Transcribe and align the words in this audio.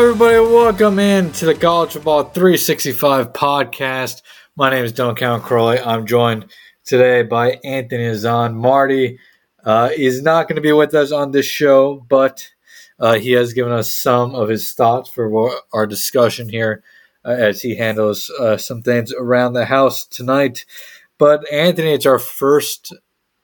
Hello, 0.00 0.12
everybody. 0.12 0.38
Welcome 0.38 0.98
in 0.98 1.30
to 1.32 1.44
the 1.44 1.54
College 1.54 1.92
Football 1.92 2.24
365 2.30 3.34
podcast. 3.34 4.22
My 4.56 4.70
name 4.70 4.82
is 4.82 4.92
Don 4.92 5.14
Count 5.14 5.42
Crowley. 5.42 5.78
I'm 5.78 6.06
joined 6.06 6.50
today 6.86 7.22
by 7.22 7.60
Anthony 7.64 8.04
Hazan. 8.04 8.54
Marty 8.54 9.18
uh, 9.62 9.90
is 9.94 10.22
not 10.22 10.48
going 10.48 10.56
to 10.56 10.62
be 10.62 10.72
with 10.72 10.94
us 10.94 11.12
on 11.12 11.32
this 11.32 11.44
show, 11.44 12.02
but 12.08 12.48
uh, 12.98 13.16
he 13.16 13.32
has 13.32 13.52
given 13.52 13.72
us 13.72 13.92
some 13.92 14.34
of 14.34 14.48
his 14.48 14.72
thoughts 14.72 15.10
for 15.10 15.52
our 15.74 15.86
discussion 15.86 16.48
here 16.48 16.82
uh, 17.22 17.32
as 17.32 17.60
he 17.60 17.76
handles 17.76 18.30
uh, 18.40 18.56
some 18.56 18.80
things 18.80 19.12
around 19.12 19.52
the 19.52 19.66
house 19.66 20.06
tonight. 20.06 20.64
But 21.18 21.46
Anthony, 21.52 21.92
it's 21.92 22.06
our 22.06 22.18
first 22.18 22.94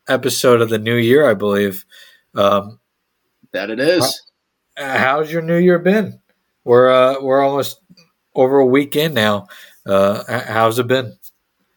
episode 0.09 0.63
of 0.63 0.71
the 0.71 0.79
new 0.79 0.97
year, 0.97 1.29
I 1.29 1.35
believe. 1.35 1.85
Um, 2.35 2.81
that 3.53 3.69
it 3.69 3.79
is. 3.79 4.23
Uh, 4.75 4.97
how's 4.97 5.31
your 5.31 5.43
New 5.43 5.59
Year 5.59 5.79
been? 5.79 6.19
We're 6.67 6.91
uh, 6.91 7.23
we're 7.23 7.43
almost 7.43 7.81
over 8.35 8.59
a 8.59 8.67
week 8.67 8.97
in 8.97 9.15
now. 9.15 9.47
Uh, 9.87 10.25
how's 10.49 10.81
it 10.81 10.89
been? 10.89 11.17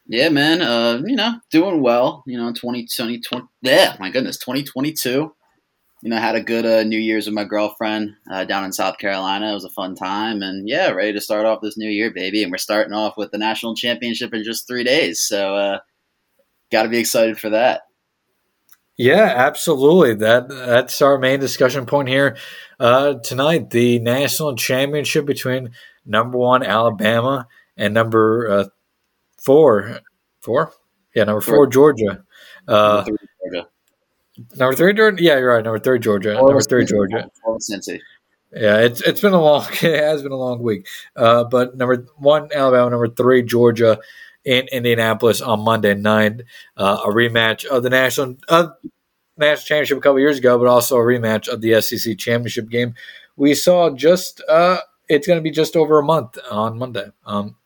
Yeah, 0.08 0.30
man. 0.30 0.62
Uh, 0.62 1.00
you 1.06 1.14
know, 1.14 1.34
doing 1.52 1.80
well. 1.80 2.24
You 2.26 2.36
know, 2.36 2.52
2020, 2.52 3.20
20, 3.20 3.46
yeah, 3.62 3.94
my 4.00 4.10
goodness, 4.10 4.36
2022. 4.38 5.32
You 6.02 6.10
know, 6.10 6.16
had 6.16 6.34
a 6.34 6.42
good 6.42 6.66
uh, 6.66 6.82
New 6.82 6.98
Year's 6.98 7.26
with 7.26 7.34
my 7.34 7.44
girlfriend 7.44 8.16
uh, 8.32 8.44
down 8.44 8.64
in 8.64 8.72
South 8.72 8.98
Carolina. 8.98 9.52
It 9.52 9.54
was 9.54 9.64
a 9.64 9.70
fun 9.70 9.94
time, 9.94 10.42
and 10.42 10.68
yeah, 10.68 10.90
ready 10.90 11.12
to 11.12 11.20
start 11.20 11.46
off 11.46 11.60
this 11.62 11.78
new 11.78 11.88
year, 11.88 12.10
baby. 12.10 12.42
And 12.42 12.50
we're 12.50 12.58
starting 12.58 12.92
off 12.92 13.16
with 13.16 13.30
the 13.30 13.38
national 13.38 13.76
championship 13.76 14.34
in 14.34 14.42
just 14.42 14.66
three 14.66 14.82
days, 14.82 15.20
so 15.20 15.54
uh, 15.54 15.78
got 16.72 16.82
to 16.82 16.88
be 16.88 16.98
excited 16.98 17.38
for 17.38 17.50
that. 17.50 17.82
Yeah, 19.00 19.32
absolutely. 19.34 20.12
That 20.16 20.50
that's 20.50 21.00
our 21.00 21.16
main 21.16 21.40
discussion 21.40 21.86
point 21.86 22.10
here 22.10 22.36
uh, 22.78 23.14
tonight. 23.14 23.70
The 23.70 23.98
national 23.98 24.56
championship 24.56 25.24
between 25.24 25.70
number 26.04 26.36
one 26.36 26.62
Alabama 26.62 27.48
and 27.78 27.94
number 27.94 28.50
uh, 28.50 28.64
four, 29.38 30.00
four, 30.42 30.74
yeah, 31.14 31.24
number 31.24 31.40
four, 31.40 31.66
Georgia. 31.66 32.24
Uh, 32.68 33.06
number, 33.06 33.16
three, 33.16 33.28
Georgia. 33.42 33.68
Number 34.58 34.76
three, 34.76 34.92
Georgia. 34.92 35.22
Yeah, 35.22 35.38
you're 35.38 35.54
right. 35.54 35.64
Number 35.64 35.78
three, 35.78 35.98
Georgia. 35.98 36.38
Or 36.38 36.48
number 36.48 36.60
three, 36.60 36.84
Georgia. 36.84 37.30
Yeah, 38.52 38.80
it's 38.80 39.00
it's 39.00 39.22
been 39.22 39.32
a 39.32 39.40
long. 39.40 39.64
It 39.82 40.04
has 40.04 40.22
been 40.22 40.32
a 40.32 40.36
long 40.36 40.62
week. 40.62 40.86
Uh, 41.16 41.44
but 41.44 41.74
number 41.74 42.06
one, 42.18 42.50
Alabama. 42.54 42.90
Number 42.90 43.08
three, 43.08 43.44
Georgia 43.44 43.98
in 44.44 44.66
Indianapolis 44.72 45.40
on 45.40 45.60
Monday 45.60 45.94
night. 45.94 46.42
Uh, 46.76 46.98
a 47.04 47.08
rematch 47.08 47.64
of 47.64 47.82
the 47.82 47.90
national 47.90 48.36
uh, 48.48 48.68
national 49.36 49.66
championship 49.66 49.98
a 49.98 50.00
couple 50.00 50.20
years 50.20 50.38
ago, 50.38 50.58
but 50.58 50.66
also 50.66 50.96
a 50.96 51.00
rematch 51.00 51.48
of 51.48 51.60
the 51.60 51.80
SEC 51.80 52.18
championship 52.18 52.68
game. 52.68 52.94
We 53.36 53.54
saw 53.54 53.90
just 53.90 54.42
uh, 54.48 54.78
it's 55.08 55.26
going 55.26 55.38
to 55.38 55.42
be 55.42 55.50
just 55.50 55.76
over 55.76 55.98
a 55.98 56.04
month 56.04 56.38
on 56.50 56.78
Monday. 56.78 57.06
Um, 57.26 57.56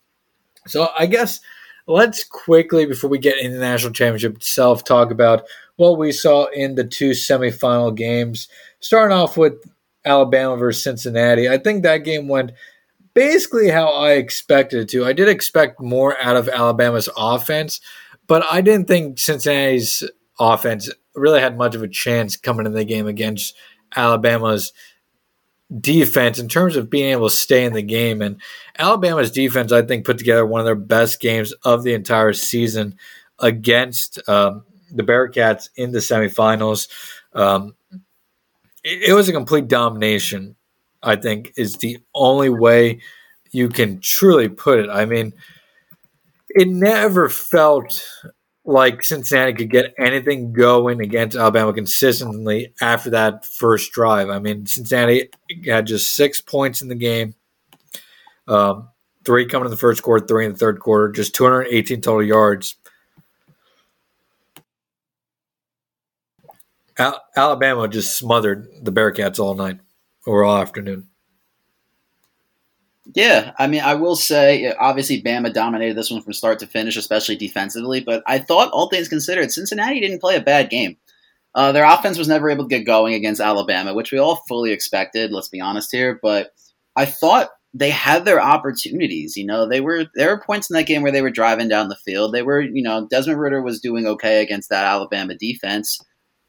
so 0.66 0.88
I 0.98 1.06
guess 1.06 1.40
let's 1.86 2.24
quickly 2.24 2.86
before 2.86 3.10
we 3.10 3.18
get 3.18 3.38
into 3.38 3.56
the 3.56 3.60
national 3.60 3.92
championship 3.92 4.36
itself 4.36 4.84
talk 4.84 5.10
about 5.10 5.44
what 5.76 5.98
we 5.98 6.12
saw 6.12 6.46
in 6.46 6.74
the 6.74 6.84
two 6.84 7.10
semifinal 7.10 7.94
games. 7.94 8.48
Starting 8.80 9.16
off 9.16 9.36
with 9.36 9.54
Alabama 10.04 10.56
versus 10.56 10.82
Cincinnati, 10.82 11.48
I 11.48 11.58
think 11.58 11.82
that 11.82 11.98
game 11.98 12.28
went 12.28 12.52
basically 13.14 13.70
how 13.70 13.86
I 13.86 14.12
expected 14.12 14.80
it 14.80 14.88
to. 14.90 15.06
I 15.06 15.12
did 15.12 15.28
expect 15.28 15.80
more 15.80 16.20
out 16.20 16.36
of 16.36 16.48
Alabama's 16.48 17.08
offense, 17.16 17.80
but 18.26 18.44
I 18.50 18.60
didn't 18.60 18.88
think 18.88 19.18
Cincinnati's 19.18 20.08
offense 20.38 20.90
really 21.14 21.40
had 21.40 21.56
much 21.56 21.74
of 21.74 21.82
a 21.82 21.88
chance 21.88 22.36
coming 22.36 22.66
in 22.66 22.72
the 22.72 22.84
game 22.84 23.06
against 23.06 23.54
Alabama's 23.94 24.72
defense 25.80 26.38
in 26.38 26.48
terms 26.48 26.76
of 26.76 26.90
being 26.90 27.10
able 27.10 27.28
to 27.28 27.34
stay 27.34 27.64
in 27.64 27.72
the 27.72 27.82
game. 27.82 28.20
And 28.20 28.40
Alabama's 28.78 29.30
defense, 29.30 29.72
I 29.72 29.82
think, 29.82 30.04
put 30.04 30.18
together 30.18 30.44
one 30.44 30.60
of 30.60 30.66
their 30.66 30.74
best 30.74 31.20
games 31.20 31.52
of 31.64 31.84
the 31.84 31.94
entire 31.94 32.32
season 32.32 32.96
against 33.38 34.28
um, 34.28 34.64
the 34.90 35.02
Bearcats 35.02 35.68
in 35.76 35.92
the 35.92 35.98
semifinals. 35.98 36.88
Um, 37.32 37.74
it, 38.82 39.10
it 39.10 39.12
was 39.14 39.28
a 39.28 39.32
complete 39.32 39.68
domination 39.68 40.56
I 41.04 41.16
think 41.16 41.52
is 41.56 41.74
the 41.74 41.98
only 42.14 42.48
way 42.48 43.00
you 43.52 43.68
can 43.68 44.00
truly 44.00 44.48
put 44.48 44.80
it. 44.80 44.90
I 44.90 45.04
mean, 45.04 45.32
it 46.48 46.68
never 46.68 47.28
felt 47.28 48.04
like 48.64 49.02
Cincinnati 49.02 49.52
could 49.52 49.70
get 49.70 49.94
anything 49.98 50.52
going 50.52 51.00
against 51.00 51.36
Alabama 51.36 51.72
consistently 51.72 52.72
after 52.80 53.10
that 53.10 53.44
first 53.44 53.92
drive. 53.92 54.30
I 54.30 54.38
mean, 54.38 54.66
Cincinnati 54.66 55.28
had 55.66 55.86
just 55.86 56.16
six 56.16 56.40
points 56.40 56.80
in 56.80 56.88
the 56.88 56.94
game, 56.94 57.34
um, 58.48 58.88
three 59.24 59.46
coming 59.46 59.66
in 59.66 59.70
the 59.70 59.76
first 59.76 60.02
quarter, 60.02 60.26
three 60.26 60.46
in 60.46 60.52
the 60.52 60.58
third 60.58 60.80
quarter, 60.80 61.12
just 61.12 61.34
218 61.34 62.00
total 62.00 62.22
yards. 62.22 62.76
Al- 66.98 67.22
Alabama 67.36 67.88
just 67.88 68.16
smothered 68.16 68.68
the 68.82 68.92
Bearcats 68.92 69.38
all 69.38 69.54
night 69.54 69.80
or 70.26 70.44
all 70.44 70.56
afternoon. 70.56 71.08
Yeah, 73.14 73.52
I 73.58 73.66
mean, 73.66 73.82
I 73.82 73.94
will 73.94 74.16
say, 74.16 74.72
obviously, 74.72 75.22
Bama 75.22 75.52
dominated 75.52 75.94
this 75.94 76.10
one 76.10 76.22
from 76.22 76.32
start 76.32 76.58
to 76.60 76.66
finish, 76.66 76.96
especially 76.96 77.36
defensively. 77.36 78.00
But 78.00 78.22
I 78.26 78.38
thought, 78.38 78.70
all 78.72 78.88
things 78.88 79.08
considered, 79.08 79.52
Cincinnati 79.52 80.00
didn't 80.00 80.20
play 80.20 80.36
a 80.36 80.40
bad 80.40 80.70
game. 80.70 80.96
Uh, 81.54 81.70
their 81.70 81.84
offense 81.84 82.18
was 82.18 82.28
never 82.28 82.50
able 82.50 82.64
to 82.64 82.68
get 82.68 82.86
going 82.86 83.14
against 83.14 83.40
Alabama, 83.40 83.94
which 83.94 84.10
we 84.10 84.18
all 84.18 84.42
fully 84.48 84.72
expected. 84.72 85.32
Let's 85.32 85.48
be 85.48 85.60
honest 85.60 85.92
here, 85.92 86.18
but 86.22 86.52
I 86.96 87.04
thought 87.04 87.50
they 87.74 87.90
had 87.90 88.24
their 88.24 88.40
opportunities. 88.40 89.36
You 89.36 89.46
know, 89.46 89.68
they 89.68 89.80
were 89.80 90.06
there 90.14 90.30
were 90.30 90.42
points 90.42 90.70
in 90.70 90.74
that 90.74 90.86
game 90.86 91.02
where 91.02 91.12
they 91.12 91.22
were 91.22 91.30
driving 91.30 91.68
down 91.68 91.88
the 91.88 91.96
field. 92.04 92.32
They 92.32 92.42
were, 92.42 92.60
you 92.60 92.82
know, 92.82 93.06
Desmond 93.08 93.38
Ridder 93.38 93.62
was 93.62 93.80
doing 93.80 94.06
okay 94.06 94.42
against 94.42 94.70
that 94.70 94.84
Alabama 94.84 95.34
defense 95.34 96.00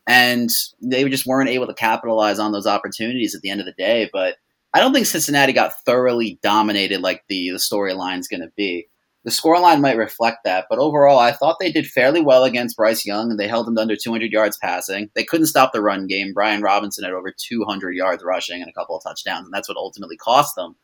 and 0.08 0.50
they 0.82 1.08
just 1.10 1.26
weren't 1.26 1.50
able 1.50 1.68
to 1.68 1.74
capitalize 1.74 2.40
on 2.40 2.52
those 2.52 2.68
opportunities 2.68 3.36
at 3.36 3.42
the 3.42 3.50
end 3.50 3.60
of 3.60 3.66
the 3.66 3.74
day. 3.74 4.10
But 4.12 4.36
I 4.74 4.80
don't 4.80 4.94
think 4.94 5.06
Cincinnati 5.06 5.54
got 5.54 5.74
thoroughly 5.86 6.40
dominated 6.44 7.02
like 7.02 7.24
the 7.30 7.50
the 7.50 7.58
storyline's 7.58 8.28
going 8.28 8.42
to 8.42 8.52
be. 8.56 8.88
The 9.24 9.32
scoreline 9.32 9.82
might 9.82 9.98
reflect 9.98 10.40
that, 10.46 10.68
but 10.70 10.78
overall, 10.78 11.18
I 11.18 11.32
thought 11.32 11.58
they 11.60 11.72
did 11.72 11.88
fairly 11.88 12.22
well 12.22 12.44
against 12.44 12.78
Bryce 12.78 13.08
Young, 13.08 13.32
and 13.32 13.40
they 13.40 13.48
held 13.48 13.68
him 13.68 13.74
to 13.74 13.82
under 13.82 13.96
200 13.96 14.32
yards 14.32 14.56
passing. 14.62 15.10
They 15.16 15.24
couldn't 15.24 15.48
stop 15.48 15.74
the 15.74 15.82
run 15.82 16.06
game. 16.06 16.32
Brian 16.32 16.62
Robinson 16.62 17.04
had 17.04 17.14
over 17.14 17.34
200 17.36 17.96
yards 17.96 18.24
rushing 18.24 18.62
and 18.62 18.70
a 18.70 18.74
couple 18.74 18.96
of 18.96 19.02
touchdowns, 19.02 19.46
and 19.46 19.54
that's 19.54 19.68
what 19.68 19.78
ultimately 19.78 20.16
cost 20.16 20.56
them. 20.56 20.76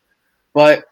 But 0.56 0.86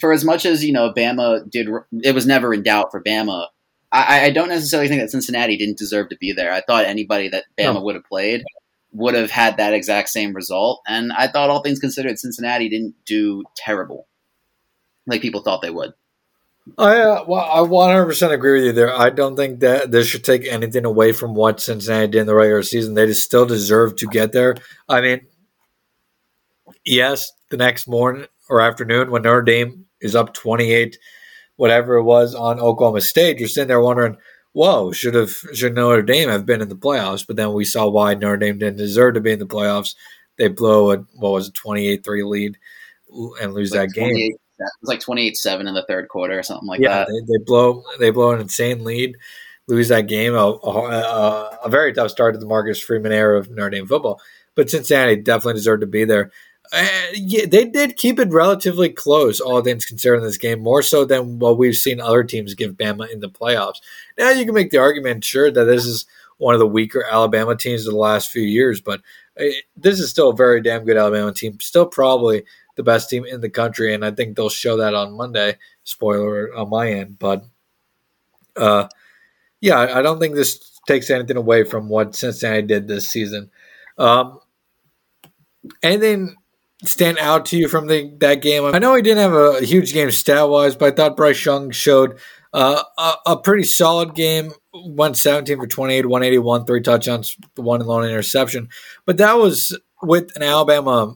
for 0.00 0.12
as 0.12 0.24
much 0.24 0.46
as 0.46 0.64
you 0.64 0.72
know, 0.72 0.92
Bama 0.92 1.48
did, 1.50 1.68
it 2.04 2.14
was 2.14 2.26
never 2.26 2.54
in 2.54 2.62
doubt 2.62 2.92
for 2.92 3.02
Bama. 3.02 3.48
I, 3.92 4.24
I, 4.24 4.30
don't 4.30 4.48
necessarily 4.48 4.88
think 4.88 5.02
that 5.02 5.10
Cincinnati 5.10 5.58
didn't 5.58 5.76
deserve 5.76 6.08
to 6.08 6.16
be 6.16 6.32
there. 6.32 6.50
I 6.50 6.62
thought 6.62 6.86
anybody 6.86 7.28
that 7.28 7.44
Bama 7.58 7.74
no. 7.74 7.82
would 7.82 7.94
have 7.94 8.04
played 8.04 8.42
would 8.92 9.14
have 9.14 9.30
had 9.30 9.58
that 9.58 9.74
exact 9.74 10.08
same 10.08 10.32
result. 10.32 10.82
And 10.86 11.12
I 11.12 11.28
thought, 11.28 11.50
all 11.50 11.62
things 11.62 11.78
considered, 11.78 12.18
Cincinnati 12.18 12.68
didn't 12.68 12.94
do 13.04 13.42
terrible 13.54 14.06
like 15.06 15.20
people 15.20 15.42
thought 15.42 15.62
they 15.62 15.70
would. 15.70 15.92
I 16.78 17.00
uh, 17.00 17.24
well, 17.26 17.40
I 17.40 17.58
100% 17.58 18.30
agree 18.32 18.60
with 18.60 18.64
you 18.66 18.72
there. 18.72 18.94
I 18.94 19.10
don't 19.10 19.34
think 19.34 19.60
that 19.60 19.90
this 19.90 20.06
should 20.06 20.22
take 20.22 20.46
anything 20.46 20.84
away 20.84 21.12
from 21.12 21.34
what 21.34 21.60
Cincinnati 21.60 22.06
did 22.06 22.20
in 22.20 22.26
the 22.26 22.34
regular 22.34 22.62
season. 22.62 22.94
They 22.94 23.06
just 23.06 23.24
still 23.24 23.46
deserve 23.46 23.96
to 23.96 24.06
get 24.06 24.32
there. 24.32 24.54
I 24.88 25.00
mean, 25.00 25.20
yes, 26.84 27.32
the 27.50 27.56
next 27.56 27.88
morning 27.88 28.26
or 28.48 28.60
afternoon 28.60 29.10
when 29.10 29.22
Notre 29.22 29.42
Dame 29.42 29.86
is 30.00 30.14
up 30.14 30.34
28 30.34 30.98
whatever 31.62 31.94
it 31.94 32.02
was 32.02 32.34
on 32.34 32.58
Oklahoma 32.58 33.00
State, 33.00 33.38
you're 33.38 33.48
sitting 33.48 33.68
there 33.68 33.80
wondering, 33.80 34.16
whoa, 34.52 34.90
should 34.90 35.14
have 35.14 35.30
should 35.30 35.76
Notre 35.76 36.02
Dame 36.02 36.28
have 36.28 36.44
been 36.44 36.60
in 36.60 36.68
the 36.68 36.74
playoffs? 36.74 37.24
But 37.24 37.36
then 37.36 37.52
we 37.52 37.64
saw 37.64 37.86
why 37.86 38.14
Notre 38.14 38.36
Dame 38.36 38.58
didn't 38.58 38.78
deserve 38.78 39.14
to 39.14 39.20
be 39.20 39.30
in 39.30 39.38
the 39.38 39.46
playoffs. 39.46 39.94
They 40.38 40.48
blow 40.48 40.90
a 40.90 40.96
what 41.14 41.30
was 41.30 41.50
it, 41.50 41.54
28-3 41.54 42.28
lead 42.28 42.58
and 43.40 43.54
lose 43.54 43.70
like 43.70 43.90
that 43.90 43.94
game. 43.94 44.10
It 44.12 44.36
was 44.80 44.88
like 44.88 44.98
28-7 44.98 45.68
in 45.68 45.74
the 45.74 45.84
third 45.86 46.08
quarter 46.08 46.36
or 46.36 46.42
something 46.42 46.66
like 46.66 46.80
yeah, 46.80 47.04
that. 47.04 47.06
They, 47.08 47.38
they 47.38 47.44
blow 47.44 47.84
they 48.00 48.10
blow 48.10 48.32
an 48.32 48.40
insane 48.40 48.82
lead, 48.82 49.16
lose 49.68 49.86
that 49.86 50.08
game. 50.08 50.34
A, 50.34 50.38
a, 50.38 51.58
a 51.66 51.68
very 51.68 51.92
tough 51.92 52.10
start 52.10 52.34
to 52.34 52.40
the 52.40 52.46
Marcus 52.46 52.80
Freeman 52.80 53.12
era 53.12 53.38
of 53.38 53.50
Notre 53.50 53.70
Dame 53.70 53.86
football. 53.86 54.20
But 54.56 54.68
Cincinnati 54.68 55.14
definitely 55.14 55.60
deserved 55.60 55.82
to 55.82 55.86
be 55.86 56.04
there. 56.06 56.32
Uh, 56.72 56.86
yeah, 57.12 57.44
they 57.44 57.66
did 57.66 57.98
keep 57.98 58.18
it 58.18 58.30
relatively 58.30 58.88
close, 58.88 59.40
all 59.40 59.60
things 59.60 59.84
considered, 59.84 60.16
in 60.16 60.22
this 60.22 60.38
game, 60.38 60.60
more 60.60 60.80
so 60.80 61.04
than 61.04 61.38
what 61.38 61.58
we've 61.58 61.76
seen 61.76 62.00
other 62.00 62.24
teams 62.24 62.54
give 62.54 62.72
Bama 62.72 63.10
in 63.10 63.20
the 63.20 63.28
playoffs. 63.28 63.80
Now, 64.16 64.30
you 64.30 64.46
can 64.46 64.54
make 64.54 64.70
the 64.70 64.78
argument, 64.78 65.22
sure, 65.22 65.50
that 65.50 65.64
this 65.64 65.84
is 65.84 66.06
one 66.38 66.54
of 66.54 66.60
the 66.60 66.66
weaker 66.66 67.04
Alabama 67.04 67.54
teams 67.54 67.86
of 67.86 67.92
the 67.92 67.98
last 67.98 68.30
few 68.30 68.42
years, 68.42 68.80
but 68.80 69.02
uh, 69.38 69.44
this 69.76 70.00
is 70.00 70.08
still 70.08 70.30
a 70.30 70.36
very 70.36 70.62
damn 70.62 70.84
good 70.84 70.96
Alabama 70.96 71.32
team. 71.32 71.60
Still, 71.60 71.84
probably 71.84 72.44
the 72.76 72.82
best 72.82 73.10
team 73.10 73.26
in 73.26 73.42
the 73.42 73.50
country, 73.50 73.92
and 73.92 74.02
I 74.02 74.10
think 74.10 74.34
they'll 74.34 74.48
show 74.48 74.78
that 74.78 74.94
on 74.94 75.12
Monday. 75.12 75.58
Spoiler 75.84 76.54
on 76.54 76.70
my 76.70 76.90
end, 76.90 77.18
but 77.18 77.44
uh, 78.56 78.88
yeah, 79.60 79.78
I 79.78 80.00
don't 80.00 80.20
think 80.20 80.34
this 80.34 80.80
takes 80.86 81.10
anything 81.10 81.36
away 81.36 81.64
from 81.64 81.88
what 81.88 82.14
Cincinnati 82.14 82.62
did 82.62 82.88
this 82.88 83.10
season. 83.10 83.50
Um, 83.98 84.40
anything 85.82 86.36
stand 86.84 87.18
out 87.18 87.46
to 87.46 87.56
you 87.56 87.68
from 87.68 87.86
the, 87.86 88.12
that 88.18 88.42
game? 88.42 88.64
I 88.64 88.78
know 88.78 88.94
he 88.94 89.02
didn't 89.02 89.30
have 89.30 89.34
a 89.34 89.64
huge 89.64 89.92
game 89.92 90.10
stat 90.10 90.48
wise, 90.48 90.76
but 90.76 90.92
I 90.92 90.96
thought 90.96 91.16
Bryce 91.16 91.44
Young 91.44 91.70
showed 91.70 92.18
uh, 92.52 92.82
a, 92.98 93.14
a, 93.26 93.36
pretty 93.38 93.64
solid 93.64 94.14
game. 94.14 94.52
Went 94.74 95.16
17 95.16 95.58
for 95.58 95.66
28, 95.66 96.06
181, 96.06 96.66
three 96.66 96.80
touchdowns, 96.80 97.36
one 97.56 97.80
lone 97.80 98.04
interception. 98.04 98.68
But 99.06 99.16
that 99.18 99.34
was 99.38 99.78
with 100.02 100.34
an 100.36 100.42
Alabama 100.42 101.14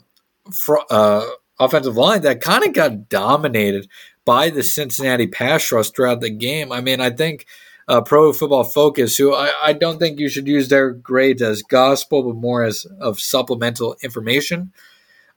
fr- 0.53 0.77
uh, 0.91 1.27
offensive 1.59 1.97
line 1.97 2.23
that 2.23 2.41
kind 2.41 2.65
of 2.65 2.73
got 2.73 3.09
dominated 3.09 3.89
by 4.25 4.51
the 4.51 4.63
Cincinnati 4.63 5.27
pass 5.27 5.71
rush 5.73 5.91
throughout 5.91 6.21
the 6.21 6.31
game. 6.31 6.73
I 6.73 6.81
mean, 6.81 7.01
I 7.01 7.11
think 7.11 7.47
uh, 7.89 8.01
Pro 8.01 8.33
Football 8.33 8.65
Focus, 8.65 9.17
who 9.17 9.35
I, 9.35 9.53
I, 9.63 9.73
don't 9.73 9.99
think 9.99 10.19
you 10.19 10.29
should 10.29 10.49
use 10.49 10.69
their 10.69 10.91
grades 10.91 11.41
as 11.41 11.63
gospel, 11.63 12.25
but 12.25 12.37
more 12.37 12.65
as 12.65 12.85
of 13.01 13.21
supplemental 13.21 13.97
information. 14.03 14.73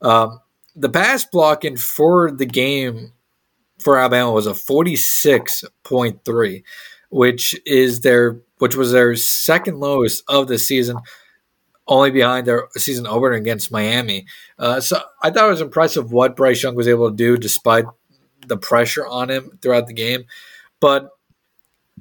Um, 0.02 0.40
the 0.76 0.90
pass 0.90 1.26
blocking 1.26 1.78
for 1.78 2.32
the 2.32 2.46
game 2.46 3.14
for 3.80 3.98
Alabama 3.98 4.32
was 4.32 4.48
a 4.48 4.52
46.3, 4.52 6.64
which 7.10 7.60
is 7.66 8.02
their 8.02 8.42
which 8.60 8.76
was 8.76 8.92
their 8.92 9.16
second 9.16 9.80
lowest 9.80 10.22
of 10.28 10.50
the 10.50 10.60
season, 10.60 10.98
only 11.88 12.12
behind 12.12 12.46
their 12.46 12.68
season 12.76 13.08
opener 13.08 13.32
against 13.34 13.72
Miami. 13.72 14.26
Uh, 14.58 14.82
so 14.82 15.00
I 15.24 15.32
thought 15.32 15.48
it 15.48 15.52
was 15.52 15.62
impressive 15.62 16.12
what 16.12 16.36
Bryce 16.36 16.62
Young 16.62 16.76
was 16.76 16.90
able 16.90 17.10
to 17.10 17.16
do 17.16 17.38
despite 17.38 17.86
the 18.48 18.58
pressure 18.58 19.08
on 19.08 19.30
him 19.30 19.58
throughout 19.62 19.88
the 19.88 19.94
game. 19.94 20.26
But 20.82 21.10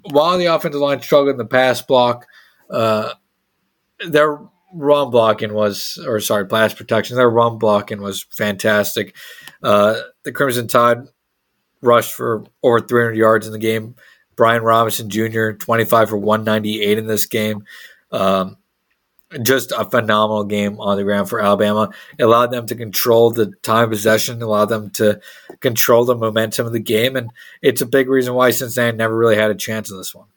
while 0.03 0.37
the 0.37 0.47
offensive 0.47 0.81
line 0.81 1.01
struggled 1.01 1.31
in 1.31 1.37
the 1.37 1.45
pass 1.45 1.81
block, 1.81 2.27
uh, 2.71 3.13
their 4.05 4.41
run 4.73 5.11
blocking 5.11 5.53
was, 5.53 5.99
or 6.07 6.21
sorry, 6.21 6.45
blast 6.45 6.77
protection, 6.77 7.17
their 7.17 7.31
run 7.31 7.59
blocking 7.59 8.01
was 8.01 8.23
fantastic. 8.31 9.17
Uh, 9.63 10.01
the 10.25 10.33
Crimson 10.33 10.69
Tide 10.69 10.99
rushed 11.81 12.15
for 12.15 12.45
over 12.63 12.81
300 12.81 13.17
yards 13.17 13.47
in 13.47 13.53
the 13.53 13.59
game. 13.59 13.95
Brian 14.37 14.63
Robinson 14.63 15.11
Jr., 15.11 15.53
25 15.53 16.11
for 16.11 16.17
198 16.17 16.99
in 16.99 17.07
this 17.07 17.27
game. 17.27 17.65
Um, 18.13 18.57
just 19.43 19.73
a 19.73 19.85
phenomenal 19.85 20.45
game 20.45 20.81
on 20.81 20.97
the 20.97 21.05
ground 21.05 21.29
for 21.29 21.41
Alabama. 21.41 21.91
It 22.19 22.23
allowed 22.23 22.51
them 22.51 22.67
to 22.67 22.75
control 22.75 23.31
the 23.31 23.53
time 23.63 23.91
possession, 23.91 24.41
allowed 24.41 24.67
them 24.67 24.91
to 24.91 25.21
control 25.61 26.05
the 26.05 26.17
momentum 26.17 26.67
of 26.67 26.73
the 26.73 26.81
game, 26.81 27.17
and 27.17 27.31
it's 27.61 27.83
a 27.83 27.87
big 27.87 28.09
reason 28.09 28.35
why 28.35 28.51
Cincinnati 28.51 28.97
never 28.97 29.17
really 29.17 29.37
had 29.37 29.51
a 29.51 29.55
chance 29.55 29.91
in 29.91 29.99
this 29.99 30.15
one. 30.15 30.29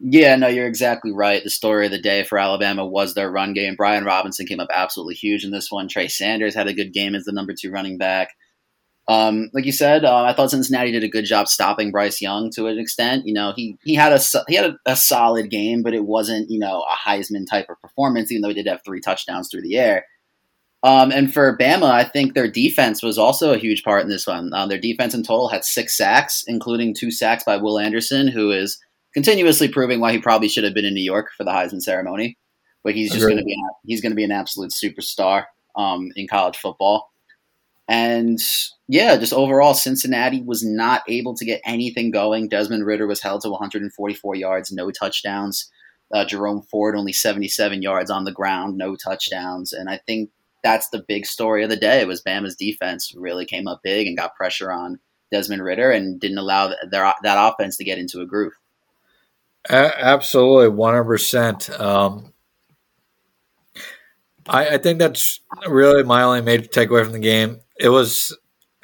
Yeah, 0.00 0.36
no, 0.36 0.46
you're 0.46 0.68
exactly 0.68 1.10
right. 1.10 1.42
The 1.42 1.50
story 1.50 1.86
of 1.86 1.90
the 1.90 2.00
day 2.00 2.22
for 2.22 2.38
Alabama 2.38 2.86
was 2.86 3.14
their 3.14 3.30
run 3.30 3.52
game. 3.52 3.74
Brian 3.74 4.04
Robinson 4.04 4.46
came 4.46 4.60
up 4.60 4.68
absolutely 4.72 5.16
huge 5.16 5.44
in 5.44 5.50
this 5.50 5.72
one. 5.72 5.88
Trey 5.88 6.06
Sanders 6.06 6.54
had 6.54 6.68
a 6.68 6.74
good 6.74 6.92
game 6.92 7.16
as 7.16 7.24
the 7.24 7.32
number 7.32 7.52
two 7.52 7.72
running 7.72 7.98
back. 7.98 8.28
Um, 9.08 9.50
like 9.54 9.64
you 9.64 9.72
said, 9.72 10.04
uh, 10.04 10.22
I 10.22 10.34
thought 10.34 10.50
Cincinnati 10.50 10.92
did 10.92 11.02
a 11.02 11.08
good 11.08 11.24
job 11.24 11.48
stopping 11.48 11.90
Bryce 11.90 12.20
Young 12.20 12.50
to 12.50 12.66
an 12.66 12.78
extent. 12.78 13.26
You 13.26 13.32
know, 13.32 13.54
he 13.56 13.76
he 13.82 13.94
had 13.94 14.12
a 14.12 14.20
he 14.46 14.54
had 14.54 14.66
a, 14.66 14.76
a, 14.84 14.96
solid 14.96 15.50
game, 15.50 15.82
but 15.82 15.94
it 15.94 16.04
wasn't 16.04 16.50
you 16.50 16.58
know 16.58 16.84
a 16.84 17.08
Heisman 17.08 17.46
type 17.48 17.66
of 17.70 17.80
performance. 17.80 18.30
Even 18.30 18.42
though 18.42 18.48
he 18.48 18.54
did 18.54 18.68
have 18.68 18.82
three 18.84 19.00
touchdowns 19.00 19.48
through 19.50 19.62
the 19.62 19.78
air. 19.78 20.04
Um, 20.84 21.10
and 21.10 21.32
for 21.32 21.56
Bama, 21.56 21.90
I 21.90 22.04
think 22.04 22.34
their 22.34 22.48
defense 22.48 23.02
was 23.02 23.18
also 23.18 23.52
a 23.52 23.58
huge 23.58 23.82
part 23.82 24.02
in 24.02 24.10
this 24.10 24.26
one. 24.26 24.52
Uh, 24.52 24.66
their 24.66 24.78
defense 24.78 25.12
in 25.12 25.24
total 25.24 25.48
had 25.48 25.64
six 25.64 25.96
sacks, 25.96 26.44
including 26.46 26.94
two 26.94 27.10
sacks 27.10 27.42
by 27.42 27.56
Will 27.56 27.80
Anderson, 27.80 28.28
who 28.28 28.52
is 28.52 28.78
continuously 29.18 29.66
proving 29.66 29.98
why 29.98 30.12
he 30.12 30.20
probably 30.20 30.48
should 30.48 30.62
have 30.62 30.74
been 30.74 30.84
in 30.84 30.94
New 30.94 31.02
York 31.02 31.30
for 31.36 31.42
the 31.42 31.50
Heisman 31.50 31.82
ceremony. 31.82 32.38
But 32.84 32.94
he's 32.94 33.10
just 33.10 33.26
going 33.26 33.36
to 33.36 33.42
be 33.42 33.52
an, 33.52 33.68
he's 33.84 34.00
going 34.00 34.12
to 34.12 34.16
be 34.16 34.22
an 34.22 34.30
absolute 34.30 34.70
superstar 34.70 35.46
um, 35.74 36.12
in 36.14 36.28
college 36.28 36.56
football. 36.56 37.10
And 37.88 38.38
yeah, 38.86 39.16
just 39.16 39.32
overall, 39.32 39.74
Cincinnati 39.74 40.40
was 40.40 40.64
not 40.64 41.02
able 41.08 41.34
to 41.34 41.44
get 41.44 41.60
anything 41.64 42.12
going. 42.12 42.48
Desmond 42.48 42.86
Ridder 42.86 43.08
was 43.08 43.20
held 43.20 43.40
to 43.40 43.50
144 43.50 44.36
yards, 44.36 44.70
no 44.70 44.92
touchdowns. 44.92 45.68
Uh, 46.14 46.24
Jerome 46.24 46.62
Ford 46.62 46.94
only 46.94 47.12
77 47.12 47.82
yards 47.82 48.10
on 48.12 48.24
the 48.24 48.32
ground, 48.32 48.78
no 48.78 48.94
touchdowns. 48.94 49.72
And 49.72 49.90
I 49.90 49.98
think 50.06 50.30
that's 50.62 50.90
the 50.90 51.04
big 51.08 51.26
story 51.26 51.64
of 51.64 51.70
the 51.70 51.76
day 51.76 52.04
was 52.04 52.22
Bama's 52.22 52.54
defense 52.54 53.12
really 53.16 53.44
came 53.44 53.66
up 53.66 53.80
big 53.82 54.06
and 54.06 54.16
got 54.16 54.36
pressure 54.36 54.70
on 54.70 55.00
Desmond 55.32 55.64
Ridder 55.64 55.90
and 55.90 56.20
didn't 56.20 56.38
allow 56.38 56.72
their, 56.88 57.12
that 57.22 57.52
offense 57.52 57.76
to 57.78 57.84
get 57.84 57.98
into 57.98 58.20
a 58.20 58.26
groove. 58.26 58.54
Absolutely, 59.68 60.76
100%. 60.76 61.80
Um, 61.80 62.32
I, 64.48 64.70
I 64.70 64.78
think 64.78 64.98
that's 64.98 65.40
really 65.66 66.02
my 66.04 66.22
only 66.22 66.42
major 66.42 66.68
takeaway 66.68 67.04
from 67.04 67.12
the 67.12 67.18
game 67.18 67.60
it 67.78 67.88
was 67.88 68.36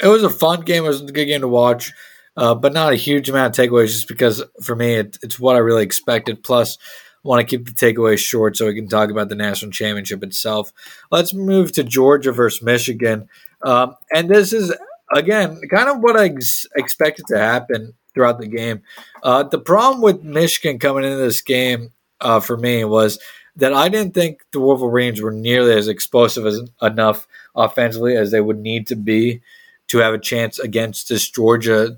it 0.03 0.09
was 0.09 0.23
a 0.23 0.31
fun 0.31 0.63
game. 0.63 0.85
It 0.85 0.89
was 0.89 1.03
a 1.03 1.07
good 1.07 1.27
game 1.27 1.41
to 1.43 1.49
watch, 1.49 1.93
uh, 2.37 2.55
but 2.55 2.73
not 2.73 2.93
a 2.93 2.97
huge 2.97 3.29
amount 3.29 3.57
of 3.59 3.65
takeaways. 3.65 3.89
Just 3.89 4.09
because 4.09 4.43
for 4.63 4.75
me, 4.77 4.95
it, 4.95 5.19
it's 5.23 5.39
what 5.39 5.57
I 5.57 5.61
really 5.61 5.83
expected. 5.83 6.43
Plus, 6.43 6.79
I 6.81 7.29
want 7.29 7.41
to 7.41 7.57
keep 7.57 7.67
the 7.67 7.73
takeaways 7.73 8.19
short 8.19 8.57
so 8.57 8.67
we 8.67 8.75
can 8.75 8.89
talk 8.89 9.11
about 9.11 9.29
the 9.29 9.35
national 9.35 9.73
championship 9.73 10.23
itself. 10.23 10.73
Let's 11.11 11.35
move 11.35 11.73
to 11.73 11.85
Georgia 11.85 12.33
versus 12.33 12.63
Michigan, 12.63 13.29
um, 13.63 13.97
and 14.15 14.29
this 14.29 14.53
is 14.53 14.75
again 15.15 15.61
kind 15.71 15.89
of 15.89 16.01
what 16.01 16.17
I 16.17 16.27
ex- 16.27 16.67
expected 16.77 17.27
to 17.29 17.39
happen 17.39 17.95
throughout 18.15 18.39
the 18.39 18.47
game. 18.47 18.83
Uh, 19.23 19.43
the 19.43 19.59
problem 19.59 20.01
with 20.01 20.23
Michigan 20.23 20.79
coming 20.79 21.05
into 21.05 21.17
this 21.17 21.43
game 21.43 21.93
uh, 22.21 22.41
for 22.41 22.57
me 22.57 22.85
was 22.85 23.19
that 23.57 23.73
I 23.73 23.89
didn't 23.89 24.15
think 24.15 24.43
the 24.53 24.61
Wolverines 24.61 25.21
were 25.21 25.33
nearly 25.33 25.75
as 25.75 25.89
explosive 25.89 26.47
as 26.47 26.61
enough 26.83 27.27
offensively 27.55 28.17
as 28.17 28.31
they 28.31 28.41
would 28.41 28.59
need 28.59 28.87
to 28.89 28.97
be 28.97 29.43
to 29.89 29.99
have 29.99 30.15
a 30.15 30.19
chance 30.19 30.59
against 30.59 31.09
this 31.09 31.29
Georgia 31.29 31.97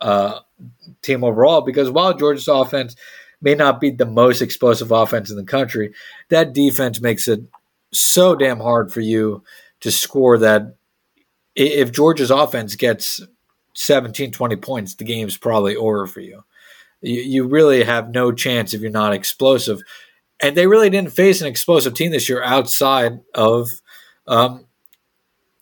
uh, 0.00 0.40
team 1.02 1.24
overall. 1.24 1.60
Because 1.62 1.90
while 1.90 2.14
Georgia's 2.14 2.48
offense 2.48 2.96
may 3.40 3.54
not 3.54 3.80
be 3.80 3.90
the 3.90 4.06
most 4.06 4.42
explosive 4.42 4.90
offense 4.90 5.30
in 5.30 5.36
the 5.36 5.44
country, 5.44 5.94
that 6.28 6.52
defense 6.52 7.00
makes 7.00 7.26
it 7.28 7.40
so 7.92 8.34
damn 8.34 8.60
hard 8.60 8.92
for 8.92 9.00
you 9.00 9.42
to 9.80 9.90
score 9.90 10.38
that 10.38 10.74
if 11.54 11.90
Georgia's 11.90 12.30
offense 12.30 12.76
gets 12.76 13.20
17, 13.74 14.32
20 14.32 14.56
points, 14.56 14.94
the 14.94 15.04
game's 15.04 15.36
probably 15.36 15.76
over 15.76 16.06
for 16.06 16.20
you. 16.20 16.44
You, 17.00 17.20
you 17.20 17.46
really 17.46 17.84
have 17.84 18.10
no 18.10 18.32
chance 18.32 18.74
if 18.74 18.80
you're 18.80 18.90
not 18.90 19.12
explosive. 19.12 19.80
And 20.40 20.56
they 20.56 20.66
really 20.66 20.90
didn't 20.90 21.12
face 21.12 21.40
an 21.40 21.46
explosive 21.46 21.94
team 21.94 22.10
this 22.12 22.28
year 22.28 22.42
outside 22.42 23.20
of 23.34 23.68
um, 24.26 24.66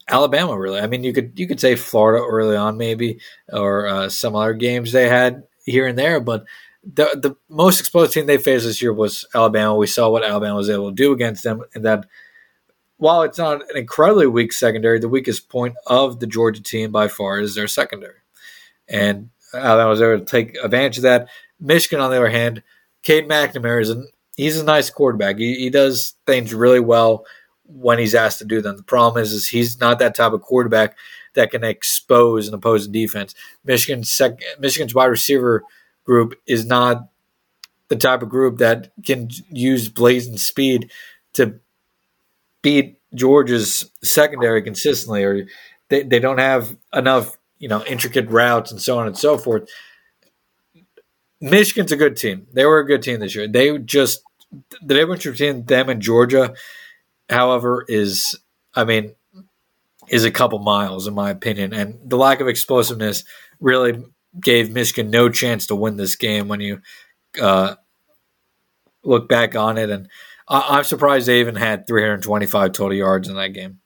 Alabama, 0.09 0.59
really. 0.59 0.81
I 0.81 0.87
mean, 0.87 1.05
you 1.05 1.12
could 1.12 1.38
you 1.38 1.47
could 1.47 1.61
say 1.61 1.75
Florida 1.75 2.25
early 2.25 2.57
on, 2.57 2.77
maybe, 2.77 3.21
or 3.53 3.87
uh, 3.87 4.09
some 4.09 4.35
other 4.35 4.55
games 4.55 4.93
they 4.93 5.09
had 5.09 5.45
here 5.65 5.87
and 5.87 5.99
there, 5.99 6.21
but 6.21 6.45
the 6.83 7.19
the 7.21 7.37
most 7.49 7.81
explosive 7.81 8.15
team 8.15 8.27
they 8.27 8.38
faced 8.38 8.65
this 8.65 8.81
year 8.81 8.93
was 8.93 9.27
Alabama. 9.35 9.75
We 9.75 9.87
saw 9.87 10.09
what 10.09 10.25
Alabama 10.25 10.57
was 10.57 10.71
able 10.71 10.91
to 10.91 10.95
do 10.95 11.12
against 11.12 11.43
them, 11.45 11.62
and 11.75 11.85
that 11.85 12.07
while 12.99 13.23
it's 13.23 13.38
not 13.38 13.62
an 13.71 13.76
incredibly 13.76 14.26
weak 14.26 14.52
secondary, 14.52 14.99
the 14.99 15.09
weakest 15.09 15.49
point 15.49 15.75
of 15.87 16.21
the 16.21 16.26
Georgia 16.26 16.62
team 16.62 16.93
by 16.93 17.09
far 17.09 17.40
is 17.40 17.55
their 17.55 17.69
secondary, 17.69 18.19
and 18.88 19.31
uh, 19.55 19.59
Alabama 19.59 19.90
was 19.90 20.02
able 20.02 20.19
to 20.19 20.25
take 20.25 20.57
advantage 20.57 20.99
of 20.99 21.05
that. 21.05 21.28
Michigan, 21.59 22.00
on 22.00 22.11
the 22.11 22.17
other 22.17 22.28
hand, 22.28 22.62
Cade 23.02 23.28
McNamara 23.28 23.81
is 23.81 23.90
an 23.90 24.09
he's 24.37 24.59
a 24.59 24.64
nice 24.64 24.90
quarterback. 24.90 25.38
He, 25.38 25.55
he 25.55 25.71
does 25.71 26.14
things 26.26 26.55
really 26.55 26.81
well 26.81 27.25
when 27.64 27.99
he's 27.99 28.14
asked 28.14 28.38
to 28.38 28.45
do 28.45 28.62
them. 28.62 28.76
The 28.76 28.83
problem 28.83 29.23
is, 29.23 29.33
is 29.33 29.49
he's 29.49 29.78
not 29.81 29.99
that 29.99 30.14
type 30.14 30.33
of 30.33 30.40
quarterback 30.40 30.97
that 31.35 31.50
can 31.50 31.64
expose 31.64 32.49
an 32.49 32.55
opposing 32.55 32.93
defense. 32.93 33.35
Michigan's 33.64 34.11
sec- 34.11 34.40
Michigan's 34.59 34.95
wide 34.95 35.07
receiver 35.07 35.64
group 36.05 36.35
is 36.47 36.64
not 36.64 37.09
the 37.88 37.97
type 37.97 38.23
of 38.23 38.28
group 38.28 38.59
that 38.59 38.90
can 39.05 39.28
use 39.50 39.88
blazing 39.88 40.38
speed 40.38 40.90
to 41.35 41.61
beat 42.62 43.00
Georgia's 43.15 43.91
secondary 44.03 44.62
consistently, 44.62 45.25
or 45.25 45.47
they, 45.88 46.03
they 46.03 46.19
don't 46.19 46.38
have 46.38 46.77
enough, 46.93 47.38
you 47.59 47.69
know, 47.69 47.85
intricate 47.85 48.29
routes 48.29 48.71
and 48.71 48.81
so 48.81 48.99
on 48.99 49.07
and 49.07 49.17
so 49.17 49.38
forth. 49.38 49.69
Michigan's 51.41 51.93
a 51.93 51.97
good 51.97 52.17
team. 52.17 52.47
They 52.53 52.67
were 52.67 52.81
a 52.81 52.87
good 52.87 53.03
team 53.03 53.21
this 53.21 53.35
year. 53.35 53.47
They 53.47 53.79
just 53.79 54.23
the 54.83 54.95
difference 54.95 55.25
between 55.25 55.67
them 55.67 55.88
and 55.88 56.00
Georgia 56.00 56.55
however, 57.31 57.85
is 57.88 58.38
I 58.75 58.85
mean, 58.85 59.15
is 60.09 60.25
a 60.25 60.31
couple 60.31 60.59
miles 60.59 61.07
in 61.07 61.15
my 61.15 61.31
opinion, 61.31 61.73
and 61.73 61.99
the 62.05 62.17
lack 62.17 62.41
of 62.41 62.49
explosiveness 62.49 63.25
really 63.61 64.05
gave 64.38 64.71
Michigan 64.71 65.11
no 65.11 65.29
chance 65.29 65.67
to 65.67 65.75
win 65.75 65.97
this 65.97 66.17
game 66.17 66.49
when 66.49 66.61
you 66.61 66.81
uh, 67.41 67.75
look 69.03 69.29
back 69.29 69.57
on 69.57 69.79
it. 69.79 69.91
And 69.91 70.09
I- 70.49 70.78
am 70.78 70.85
surprised 70.85 71.28
they 71.28 71.40
even 71.40 71.57
had 71.57 71.87
325 71.87 72.73
total 72.73 72.97
yards 72.97 73.28
in 73.28 73.37
that 73.37 73.52
game. 73.52 73.81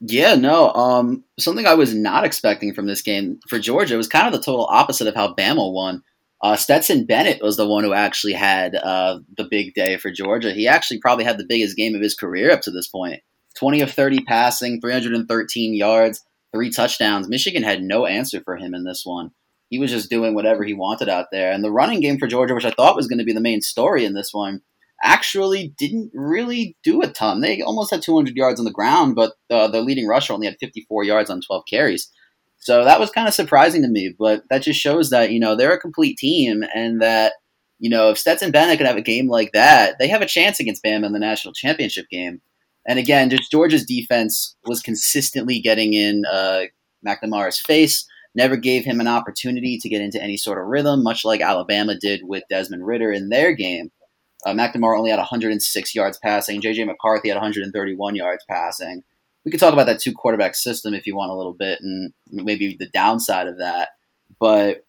Yeah, 0.00 0.34
no. 0.36 0.72
Um, 0.72 1.24
something 1.38 1.66
I 1.66 1.74
was 1.74 1.94
not 1.94 2.24
expecting 2.24 2.72
from 2.72 2.86
this 2.86 3.02
game 3.02 3.40
for 3.48 3.58
Georgia 3.58 3.96
was 3.96 4.06
kind 4.06 4.26
of 4.26 4.32
the 4.32 4.44
total 4.44 4.66
opposite 4.70 5.08
of 5.08 5.14
how 5.14 5.34
Bama 5.34 5.72
won. 5.72 6.02
Uh, 6.40 6.54
Stetson 6.54 7.04
Bennett 7.04 7.42
was 7.42 7.56
the 7.56 7.66
one 7.66 7.82
who 7.82 7.92
actually 7.92 8.34
had 8.34 8.76
uh, 8.76 9.18
the 9.36 9.48
big 9.50 9.74
day 9.74 9.96
for 9.96 10.12
Georgia. 10.12 10.52
He 10.52 10.68
actually 10.68 11.00
probably 11.00 11.24
had 11.24 11.36
the 11.36 11.46
biggest 11.48 11.76
game 11.76 11.96
of 11.96 12.00
his 12.00 12.14
career 12.14 12.52
up 12.52 12.60
to 12.62 12.70
this 12.70 12.86
point. 12.86 13.22
20 13.56 13.80
of 13.80 13.90
30 13.90 14.20
passing, 14.20 14.80
313 14.80 15.74
yards, 15.74 16.24
three 16.52 16.70
touchdowns. 16.70 17.28
Michigan 17.28 17.64
had 17.64 17.82
no 17.82 18.06
answer 18.06 18.40
for 18.40 18.56
him 18.56 18.72
in 18.72 18.84
this 18.84 19.04
one. 19.04 19.32
He 19.68 19.78
was 19.78 19.90
just 19.90 20.10
doing 20.10 20.34
whatever 20.34 20.64
he 20.64 20.74
wanted 20.74 21.08
out 21.08 21.26
there. 21.30 21.52
And 21.52 21.62
the 21.62 21.70
running 21.70 22.00
game 22.00 22.18
for 22.18 22.26
Georgia, 22.26 22.54
which 22.54 22.64
I 22.64 22.70
thought 22.70 22.96
was 22.96 23.06
going 23.06 23.18
to 23.18 23.24
be 23.24 23.32
the 23.32 23.40
main 23.40 23.60
story 23.60 24.04
in 24.04 24.14
this 24.14 24.32
one, 24.32 24.62
actually 25.02 25.74
didn't 25.78 26.10
really 26.14 26.76
do 26.82 27.02
a 27.02 27.08
ton. 27.08 27.40
They 27.40 27.62
almost 27.62 27.90
had 27.90 28.02
200 28.02 28.34
yards 28.36 28.58
on 28.58 28.64
the 28.64 28.72
ground, 28.72 29.14
but 29.14 29.32
uh, 29.50 29.68
the 29.68 29.80
leading 29.80 30.06
rusher 30.06 30.32
only 30.32 30.46
had 30.46 30.56
54 30.58 31.04
yards 31.04 31.30
on 31.30 31.40
12 31.40 31.62
carries. 31.70 32.10
So 32.58 32.84
that 32.84 32.98
was 32.98 33.10
kind 33.10 33.28
of 33.28 33.34
surprising 33.34 33.82
to 33.82 33.88
me, 33.88 34.14
but 34.18 34.42
that 34.50 34.62
just 34.62 34.80
shows 34.80 35.10
that, 35.10 35.30
you 35.30 35.38
know, 35.38 35.54
they're 35.54 35.72
a 35.72 35.78
complete 35.78 36.18
team 36.18 36.64
and 36.74 37.00
that, 37.00 37.34
you 37.78 37.88
know, 37.88 38.10
if 38.10 38.18
Stetson 38.18 38.50
Bennett 38.50 38.78
can 38.78 38.86
have 38.86 38.96
a 38.96 39.02
game 39.02 39.28
like 39.28 39.52
that, 39.52 39.98
they 39.98 40.08
have 40.08 40.22
a 40.22 40.26
chance 40.26 40.58
against 40.58 40.82
Bama 40.82 41.06
in 41.06 41.12
the 41.12 41.20
national 41.20 41.54
championship 41.54 42.06
game. 42.10 42.40
And 42.86 42.98
again, 42.98 43.30
just 43.30 43.50
Georgia's 43.50 43.84
defense 43.84 44.56
was 44.66 44.82
consistently 44.82 45.60
getting 45.60 45.94
in 45.94 46.24
uh, 46.30 46.62
McNamara's 47.06 47.60
face, 47.60 48.04
never 48.34 48.56
gave 48.56 48.84
him 48.84 49.00
an 49.00 49.08
opportunity 49.08 49.78
to 49.78 49.88
get 49.88 50.00
into 50.00 50.22
any 50.22 50.36
sort 50.36 50.58
of 50.58 50.66
rhythm, 50.66 51.02
much 51.02 51.24
like 51.24 51.40
Alabama 51.40 51.96
did 51.98 52.20
with 52.24 52.44
Desmond 52.48 52.86
Ridder 52.86 53.12
in 53.12 53.28
their 53.28 53.52
game. 53.52 53.90
Uh, 54.46 54.52
McNamara 54.52 54.96
only 54.96 55.10
had 55.10 55.18
106 55.18 55.94
yards 55.94 56.18
passing. 56.18 56.60
JJ 56.60 56.86
McCarthy 56.86 57.28
had 57.28 57.34
131 57.34 58.14
yards 58.14 58.44
passing. 58.48 59.02
We 59.44 59.50
could 59.50 59.60
talk 59.60 59.72
about 59.72 59.86
that 59.86 60.00
two 60.00 60.12
quarterback 60.12 60.54
system 60.54 60.94
if 60.94 61.06
you 61.06 61.16
want 61.16 61.32
a 61.32 61.34
little 61.34 61.54
bit 61.54 61.80
and 61.80 62.12
maybe 62.30 62.76
the 62.78 62.88
downside 62.88 63.46
of 63.46 63.58
that. 63.58 63.90
But 64.38 64.84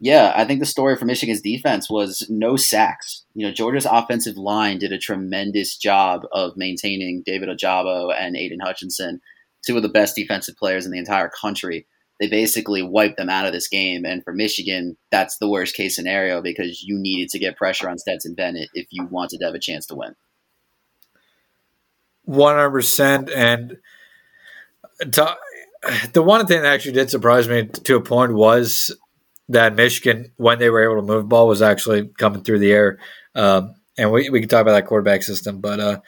yeah, 0.00 0.32
I 0.34 0.44
think 0.44 0.60
the 0.60 0.66
story 0.66 0.96
for 0.96 1.04
Michigan's 1.04 1.42
defense 1.42 1.90
was 1.90 2.26
no 2.30 2.56
sacks. 2.56 3.24
You 3.34 3.46
know, 3.46 3.52
Georgia's 3.52 3.86
offensive 3.86 4.36
line 4.36 4.78
did 4.78 4.92
a 4.92 4.98
tremendous 4.98 5.76
job 5.76 6.22
of 6.32 6.56
maintaining 6.56 7.22
David 7.24 7.50
Ojabo 7.50 8.12
and 8.18 8.34
Aidan 8.34 8.60
Hutchinson, 8.60 9.20
two 9.64 9.76
of 9.76 9.82
the 9.82 9.90
best 9.90 10.16
defensive 10.16 10.56
players 10.56 10.86
in 10.86 10.92
the 10.92 10.98
entire 10.98 11.28
country 11.28 11.86
they 12.20 12.28
basically 12.28 12.82
wiped 12.82 13.16
them 13.16 13.30
out 13.30 13.46
of 13.46 13.52
this 13.52 13.66
game. 13.66 14.04
And 14.04 14.22
for 14.22 14.34
Michigan, 14.34 14.96
that's 15.10 15.38
the 15.38 15.48
worst 15.48 15.74
case 15.74 15.96
scenario 15.96 16.42
because 16.42 16.82
you 16.82 16.98
needed 16.98 17.30
to 17.30 17.38
get 17.38 17.56
pressure 17.56 17.88
on 17.88 17.98
Stetson 17.98 18.34
Bennett 18.34 18.68
if 18.74 18.86
you 18.90 19.06
wanted 19.06 19.40
to 19.40 19.46
have 19.46 19.54
a 19.54 19.58
chance 19.58 19.86
to 19.86 19.94
win. 19.94 20.14
100%. 22.28 23.34
And 23.34 23.78
to, 25.12 25.36
the 26.12 26.22
one 26.22 26.46
thing 26.46 26.60
that 26.60 26.72
actually 26.72 26.92
did 26.92 27.08
surprise 27.08 27.48
me 27.48 27.66
to 27.66 27.96
a 27.96 28.02
point 28.02 28.34
was 28.34 28.94
that 29.48 29.74
Michigan, 29.74 30.30
when 30.36 30.58
they 30.58 30.68
were 30.68 30.84
able 30.84 31.00
to 31.00 31.06
move 31.06 31.26
ball, 31.26 31.48
was 31.48 31.62
actually 31.62 32.08
coming 32.18 32.42
through 32.42 32.58
the 32.58 32.72
air. 32.72 32.98
Um, 33.34 33.76
and 33.96 34.12
we, 34.12 34.28
we 34.28 34.40
can 34.40 34.48
talk 34.48 34.60
about 34.60 34.72
that 34.72 34.86
quarterback 34.86 35.22
system. 35.22 35.60
But 35.60 35.80
uh, 35.80 36.00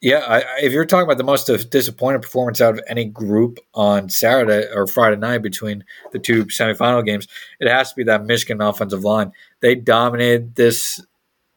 yeah, 0.00 0.24
I, 0.26 0.42
if 0.62 0.72
you're 0.72 0.86
talking 0.86 1.04
about 1.04 1.18
the 1.18 1.24
most 1.24 1.46
disappointing 1.70 2.22
performance 2.22 2.60
out 2.60 2.74
of 2.74 2.84
any 2.88 3.04
group 3.04 3.58
on 3.74 4.08
Saturday 4.08 4.66
or 4.74 4.86
Friday 4.86 5.16
night 5.16 5.42
between 5.42 5.84
the 6.12 6.18
two 6.18 6.46
semifinal 6.46 7.04
games, 7.04 7.28
it 7.58 7.68
has 7.68 7.90
to 7.90 7.96
be 7.96 8.04
that 8.04 8.24
Michigan 8.24 8.62
offensive 8.62 9.04
line. 9.04 9.32
They 9.60 9.74
dominated 9.74 10.54
this 10.54 11.04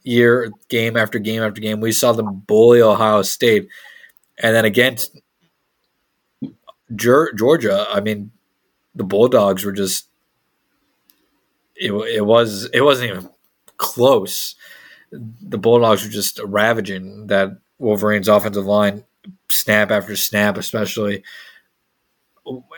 year, 0.03 0.51
game 0.67 0.97
after 0.97 1.19
game 1.19 1.41
after 1.41 1.61
game. 1.61 1.79
We 1.79 1.93
saw 1.93 2.11
them 2.11 2.43
bully 2.45 2.81
Ohio 2.81 3.21
State, 3.21 3.69
and 4.37 4.53
then 4.53 4.65
against 4.65 5.21
Georgia, 6.93 7.87
I 7.89 8.01
mean, 8.01 8.31
the 8.93 9.05
Bulldogs 9.05 9.63
were 9.63 9.71
just 9.71 10.09
it, 11.75 11.91
it 11.91 12.25
was 12.25 12.65
it 12.73 12.81
wasn't 12.81 13.11
even 13.11 13.29
close. 13.77 14.55
The 15.11 15.57
Bulldogs 15.57 16.03
were 16.03 16.11
just 16.11 16.39
ravaging 16.43 17.27
that 17.27 17.57
Wolverine's 17.79 18.27
offensive 18.27 18.65
line, 18.65 19.03
snap 19.49 19.91
after 19.91 20.15
snap, 20.15 20.57
especially 20.57 21.23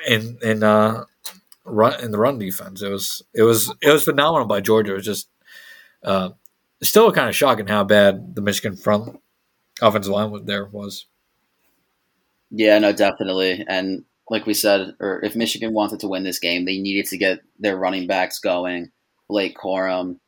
in 0.07 0.37
in 0.41 0.63
uh, 0.63 1.05
run 1.63 2.03
in 2.03 2.11
the 2.11 2.17
run 2.17 2.39
defense. 2.39 2.81
It 2.81 2.89
was 2.89 3.23
it 3.33 3.43
was 3.43 3.73
it 3.81 3.91
was 3.91 4.03
phenomenal 4.03 4.47
by 4.47 4.61
Georgia. 4.61 4.91
It 4.91 4.97
was 4.97 5.05
just 5.05 5.29
uh, 6.03 6.29
still 6.81 7.11
kind 7.11 7.29
of 7.29 7.35
shocking 7.35 7.67
how 7.67 7.83
bad 7.83 8.35
the 8.35 8.41
Michigan 8.41 8.77
front 8.77 9.19
offensive 9.81 10.13
line 10.13 10.31
was 10.31 10.43
there 10.43 10.65
was. 10.65 11.05
Yeah, 12.51 12.79
no, 12.79 12.93
definitely. 12.93 13.65
And 13.67 14.05
like 14.29 14.45
we 14.45 14.53
said, 14.53 14.95
or 14.99 15.23
if 15.23 15.35
Michigan 15.35 15.73
wanted 15.73 15.99
to 15.99 16.07
win 16.07 16.23
this 16.23 16.39
game, 16.39 16.65
they 16.65 16.79
needed 16.79 17.07
to 17.07 17.17
get 17.17 17.39
their 17.59 17.77
running 17.77 18.07
backs 18.07 18.39
going. 18.39 18.91
Blake 19.27 19.57
Corum, 19.57 20.19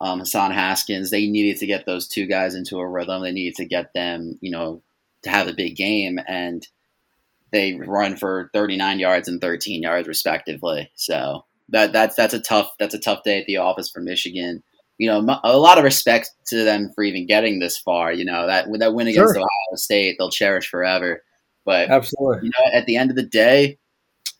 um, 0.00 0.20
Hassan 0.20 0.52
Haskins. 0.52 1.10
They 1.10 1.26
needed 1.26 1.58
to 1.58 1.66
get 1.66 1.86
those 1.86 2.06
two 2.06 2.26
guys 2.26 2.54
into 2.54 2.78
a 2.78 2.88
rhythm. 2.88 3.22
They 3.22 3.32
needed 3.32 3.56
to 3.56 3.64
get 3.64 3.92
them, 3.94 4.38
you 4.40 4.50
know, 4.50 4.82
to 5.22 5.30
have 5.30 5.48
a 5.48 5.54
big 5.54 5.76
game, 5.76 6.18
and 6.26 6.66
they 7.50 7.74
run 7.74 8.16
for 8.16 8.50
39 8.52 8.98
yards 8.98 9.28
and 9.28 9.40
13 9.40 9.82
yards 9.82 10.06
respectively. 10.06 10.90
So 10.94 11.44
that 11.70 11.92
that's 11.92 12.14
that's 12.14 12.34
a 12.34 12.40
tough 12.40 12.72
that's 12.78 12.94
a 12.94 13.00
tough 13.00 13.24
day 13.24 13.40
at 13.40 13.46
the 13.46 13.58
office 13.58 13.90
for 13.90 14.00
Michigan. 14.00 14.62
You 14.98 15.08
know, 15.08 15.40
a 15.44 15.56
lot 15.56 15.78
of 15.78 15.84
respect 15.84 16.30
to 16.46 16.64
them 16.64 16.90
for 16.92 17.04
even 17.04 17.26
getting 17.26 17.58
this 17.58 17.78
far. 17.78 18.12
You 18.12 18.24
know 18.24 18.46
that 18.46 18.66
that 18.78 18.94
win 18.94 19.08
against 19.08 19.34
sure. 19.34 19.38
Ohio 19.38 19.76
State, 19.76 20.16
they'll 20.18 20.30
cherish 20.30 20.68
forever. 20.68 21.22
But 21.64 21.90
absolutely, 21.90 22.46
you 22.46 22.52
know, 22.58 22.78
at 22.78 22.86
the 22.86 22.96
end 22.96 23.10
of 23.10 23.16
the 23.16 23.22
day, 23.22 23.78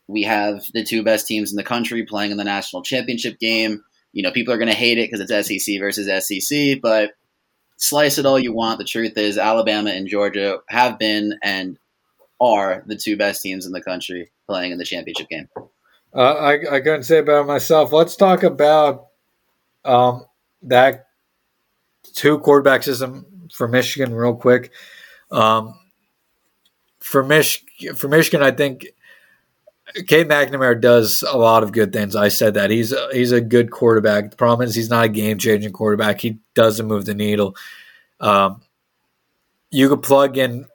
we 0.06 0.22
have 0.22 0.64
the 0.72 0.84
two 0.84 1.02
best 1.02 1.26
teams 1.26 1.52
in 1.52 1.56
the 1.56 1.62
country 1.62 2.04
playing 2.04 2.30
in 2.30 2.36
the 2.36 2.44
national 2.44 2.82
championship 2.82 3.38
game 3.38 3.82
you 4.18 4.24
know, 4.24 4.32
people 4.32 4.52
are 4.52 4.58
going 4.58 4.66
to 4.66 4.74
hate 4.74 4.98
it 4.98 5.08
because 5.08 5.20
it's 5.20 5.48
SEC 5.48 5.78
versus 5.78 6.26
SEC, 6.26 6.80
but 6.82 7.12
slice 7.76 8.18
it 8.18 8.26
all 8.26 8.36
you 8.36 8.52
want. 8.52 8.80
The 8.80 8.84
truth 8.84 9.16
is, 9.16 9.38
Alabama 9.38 9.90
and 9.90 10.08
Georgia 10.08 10.58
have 10.68 10.98
been 10.98 11.38
and 11.40 11.78
are 12.40 12.82
the 12.88 12.96
two 12.96 13.16
best 13.16 13.42
teams 13.42 13.64
in 13.64 13.70
the 13.70 13.80
country 13.80 14.32
playing 14.48 14.72
in 14.72 14.78
the 14.78 14.84
championship 14.84 15.28
game. 15.28 15.48
Uh, 16.12 16.34
I, 16.34 16.52
I 16.54 16.80
couldn't 16.80 17.04
say 17.04 17.18
about 17.18 17.46
myself. 17.46 17.92
Let's 17.92 18.16
talk 18.16 18.42
about 18.42 19.06
um, 19.84 20.26
that 20.62 21.06
two 22.12 22.40
quarterback 22.40 22.82
system 22.82 23.48
for 23.54 23.68
Michigan 23.68 24.12
real 24.12 24.34
quick. 24.34 24.72
Um, 25.30 25.78
for 26.98 27.22
Mich- 27.22 27.64
for 27.94 28.08
Michigan, 28.08 28.42
I 28.42 28.50
think 28.50 28.84
Cade 30.06 30.28
McNamara 30.28 30.80
does 30.80 31.22
a 31.22 31.36
lot 31.36 31.62
of 31.62 31.72
good 31.72 31.92
things. 31.92 32.14
I 32.14 32.28
said 32.28 32.54
that 32.54 32.70
he's 32.70 32.92
a, 32.92 33.08
he's 33.12 33.32
a 33.32 33.40
good 33.40 33.70
quarterback. 33.70 34.30
The 34.30 34.36
problem 34.36 34.68
is 34.68 34.74
he's 34.74 34.90
not 34.90 35.06
a 35.06 35.08
game 35.08 35.38
changing 35.38 35.72
quarterback. 35.72 36.20
He 36.20 36.38
doesn't 36.54 36.86
move 36.86 37.06
the 37.06 37.14
needle. 37.14 37.56
Um, 38.20 38.60
you 39.70 39.88
could 39.88 40.02
plug 40.02 40.36
in 40.36 40.66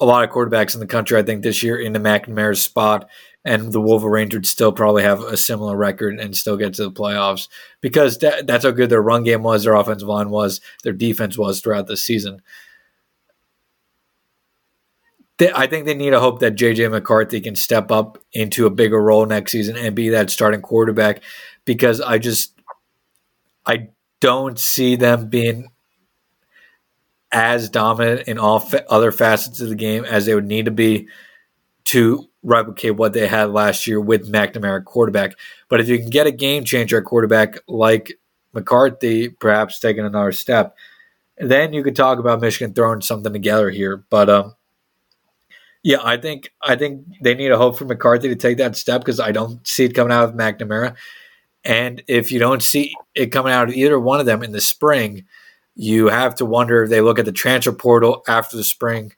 a 0.00 0.04
lot 0.04 0.24
of 0.24 0.30
quarterbacks 0.30 0.74
in 0.74 0.80
the 0.80 0.86
country. 0.86 1.18
I 1.18 1.22
think 1.22 1.42
this 1.42 1.62
year 1.62 1.78
into 1.78 2.00
McNamara's 2.00 2.62
spot, 2.62 3.08
and 3.44 3.72
the 3.72 3.80
Wolverines 3.80 4.34
would 4.34 4.46
still 4.46 4.72
probably 4.72 5.02
have 5.02 5.20
a 5.20 5.36
similar 5.36 5.76
record 5.76 6.18
and 6.18 6.36
still 6.36 6.56
get 6.56 6.74
to 6.74 6.84
the 6.84 6.92
playoffs 6.92 7.48
because 7.80 8.18
that, 8.18 8.46
that's 8.46 8.64
how 8.64 8.70
good 8.70 8.90
their 8.90 9.02
run 9.02 9.24
game 9.24 9.42
was, 9.42 9.64
their 9.64 9.74
offensive 9.74 10.08
line 10.08 10.30
was, 10.30 10.60
their 10.84 10.92
defense 10.92 11.36
was 11.38 11.60
throughout 11.60 11.86
the 11.86 11.96
season. 11.96 12.42
I 15.50 15.66
think 15.66 15.86
they 15.86 15.94
need 15.94 16.10
to 16.10 16.20
hope 16.20 16.40
that 16.40 16.56
JJ 16.56 16.90
McCarthy 16.90 17.40
can 17.40 17.56
step 17.56 17.90
up 17.90 18.18
into 18.32 18.66
a 18.66 18.70
bigger 18.70 19.00
role 19.00 19.26
next 19.26 19.52
season 19.52 19.76
and 19.76 19.96
be 19.96 20.10
that 20.10 20.30
starting 20.30 20.60
quarterback 20.60 21.22
because 21.64 22.00
I 22.00 22.18
just 22.18 22.60
I 23.66 23.88
don't 24.20 24.58
see 24.58 24.96
them 24.96 25.28
being 25.28 25.70
as 27.32 27.70
dominant 27.70 28.28
in 28.28 28.38
all 28.38 28.60
fa- 28.60 28.84
other 28.90 29.10
facets 29.10 29.60
of 29.60 29.68
the 29.68 29.74
game 29.74 30.04
as 30.04 30.26
they 30.26 30.34
would 30.34 30.46
need 30.46 30.66
to 30.66 30.70
be 30.70 31.08
to 31.84 32.28
replicate 32.42 32.96
what 32.96 33.12
they 33.12 33.26
had 33.26 33.50
last 33.50 33.86
year 33.86 34.00
with 34.00 34.30
McNamara 34.30 34.84
quarterback. 34.84 35.36
But 35.68 35.80
if 35.80 35.88
you 35.88 35.98
can 35.98 36.10
get 36.10 36.26
a 36.26 36.32
game 36.32 36.64
changer 36.64 37.00
quarterback 37.00 37.58
like 37.66 38.18
McCarthy, 38.52 39.28
perhaps 39.28 39.78
taking 39.78 40.04
another 40.04 40.32
step, 40.32 40.76
then 41.38 41.72
you 41.72 41.82
could 41.82 41.96
talk 41.96 42.18
about 42.18 42.40
Michigan 42.40 42.74
throwing 42.74 43.00
something 43.00 43.32
together 43.32 43.70
here. 43.70 44.04
But 44.10 44.28
um, 44.28 44.54
yeah, 45.82 45.98
I 46.02 46.16
think 46.16 46.52
I 46.62 46.76
think 46.76 47.04
they 47.20 47.34
need 47.34 47.50
a 47.50 47.58
hope 47.58 47.76
for 47.76 47.84
McCarthy 47.84 48.28
to 48.28 48.36
take 48.36 48.58
that 48.58 48.76
step 48.76 49.00
because 49.00 49.18
I 49.18 49.32
don't 49.32 49.66
see 49.66 49.84
it 49.84 49.94
coming 49.94 50.12
out 50.12 50.28
of 50.28 50.34
McNamara. 50.34 50.96
And 51.64 52.02
if 52.08 52.32
you 52.32 52.38
don't 52.38 52.62
see 52.62 52.94
it 53.14 53.26
coming 53.26 53.52
out 53.52 53.68
of 53.68 53.74
either 53.74 53.98
one 53.98 54.20
of 54.20 54.26
them 54.26 54.42
in 54.42 54.52
the 54.52 54.60
spring, 54.60 55.24
you 55.74 56.08
have 56.08 56.34
to 56.36 56.44
wonder 56.44 56.82
if 56.82 56.90
they 56.90 57.00
look 57.00 57.18
at 57.18 57.24
the 57.24 57.32
transfer 57.32 57.72
portal 57.72 58.22
after 58.28 58.56
the 58.56 58.64
spring 58.64 59.12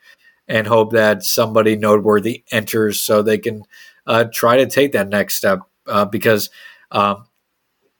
and 0.47 0.67
hope 0.67 0.93
that 0.93 1.25
somebody 1.25 1.77
noteworthy 1.77 2.45
enters 2.51 3.01
so 3.01 3.23
they 3.23 3.39
can 3.39 3.63
uh, 4.07 4.25
try 4.33 4.57
to 4.59 4.67
take 4.67 4.93
that 4.93 5.09
next 5.09 5.35
step 5.35 5.61
uh, 5.87 6.05
because 6.05 6.51
um, 6.91 7.27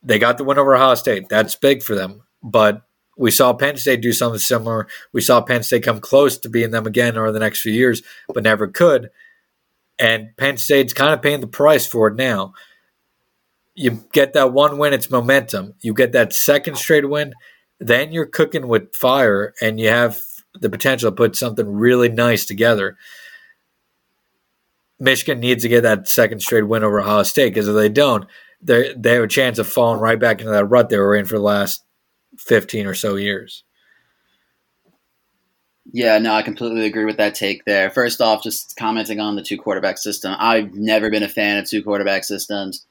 they 0.03 0.19
got 0.19 0.37
the 0.37 0.43
win 0.43 0.59
over 0.59 0.75
Ohio 0.75 0.95
State. 0.95 1.27
That's 1.29 1.55
big 1.55 1.81
for 1.81 1.95
them. 1.95 2.23
But 2.43 2.83
we 3.17 3.31
saw 3.31 3.53
Penn 3.53 3.77
State 3.77 4.01
do 4.01 4.11
something 4.11 4.39
similar. 4.39 4.87
We 5.13 5.21
saw 5.21 5.41
Penn 5.41 5.63
State 5.63 5.83
come 5.83 5.99
close 5.99 6.37
to 6.39 6.49
being 6.49 6.71
them 6.71 6.85
again 6.85 7.17
over 7.17 7.31
the 7.31 7.39
next 7.39 7.61
few 7.61 7.71
years, 7.71 8.01
but 8.33 8.43
never 8.43 8.67
could. 8.67 9.09
And 9.97 10.35
Penn 10.37 10.57
State's 10.57 10.93
kind 10.93 11.13
of 11.13 11.21
paying 11.21 11.41
the 11.41 11.47
price 11.47 11.87
for 11.87 12.07
it 12.07 12.15
now. 12.15 12.53
You 13.73 14.03
get 14.11 14.33
that 14.33 14.53
one 14.53 14.77
win, 14.77 14.93
it's 14.93 15.09
momentum. 15.09 15.73
You 15.81 15.93
get 15.93 16.11
that 16.13 16.33
second 16.33 16.77
straight 16.77 17.09
win, 17.09 17.33
then 17.79 18.11
you're 18.11 18.25
cooking 18.25 18.67
with 18.67 18.95
fire, 18.95 19.53
and 19.61 19.79
you 19.79 19.89
have 19.89 20.19
the 20.59 20.69
potential 20.69 21.11
to 21.11 21.15
put 21.15 21.35
something 21.35 21.67
really 21.67 22.09
nice 22.09 22.45
together. 22.45 22.97
Michigan 24.99 25.41
needs 25.41 25.63
to 25.63 25.69
get 25.69 25.81
that 25.81 26.07
second 26.07 26.41
straight 26.41 26.67
win 26.67 26.83
over 26.83 27.01
Ohio 27.01 27.23
State 27.23 27.53
because 27.53 27.67
if 27.67 27.75
they 27.75 27.89
don't, 27.89 28.25
they 28.61 28.93
they 28.97 29.13
have 29.13 29.23
a 29.23 29.27
chance 29.27 29.59
of 29.59 29.67
falling 29.67 29.99
right 29.99 30.19
back 30.19 30.39
into 30.39 30.51
that 30.51 30.65
rut 30.65 30.89
they 30.89 30.97
were 30.97 31.15
in 31.15 31.25
for 31.25 31.35
the 31.35 31.43
last 31.43 31.84
fifteen 32.37 32.85
or 32.85 32.93
so 32.93 33.15
years. 33.15 33.63
Yeah, 35.91 36.17
no, 36.17 36.33
I 36.33 36.41
completely 36.41 36.85
agree 36.85 37.05
with 37.05 37.17
that 37.17 37.35
take 37.35 37.63
there. 37.65 37.89
First 37.89 38.19
off, 38.19 38.43
just 38.43 38.75
commenting 38.75 39.19
on 39.19 39.35
the 39.35 39.43
two 39.43 39.57
quarterback 39.57 39.97
system. 39.97 40.35
I've 40.39 40.73
never 40.73 41.09
been 41.09 41.23
a 41.23 41.29
fan 41.29 41.57
of 41.57 41.69
two 41.69 41.83
quarterback 41.83 42.23
systems. 42.23 42.85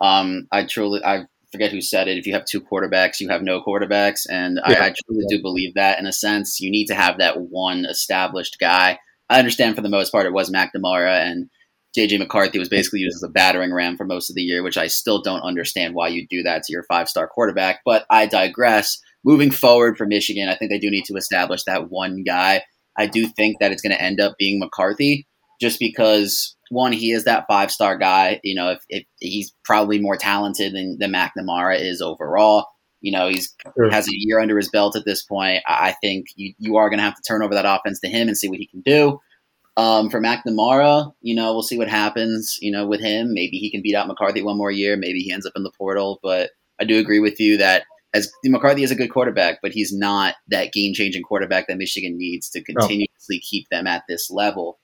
Um, 0.00 0.48
I 0.50 0.64
truly, 0.64 1.00
I 1.04 1.26
forget 1.52 1.70
who 1.70 1.80
said 1.80 2.08
it. 2.08 2.18
If 2.18 2.26
you 2.26 2.34
have 2.34 2.44
two 2.44 2.60
quarterbacks, 2.60 3.20
you 3.20 3.28
have 3.28 3.42
no 3.42 3.62
quarterbacks, 3.62 4.26
and 4.28 4.60
yeah. 4.68 4.82
I, 4.82 4.86
I, 4.86 4.94
truly 5.06 5.24
do 5.28 5.40
believe 5.40 5.74
that. 5.74 5.98
In 5.98 6.06
a 6.06 6.12
sense, 6.12 6.60
you 6.60 6.70
need 6.70 6.86
to 6.86 6.94
have 6.94 7.18
that 7.18 7.40
one 7.40 7.86
established 7.86 8.58
guy. 8.58 8.98
I 9.28 9.38
understand 9.38 9.76
for 9.76 9.82
the 9.82 9.88
most 9.88 10.10
part 10.10 10.26
it 10.26 10.32
was 10.32 10.50
McNamara 10.50 11.22
and 11.24 11.48
JJ 11.96 12.18
McCarthy 12.18 12.58
was 12.58 12.68
basically 12.68 13.00
used 13.00 13.16
as 13.16 13.22
a 13.22 13.28
battering 13.28 13.72
ram 13.72 13.96
for 13.96 14.04
most 14.04 14.30
of 14.30 14.36
the 14.36 14.42
year, 14.42 14.62
which 14.62 14.78
I 14.78 14.86
still 14.86 15.20
don't 15.22 15.42
understand 15.42 15.94
why 15.94 16.08
you 16.08 16.26
do 16.28 16.42
that 16.44 16.62
to 16.64 16.72
your 16.72 16.84
five 16.84 17.08
star 17.08 17.26
quarterback. 17.26 17.80
But 17.84 18.06
I 18.10 18.26
digress. 18.26 18.98
Moving 19.22 19.50
forward 19.50 19.98
for 19.98 20.06
Michigan, 20.06 20.48
I 20.48 20.54
think 20.54 20.70
they 20.70 20.78
do 20.78 20.90
need 20.90 21.04
to 21.06 21.16
establish 21.16 21.64
that 21.64 21.90
one 21.90 22.22
guy. 22.24 22.62
I 22.96 23.06
do 23.06 23.26
think 23.26 23.58
that 23.60 23.70
it's 23.70 23.82
going 23.82 23.94
to 23.94 24.02
end 24.02 24.20
up 24.20 24.36
being 24.38 24.58
McCarthy, 24.58 25.26
just 25.60 25.78
because 25.78 26.56
one, 26.70 26.92
he 26.92 27.10
is 27.10 27.24
that 27.24 27.44
five 27.48 27.70
star 27.70 27.98
guy. 27.98 28.40
You 28.42 28.54
know, 28.54 28.70
if, 28.70 28.78
if, 28.88 29.04
he's 29.18 29.52
probably 29.64 29.98
more 29.98 30.16
talented 30.16 30.74
than, 30.74 30.96
than 30.98 31.12
McNamara 31.12 31.78
is 31.78 32.00
overall. 32.00 32.66
You 33.02 33.12
know, 33.12 33.28
he's 33.28 33.54
sure. 33.76 33.90
has 33.90 34.06
a 34.06 34.12
year 34.12 34.40
under 34.40 34.56
his 34.56 34.70
belt 34.70 34.94
at 34.94 35.04
this 35.04 35.22
point. 35.22 35.62
I 35.66 35.94
think 36.02 36.26
you, 36.36 36.54
you 36.58 36.76
are 36.76 36.88
going 36.88 36.98
to 36.98 37.04
have 37.04 37.16
to 37.16 37.22
turn 37.26 37.42
over 37.42 37.54
that 37.54 37.64
offense 37.64 38.00
to 38.00 38.08
him 38.08 38.28
and 38.28 38.36
see 38.36 38.48
what 38.48 38.58
he 38.58 38.66
can 38.66 38.82
do. 38.82 39.20
Um, 39.80 40.10
for 40.10 40.20
McNamara, 40.20 41.10
you 41.22 41.34
know, 41.34 41.54
we'll 41.54 41.62
see 41.62 41.78
what 41.78 41.88
happens. 41.88 42.58
You 42.60 42.70
know, 42.70 42.86
with 42.86 43.00
him, 43.00 43.32
maybe 43.32 43.56
he 43.56 43.70
can 43.70 43.80
beat 43.80 43.94
out 43.94 44.06
McCarthy 44.08 44.42
one 44.42 44.58
more 44.58 44.70
year. 44.70 44.94
Maybe 44.94 45.20
he 45.20 45.32
ends 45.32 45.46
up 45.46 45.54
in 45.56 45.62
the 45.62 45.72
portal. 45.78 46.20
But 46.22 46.50
I 46.78 46.84
do 46.84 46.98
agree 46.98 47.18
with 47.18 47.40
you 47.40 47.56
that 47.56 47.84
as 48.12 48.30
McCarthy 48.44 48.82
is 48.82 48.90
a 48.90 48.94
good 48.94 49.10
quarterback, 49.10 49.60
but 49.62 49.72
he's 49.72 49.90
not 49.90 50.34
that 50.48 50.74
game 50.74 50.92
changing 50.92 51.22
quarterback 51.22 51.66
that 51.66 51.78
Michigan 51.78 52.18
needs 52.18 52.50
to 52.50 52.62
continuously 52.62 53.38
keep 53.38 53.70
them 53.70 53.86
at 53.86 54.02
this 54.06 54.30
level. 54.30 54.78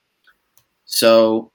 So, 0.85 1.51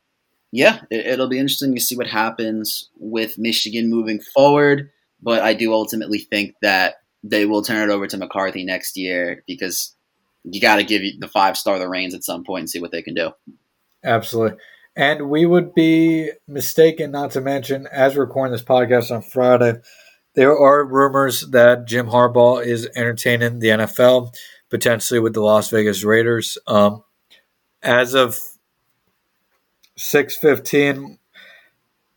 yeah, 0.53 0.83
it, 0.89 1.19
will 1.19 1.29
be 1.29 1.39
interesting 1.39 1.75
to 1.75 1.81
see 1.81 1.97
what 1.97 2.07
happens 2.07 2.91
with 3.01 3.39
Michigan 3.39 3.91
moving 3.91 4.21
forward. 4.21 4.91
But 5.21 5.43
I 5.43 5.55
do 5.55 5.73
ultimately 5.73 6.19
think 6.19 6.55
that 6.63 6.97
they 7.25 7.45
will 7.47 7.63
turn 7.63 7.91
it 7.91 7.93
over 7.93 8.07
to 8.07 8.17
McCarthy 8.19 8.65
next 8.65 8.97
year 8.97 9.43
because 9.49 9.97
you 10.45 10.61
got 10.61 10.77
to 10.77 10.85
give 10.85 11.03
the 11.21 11.29
five 11.29 11.57
star 11.57 11.79
the 11.79 11.89
reins 11.89 12.15
at 12.15 12.25
some 12.25 12.45
point 12.45 12.63
and 12.63 12.71
see 12.71 12.81
what 12.81 12.93
they 12.93 13.03
can 13.03 13.15
do. 13.15 13.31
Absolutely. 14.05 14.59
And 14.95 15.31
we 15.31 15.47
would 15.47 15.75
be 15.75 16.31
mistaken 16.47 17.13
not 17.13 17.31
to 17.33 17.41
mention, 17.41 17.87
as 17.91 18.15
we're 18.15 18.25
recording 18.25 18.53
this 18.53 18.63
podcast 18.63 19.11
on 19.11 19.23
Friday, 19.23 19.81
there 20.35 20.57
are 20.57 20.85
rumors 20.85 21.49
that 21.51 21.87
Jim 21.87 22.09
Harbaugh 22.09 22.65
is 22.65 22.89
entertaining 22.95 23.59
the 23.59 23.69
NFL, 23.69 24.35
potentially 24.69 25.21
with 25.21 25.35
the 25.35 25.41
Las 25.41 25.71
Vegas 25.71 26.05
Raiders. 26.05 26.59
Um, 26.67 27.05
as 27.83 28.15
of 28.15 28.39
6:15, 29.97 31.19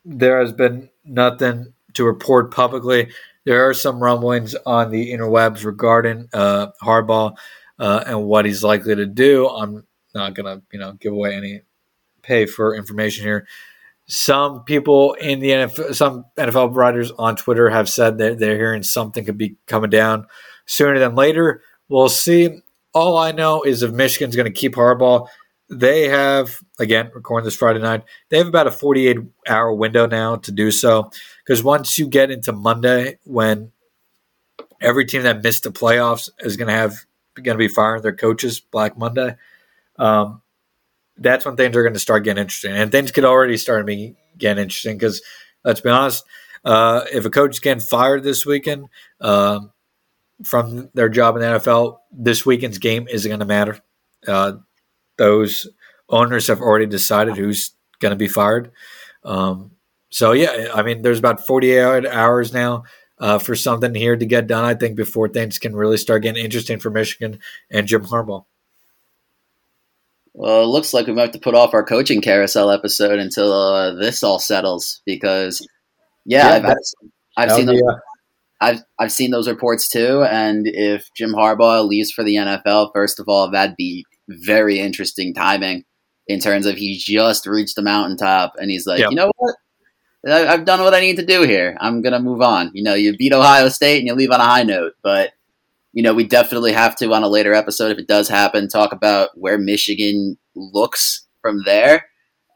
there 0.03 0.39
has 0.39 0.51
been 0.51 0.89
nothing 1.03 1.73
to 1.93 2.05
report 2.05 2.51
publicly. 2.51 3.09
There 3.45 3.67
are 3.67 3.73
some 3.73 4.01
rumblings 4.01 4.55
on 4.65 4.91
the 4.91 5.11
interwebs 5.11 5.63
regarding 5.63 6.29
uh, 6.33 6.67
Harbaugh 6.81 7.35
uh, 7.79 8.03
and 8.05 8.25
what 8.25 8.45
he's 8.45 8.63
likely 8.63 8.95
to 8.95 9.05
do. 9.05 9.47
I'm 9.47 9.85
not 10.13 10.33
gonna, 10.33 10.61
you 10.71 10.79
know, 10.79 10.93
give 10.93 11.13
away 11.13 11.35
any 11.35 11.61
pay 12.21 12.45
for 12.45 12.75
information 12.75 13.25
here. 13.25 13.47
Some 14.07 14.63
people 14.63 15.13
in 15.13 15.39
the 15.39 15.49
NFL, 15.49 15.95
some 15.95 16.25
NFL 16.37 16.75
writers 16.75 17.11
on 17.11 17.35
Twitter 17.35 17.69
have 17.69 17.89
said 17.89 18.19
that 18.19 18.37
they're 18.37 18.57
hearing 18.57 18.83
something 18.83 19.25
could 19.25 19.37
be 19.37 19.55
coming 19.65 19.89
down 19.89 20.27
sooner 20.65 20.99
than 20.99 21.15
later. 21.15 21.61
We'll 21.89 22.09
see. 22.09 22.61
All 22.93 23.17
I 23.17 23.31
know 23.31 23.63
is 23.63 23.83
if 23.83 23.91
Michigan's 23.91 24.35
going 24.35 24.51
to 24.51 24.57
keep 24.57 24.75
Harbaugh, 24.75 25.27
they 25.69 26.07
have 26.07 26.59
again 26.79 27.11
recording 27.13 27.45
this 27.45 27.55
Friday 27.55 27.79
night. 27.79 28.03
They 28.29 28.37
have 28.37 28.47
about 28.47 28.67
a 28.67 28.71
48 28.71 29.17
hour 29.47 29.73
window 29.73 30.05
now 30.05 30.35
to 30.37 30.51
do 30.51 30.69
so 30.71 31.09
because 31.43 31.63
once 31.63 31.97
you 31.97 32.07
get 32.07 32.29
into 32.29 32.51
Monday, 32.51 33.17
when 33.23 33.71
every 34.81 35.05
team 35.05 35.23
that 35.23 35.43
missed 35.43 35.63
the 35.63 35.71
playoffs 35.71 36.29
is 36.39 36.57
going 36.57 36.67
to 36.67 36.73
have 36.73 37.05
going 37.43 37.57
to 37.57 37.63
be 37.63 37.67
firing 37.67 38.01
their 38.01 38.15
coaches 38.15 38.59
Black 38.59 38.97
Monday. 38.97 39.35
Um, 39.97 40.41
that's 41.17 41.45
when 41.45 41.55
things 41.55 41.75
are 41.75 41.83
going 41.83 41.93
to 41.93 41.99
start 41.99 42.23
getting 42.23 42.41
interesting, 42.41 42.73
and 42.73 42.91
things 42.91 43.11
could 43.11 43.25
already 43.25 43.57
start 43.57 43.85
getting 43.85 44.61
interesting 44.61 44.97
because 44.97 45.21
let's 45.63 45.79
be 45.79 45.89
honest, 45.89 46.25
uh, 46.65 47.05
if 47.11 47.25
a 47.25 47.29
coach 47.29 47.51
is 47.51 47.59
getting 47.59 47.79
fired 47.79 48.23
this 48.23 48.45
weekend 48.45 48.87
um, 49.21 49.71
from 50.43 50.89
their 50.93 51.09
job 51.09 51.35
in 51.35 51.41
the 51.41 51.47
NFL, 51.59 51.99
this 52.11 52.45
weekend's 52.45 52.79
game 52.79 53.07
isn't 53.07 53.29
going 53.29 53.39
to 53.39 53.45
matter. 53.45 53.79
Uh, 54.27 54.53
those 55.17 55.67
owners 56.09 56.47
have 56.47 56.61
already 56.61 56.85
decided 56.85 57.37
who's 57.37 57.71
going 57.99 58.11
to 58.11 58.17
be 58.17 58.27
fired. 58.27 58.71
Um, 59.23 59.71
so 60.09 60.31
yeah, 60.31 60.69
I 60.73 60.83
mean, 60.83 61.01
there's 61.01 61.19
about 61.19 61.45
48 61.45 62.05
hours 62.05 62.53
now 62.53 62.83
uh, 63.19 63.37
for 63.39 63.55
something 63.55 63.95
here 63.95 64.15
to 64.15 64.25
get 64.25 64.47
done. 64.47 64.65
I 64.65 64.73
think 64.73 64.95
before 64.95 65.29
things 65.29 65.59
can 65.59 65.75
really 65.75 65.97
start 65.97 66.23
getting 66.23 66.43
interesting 66.43 66.79
for 66.79 66.89
Michigan 66.89 67.39
and 67.71 67.87
Jim 67.87 68.05
Harbaugh. 68.05 68.45
Well, 70.33 70.63
it 70.63 70.67
looks 70.67 70.93
like 70.93 71.07
we 71.07 71.13
might 71.13 71.21
have 71.21 71.31
to 71.31 71.39
put 71.39 71.55
off 71.55 71.73
our 71.73 71.85
coaching 71.85 72.19
carousel 72.19 72.69
episode 72.69 73.19
until 73.19 73.53
uh, 73.53 73.93
this 73.93 74.21
all 74.21 74.39
settles 74.39 75.01
because, 75.05 75.65
yeah, 76.25 76.57
yeah 76.57 76.67
I've, 76.67 77.49
I've 77.49 77.55
seen 77.55 77.65
those, 77.67 77.81
uh, 77.81 77.95
I've 78.59 78.81
I've 78.99 79.11
seen 79.13 79.31
those 79.31 79.47
reports 79.47 79.87
too. 79.87 80.23
And 80.23 80.67
if 80.67 81.07
Jim 81.15 81.31
Harbaugh 81.31 81.87
leaves 81.87 82.11
for 82.11 82.23
the 82.23 82.35
NFL, 82.35 82.91
first 82.93 83.19
of 83.19 83.29
all, 83.29 83.49
that'd 83.49 83.77
be 83.77 84.05
very 84.27 84.79
interesting 84.79 85.33
timing 85.33 85.85
in 86.27 86.39
terms 86.39 86.65
of 86.65 86.75
he 86.75 86.97
just 86.97 87.45
reached 87.45 87.75
the 87.75 87.81
mountaintop 87.81 88.55
and 88.57 88.71
he's 88.71 88.85
like, 88.85 88.99
yep. 88.99 89.11
you 89.11 89.15
know 89.15 89.31
what, 89.37 89.55
I've 90.25 90.65
done 90.65 90.81
what 90.81 90.93
I 90.93 91.01
need 91.01 91.17
to 91.17 91.25
do 91.25 91.43
here. 91.43 91.77
I'm 91.79 92.01
gonna 92.01 92.19
move 92.19 92.41
on. 92.41 92.71
You 92.73 92.83
know, 92.83 92.93
you 92.93 93.15
beat 93.15 93.33
Ohio 93.33 93.69
State 93.69 93.99
and 93.99 94.07
you 94.07 94.13
leave 94.13 94.31
on 94.31 94.41
a 94.41 94.45
high 94.45 94.63
note, 94.63 94.93
but 95.03 95.33
you 95.93 96.03
know, 96.03 96.13
we 96.13 96.25
definitely 96.25 96.73
have 96.73 96.95
to 96.97 97.13
on 97.13 97.23
a 97.23 97.27
later 97.27 97.53
episode, 97.53 97.91
if 97.91 97.97
it 97.97 98.07
does 98.07 98.27
happen, 98.27 98.67
talk 98.67 98.91
about 98.91 99.29
where 99.35 99.57
Michigan 99.57 100.37
looks 100.53 101.25
from 101.41 101.63
there. 101.65 102.07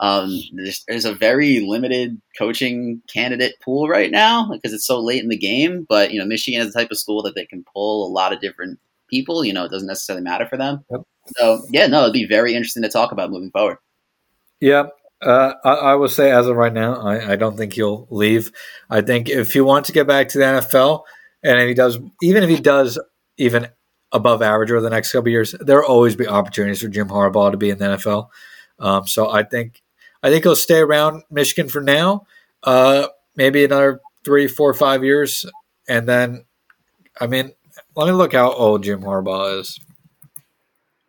Um, 0.02 0.40
there's, 0.54 0.84
there's, 0.88 1.06
a 1.06 1.14
very 1.14 1.60
limited 1.60 2.22
coaching 2.38 3.02
candidate 3.12 3.56
pool 3.62 3.90
right 3.90 4.12
now 4.12 4.50
because 4.50 4.74
it's 4.74 4.86
so 4.86 5.00
late 5.00 5.22
in 5.22 5.30
the 5.30 5.38
game. 5.38 5.86
But 5.88 6.12
you 6.12 6.20
know, 6.20 6.26
Michigan 6.26 6.62
is 6.62 6.74
the 6.74 6.80
type 6.80 6.92
of 6.92 6.98
school 6.98 7.22
that 7.24 7.36
they 7.36 7.46
can 7.46 7.66
pull 7.74 8.08
a 8.08 8.12
lot 8.12 8.32
of 8.32 8.40
different 8.40 8.80
people. 9.10 9.44
You 9.44 9.54
know, 9.54 9.66
it 9.66 9.72
doesn't 9.72 9.88
necessarily 9.88 10.24
matter 10.24 10.48
for 10.48 10.58
them. 10.58 10.86
Yep. 10.90 11.02
So 11.38 11.62
yeah, 11.70 11.88
no, 11.88 12.04
it'd 12.04 12.14
be 12.14 12.26
very 12.26 12.56
interesting 12.56 12.84
to 12.84 12.90
talk 12.90 13.12
about 13.12 13.32
moving 13.32 13.52
forward. 13.52 13.78
Yeah, 14.62 14.88
uh, 15.22 15.54
I, 15.64 15.70
I, 15.70 15.96
will 15.96 16.10
say, 16.10 16.32
as 16.32 16.48
of 16.48 16.56
right 16.56 16.72
now, 16.72 16.96
I, 16.96 17.34
I, 17.34 17.36
don't 17.36 17.58
think 17.58 17.74
he'll 17.74 18.08
leave. 18.10 18.52
I 18.90 19.02
think 19.02 19.28
if 19.30 19.52
he 19.52 19.60
wants 19.60 19.88
to 19.88 19.94
get 19.94 20.08
back 20.08 20.30
to 20.30 20.38
the 20.38 20.46
NFL, 20.46 21.04
and 21.44 21.60
if 21.60 21.68
he 21.68 21.74
does, 21.74 22.00
even 22.22 22.44
if 22.44 22.50
he 22.50 22.60
does 22.60 22.98
even 23.38 23.68
above 24.12 24.42
average 24.42 24.72
over 24.72 24.82
the 24.82 24.90
next 24.90 25.12
couple 25.12 25.30
years, 25.30 25.54
there 25.60 25.78
will 25.78 25.88
always 25.88 26.16
be 26.16 26.28
opportunities 26.28 26.82
for 26.82 26.88
Jim 26.88 27.10
Harbaugh 27.10 27.52
to 27.52 27.58
be 27.58 27.70
in 27.70 27.78
the 27.78 27.86
NFL. 27.86 28.30
Um, 28.80 29.08
so 29.08 29.30
I 29.30 29.44
think 29.44 29.82
I 30.24 30.30
think 30.30 30.44
he'll 30.44 30.56
stay 30.56 30.80
around 30.80 31.24
Michigan 31.30 31.70
for 31.70 31.82
now, 31.82 32.26
uh, 32.64 33.08
maybe 33.36 33.64
another 33.64 34.02
three, 34.24 34.48
four, 34.48 34.74
five 34.74 35.04
years, 35.04 35.46
and 35.88 36.08
then, 36.08 36.46
I 37.20 37.28
mean, 37.28 37.52
let 37.96 38.06
me 38.06 38.14
look 38.14 38.34
how 38.34 38.52
old 38.52 38.84
Jim 38.84 39.02
Harbaugh 39.02 39.60
is. 39.60 39.80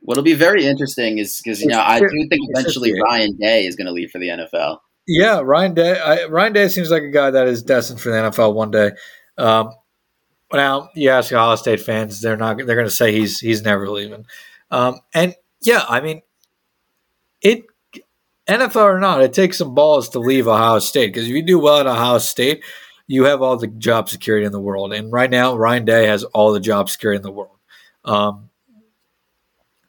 What'll 0.01 0.23
be 0.23 0.35
very 0.35 0.67
interesting 0.67 1.19
is 1.19 1.41
because 1.43 1.61
you 1.61 1.69
know 1.69 1.81
I 1.81 2.01
do 2.01 2.09
think 2.09 2.41
eventually 2.49 2.95
Ryan 3.01 3.37
Day 3.37 3.67
is 3.67 3.77
going 3.77 3.87
to 3.87 3.93
leave 3.93 4.11
for 4.11 4.19
the 4.19 4.29
NFL. 4.29 4.79
Yeah, 5.07 5.41
Ryan 5.41 5.75
Day. 5.75 5.99
I, 5.99 6.25
Ryan 6.27 6.53
Day 6.53 6.69
seems 6.69 6.91
like 6.91 7.03
a 7.03 7.11
guy 7.11 7.31
that 7.31 7.47
is 7.47 7.63
destined 7.63 8.01
for 8.01 8.11
the 8.11 8.17
NFL 8.17 8.55
one 8.55 8.71
day. 8.71 8.93
Um, 9.37 9.71
now 10.53 10.89
you 10.95 11.11
ask 11.11 11.33
Ohio 11.33 11.57
State 11.57 11.81
fans, 11.81 12.21
they're 12.21 12.37
not. 12.37 12.57
They're 12.59 12.77
going 12.77 12.87
to 12.87 12.91
say 12.91 13.13
he's 13.13 13.41
he's 13.41 13.63
never 13.63 13.89
leaving. 13.89 14.27
Um, 14.71 15.01
and 15.15 15.35
yeah, 15.61 15.85
I 15.89 16.01
mean, 16.01 16.23
it 17.41 17.65
NFL 18.49 18.85
or 18.85 18.99
not, 18.99 19.23
it 19.23 19.33
takes 19.33 19.59
some 19.59 19.75
balls 19.75 20.09
to 20.11 20.19
leave 20.19 20.49
Ohio 20.49 20.79
State 20.81 21.13
because 21.13 21.29
if 21.29 21.35
you 21.35 21.43
do 21.43 21.59
well 21.59 21.81
at 21.81 21.87
Ohio 21.87 22.19
State, 22.19 22.65
you 23.07 23.25
have 23.25 23.43
all 23.43 23.57
the 23.57 23.69
job 23.69 24.09
security 24.09 24.45
in 24.45 24.53
the 24.53 24.61
world. 24.61 24.93
And 24.93 25.13
right 25.13 25.31
now, 25.31 25.57
Ryan 25.57 25.85
Day 25.85 26.07
has 26.07 26.25
all 26.25 26.53
the 26.53 26.61
job 26.61 26.91
security 26.91 27.17
in 27.17 27.23
the 27.23 27.31
world. 27.31 27.57
Um, 28.05 28.50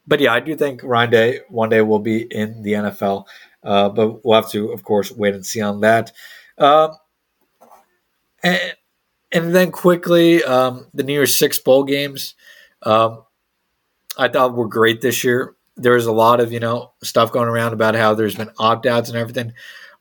but 0.07 0.19
yeah, 0.19 0.33
I 0.33 0.39
do 0.39 0.55
think 0.55 0.83
Ryan 0.83 1.09
Day 1.09 1.39
one 1.49 1.69
day 1.69 1.81
will 1.81 1.99
be 1.99 2.21
in 2.21 2.61
the 2.63 2.73
NFL. 2.73 3.25
Uh, 3.63 3.89
but 3.89 4.25
we'll 4.25 4.41
have 4.41 4.51
to, 4.51 4.71
of 4.71 4.83
course, 4.83 5.11
wait 5.11 5.35
and 5.35 5.45
see 5.45 5.61
on 5.61 5.81
that. 5.81 6.11
Um, 6.57 6.91
and, 8.43 8.75
and 9.31 9.55
then 9.55 9.71
quickly, 9.71 10.43
um, 10.43 10.87
the 10.93 11.03
New 11.03 11.13
Year's 11.13 11.35
Six 11.35 11.59
bowl 11.59 11.83
games. 11.83 12.35
Um, 12.83 13.23
I 14.17 14.27
thought 14.27 14.55
were 14.55 14.67
great 14.67 15.01
this 15.01 15.23
year. 15.23 15.55
There 15.77 15.93
was 15.93 16.05
a 16.05 16.11
lot 16.11 16.39
of 16.39 16.51
you 16.51 16.59
know 16.59 16.91
stuff 17.03 17.31
going 17.31 17.47
around 17.47 17.73
about 17.73 17.95
how 17.95 18.13
there's 18.13 18.35
been 18.35 18.51
opt 18.57 18.85
outs 18.85 19.09
and 19.09 19.17
everything, 19.17 19.53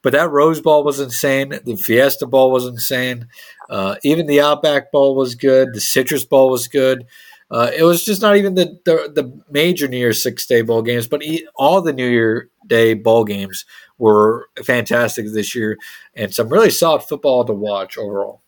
but 0.03 0.13
that 0.13 0.31
Rose 0.31 0.61
Bowl 0.61 0.83
was 0.83 0.99
insane. 0.99 1.51
The 1.65 1.77
Fiesta 1.77 2.27
Bowl 2.27 2.51
was 2.51 2.67
insane. 2.67 3.29
Uh, 3.69 3.97
even 4.03 4.27
the 4.27 4.41
Outback 4.41 4.91
Bowl 4.91 5.15
was 5.15 5.35
good. 5.35 5.75
The 5.75 5.81
Citrus 5.81 6.25
Bowl 6.25 6.51
was 6.51 6.67
good. 6.67 7.07
Uh, 7.51 7.71
it 7.77 7.83
was 7.83 8.05
just 8.05 8.23
not 8.23 8.37
even 8.37 8.55
the, 8.55 8.79
the, 8.85 9.11
the 9.13 9.43
major 9.51 9.89
New 9.89 9.97
Year's 9.97 10.23
Six 10.23 10.47
Day 10.47 10.63
bowl 10.63 10.83
games, 10.83 11.09
but 11.09 11.23
all 11.57 11.83
the 11.83 11.93
New 11.93 12.09
Year 12.09 12.49
Day 12.67 12.95
bowl 12.95 13.25
games 13.25 13.65
were 13.99 14.49
fantastic 14.65 15.27
this 15.33 15.55
year, 15.55 15.77
and 16.15 16.33
some 16.33 16.49
really 16.49 16.71
solid 16.71 17.03
football 17.03 17.45
to 17.45 17.53
watch 17.53 17.99
overall. 17.99 18.43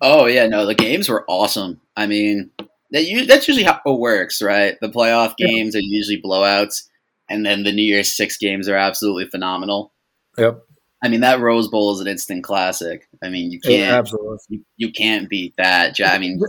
Oh 0.00 0.26
yeah, 0.26 0.46
no, 0.46 0.64
the 0.64 0.74
games 0.74 1.08
were 1.08 1.24
awesome. 1.28 1.80
I 1.96 2.06
mean, 2.06 2.50
that 2.90 3.26
that's 3.28 3.48
usually 3.48 3.64
how 3.64 3.80
it 3.84 3.98
works, 3.98 4.40
right? 4.40 4.76
The 4.80 4.88
playoff 4.88 5.36
games 5.36 5.74
yeah. 5.74 5.80
are 5.80 5.82
usually 5.82 6.22
blowouts, 6.22 6.88
and 7.28 7.44
then 7.44 7.64
the 7.64 7.72
New 7.72 7.82
Year's 7.82 8.16
Six 8.16 8.38
games 8.38 8.68
are 8.68 8.76
absolutely 8.76 9.26
phenomenal. 9.26 9.92
Yep. 10.38 10.64
I 11.02 11.08
mean, 11.08 11.20
that 11.20 11.40
Rose 11.40 11.68
Bowl 11.68 11.94
is 11.94 12.00
an 12.00 12.08
instant 12.08 12.44
classic. 12.44 13.08
I 13.22 13.28
mean, 13.28 13.52
you 13.52 13.60
can't 13.60 13.74
yeah, 13.74 13.98
absolutely 13.98 14.38
you, 14.48 14.64
you, 14.76 14.92
can't 14.92 15.28
beat 15.28 15.54
that. 15.56 15.94
I 16.04 16.18
mean, 16.18 16.40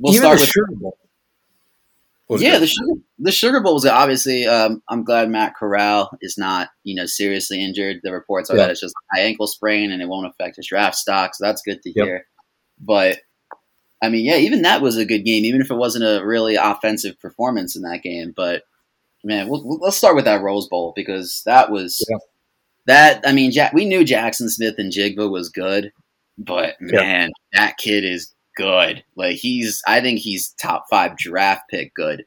we'll 0.00 0.14
Even 0.14 0.22
start 0.22 0.40
with 0.40 0.48
Sugar 0.48 0.72
Bowl. 0.72 0.96
Yeah, 2.38 2.58
the 2.58 2.66
sugar, 2.66 2.92
the 3.18 3.32
Sugar 3.32 3.60
Bowl 3.60 3.74
was 3.74 3.84
obviously. 3.84 4.46
Um, 4.46 4.82
I'm 4.88 5.04
glad 5.04 5.28
Matt 5.28 5.54
Corral 5.54 6.10
is 6.22 6.38
not, 6.38 6.70
you 6.82 6.94
know, 6.94 7.04
seriously 7.04 7.62
injured. 7.62 8.00
The 8.02 8.12
reports 8.12 8.48
are 8.48 8.56
yeah. 8.56 8.62
that 8.62 8.70
it's 8.70 8.80
just 8.80 8.94
a 8.94 9.16
high 9.16 9.24
ankle 9.24 9.46
sprain 9.46 9.92
and 9.92 10.00
it 10.00 10.08
won't 10.08 10.26
affect 10.26 10.56
his 10.56 10.66
draft 10.66 10.96
stock, 10.96 11.34
so 11.34 11.44
that's 11.44 11.62
good 11.62 11.82
to 11.82 11.92
yep. 11.94 12.06
hear. 12.06 12.26
But 12.80 13.20
I 14.02 14.08
mean, 14.08 14.24
yeah, 14.24 14.36
even 14.36 14.62
that 14.62 14.80
was 14.80 14.96
a 14.96 15.04
good 15.04 15.24
game, 15.24 15.44
even 15.44 15.60
if 15.60 15.70
it 15.70 15.76
wasn't 15.76 16.04
a 16.04 16.24
really 16.24 16.54
offensive 16.54 17.20
performance 17.20 17.76
in 17.76 17.82
that 17.82 18.02
game. 18.02 18.32
But 18.34 18.62
man, 19.22 19.48
we'll, 19.48 19.78
let's 19.78 19.96
start 19.96 20.16
with 20.16 20.24
that 20.24 20.42
Rose 20.42 20.68
Bowl 20.68 20.92
because 20.96 21.42
that 21.44 21.70
was 21.70 22.04
yeah. 22.08 22.16
that. 22.86 23.24
I 23.26 23.32
mean, 23.32 23.52
Jack, 23.52 23.74
we 23.74 23.84
knew 23.84 24.04
Jaxon 24.04 24.48
Smith-Njigba 24.48 25.30
was 25.30 25.50
good, 25.50 25.92
but 26.38 26.76
man, 26.80 27.30
yeah. 27.52 27.60
that 27.60 27.76
kid 27.76 28.04
is 28.04 28.31
good. 28.56 29.04
Like 29.16 29.36
he's, 29.36 29.82
I 29.86 30.00
think 30.00 30.20
he's 30.20 30.50
top 30.60 30.84
five 30.90 31.16
draft 31.16 31.62
pick 31.70 31.94
good. 31.94 32.24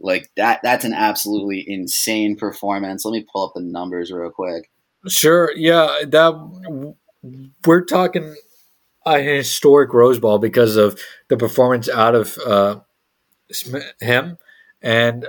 Like 0.00 0.30
that, 0.36 0.60
that's 0.62 0.84
an 0.84 0.94
absolutely 0.94 1.64
insane 1.66 2.36
performance. 2.36 3.04
Let 3.04 3.12
me 3.12 3.26
pull 3.32 3.46
up 3.46 3.52
the 3.54 3.60
numbers 3.60 4.12
real 4.12 4.30
quick. 4.30 4.70
Sure. 5.08 5.52
Yeah, 5.56 6.02
that 6.06 6.94
we're 7.66 7.84
talking 7.84 8.36
a 9.06 9.18
historic 9.20 9.92
Rose 9.92 10.20
Bowl 10.20 10.38
because 10.38 10.76
of 10.76 11.00
the 11.28 11.36
performance 11.36 11.88
out 11.88 12.14
of 12.14 12.38
uh, 12.46 12.80
him 14.00 14.36
and 14.82 15.26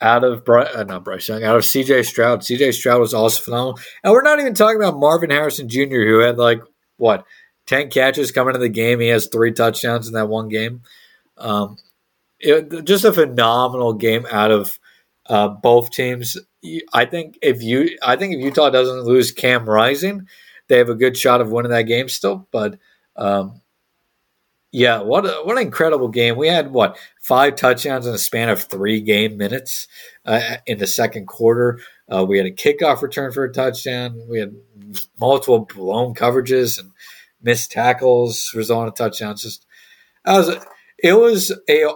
out 0.00 0.24
of 0.24 0.44
Bry- 0.44 0.70
uh, 0.72 0.84
not 0.84 1.04
Bryce 1.04 1.28
Young, 1.28 1.42
out 1.42 1.56
of 1.56 1.64
C.J. 1.64 2.04
Stroud. 2.04 2.44
C.J. 2.44 2.72
Stroud 2.72 3.00
was 3.00 3.14
also 3.14 3.42
phenomenal, 3.42 3.78
and 4.04 4.12
we're 4.12 4.22
not 4.22 4.38
even 4.38 4.54
talking 4.54 4.80
about 4.80 4.98
Marvin 4.98 5.30
Harrison 5.30 5.68
Jr., 5.68 6.06
who 6.06 6.20
had 6.20 6.38
like 6.38 6.60
what 6.96 7.24
ten 7.68 7.90
catches 7.90 8.32
coming 8.32 8.54
to 8.54 8.58
the 8.58 8.68
game. 8.68 8.98
He 8.98 9.08
has 9.08 9.28
three 9.28 9.52
touchdowns 9.52 10.08
in 10.08 10.14
that 10.14 10.28
one 10.28 10.48
game. 10.48 10.82
Um, 11.36 11.76
it, 12.40 12.84
just 12.84 13.04
a 13.04 13.12
phenomenal 13.12 13.92
game 13.92 14.26
out 14.30 14.50
of 14.50 14.78
uh, 15.26 15.48
both 15.48 15.90
teams. 15.90 16.36
I 16.92 17.04
think 17.04 17.38
if 17.42 17.62
you, 17.62 17.96
I 18.02 18.16
think 18.16 18.34
if 18.34 18.42
Utah 18.42 18.70
doesn't 18.70 19.04
lose 19.04 19.30
Cam 19.30 19.68
Rising, 19.68 20.26
they 20.68 20.78
have 20.78 20.88
a 20.88 20.94
good 20.94 21.16
shot 21.16 21.40
of 21.40 21.52
winning 21.52 21.70
that 21.70 21.82
game 21.82 22.08
still. 22.08 22.48
But 22.50 22.78
um, 23.16 23.60
yeah, 24.72 25.02
what 25.02 25.26
a, 25.26 25.42
what 25.44 25.56
an 25.56 25.62
incredible 25.62 26.08
game! 26.08 26.36
We 26.36 26.48
had 26.48 26.72
what 26.72 26.98
five 27.20 27.56
touchdowns 27.56 28.06
in 28.06 28.14
a 28.14 28.18
span 28.18 28.48
of 28.48 28.62
three 28.62 29.00
game 29.00 29.36
minutes 29.36 29.86
uh, 30.24 30.56
in 30.66 30.78
the 30.78 30.86
second 30.86 31.26
quarter. 31.26 31.80
Uh, 32.10 32.24
we 32.24 32.38
had 32.38 32.46
a 32.46 32.50
kickoff 32.50 33.02
return 33.02 33.32
for 33.32 33.44
a 33.44 33.52
touchdown. 33.52 34.20
We 34.28 34.40
had 34.40 34.54
multiple 35.20 35.60
blown 35.60 36.14
coverages 36.14 36.78
and 36.78 36.92
missed 37.42 37.70
tackles 37.70 38.52
resulting 38.54 38.88
in 38.88 38.94
touchdowns. 38.94 39.42
Just 39.42 39.66
was 40.24 40.56
it 40.98 41.12
was 41.14 41.52
a 41.68 41.86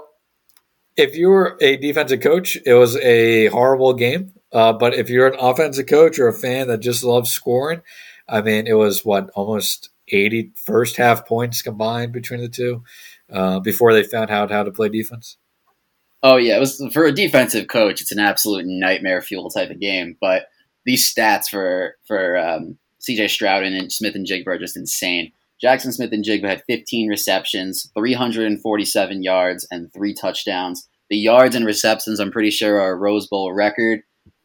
if 0.97 1.17
you 1.17 1.29
were 1.29 1.57
a 1.61 1.77
defensive 1.77 2.21
coach, 2.21 2.59
it 2.65 2.75
was 2.75 2.97
a 2.97 3.47
horrible 3.47 3.95
game. 3.95 4.33
Uh, 4.53 4.73
but 4.73 4.95
if 4.95 5.09
you're 5.09 5.29
an 5.29 5.39
offensive 5.39 5.87
coach 5.87 6.19
or 6.19 6.29
a 6.29 6.35
fan 6.35 6.69
that 6.69 6.81
just 6.81 7.03
loves 7.03 7.31
scoring, 7.31 7.81
I 8.29 8.43
mean, 8.43 8.67
it 8.67 8.75
was 8.75 9.05
what 9.05 9.31
almost 9.31 9.89
80 10.09 10.53
first 10.55 10.97
half 10.97 11.27
points 11.27 11.63
combined 11.63 12.13
between 12.13 12.41
the 12.41 12.49
two 12.49 12.83
uh, 13.31 13.61
before 13.61 13.93
they 13.95 14.03
found 14.03 14.31
out 14.31 14.51
how 14.51 14.63
to 14.63 14.71
play 14.71 14.89
defense? 14.89 15.39
Oh 16.23 16.37
yeah, 16.37 16.57
it 16.57 16.61
was 16.61 16.87
for 16.93 17.05
a 17.05 17.13
defensive 17.13 17.67
coach. 17.69 18.01
It's 18.01 18.13
an 18.13 18.21
absolute 18.21 18.65
nightmare 18.67 19.23
fuel 19.23 19.51
type 19.51 19.71
of 19.71 19.81
game. 19.81 20.17
But 20.21 20.47
these 20.85 21.13
stats 21.13 21.49
for 21.49 21.97
for 22.07 22.37
um, 22.37 22.79
C.J. 23.03 23.29
Stroud 23.29 23.65
and 23.65 23.93
Smith-Njigba 23.93 24.47
are 24.47 24.59
just 24.59 24.77
insane. 24.77 25.33
Jaxon 25.63 25.93
Smith-Njigba 25.93 26.49
had 26.49 26.63
15 26.69 27.09
receptions, 27.09 27.91
347 27.97 29.23
yards, 29.23 29.67
and 29.71 29.93
three 29.93 30.15
touchdowns. 30.15 30.89
The 31.11 31.17
yards 31.17 31.55
and 31.55 31.67
receptions, 31.67 32.21
I'm 32.21 32.33
pretty 32.33 32.51
sure, 32.51 32.81
are 32.81 32.93
a 32.93 32.97
Rose 32.97 33.27
Bowl 33.27 33.53
record. 33.53 34.03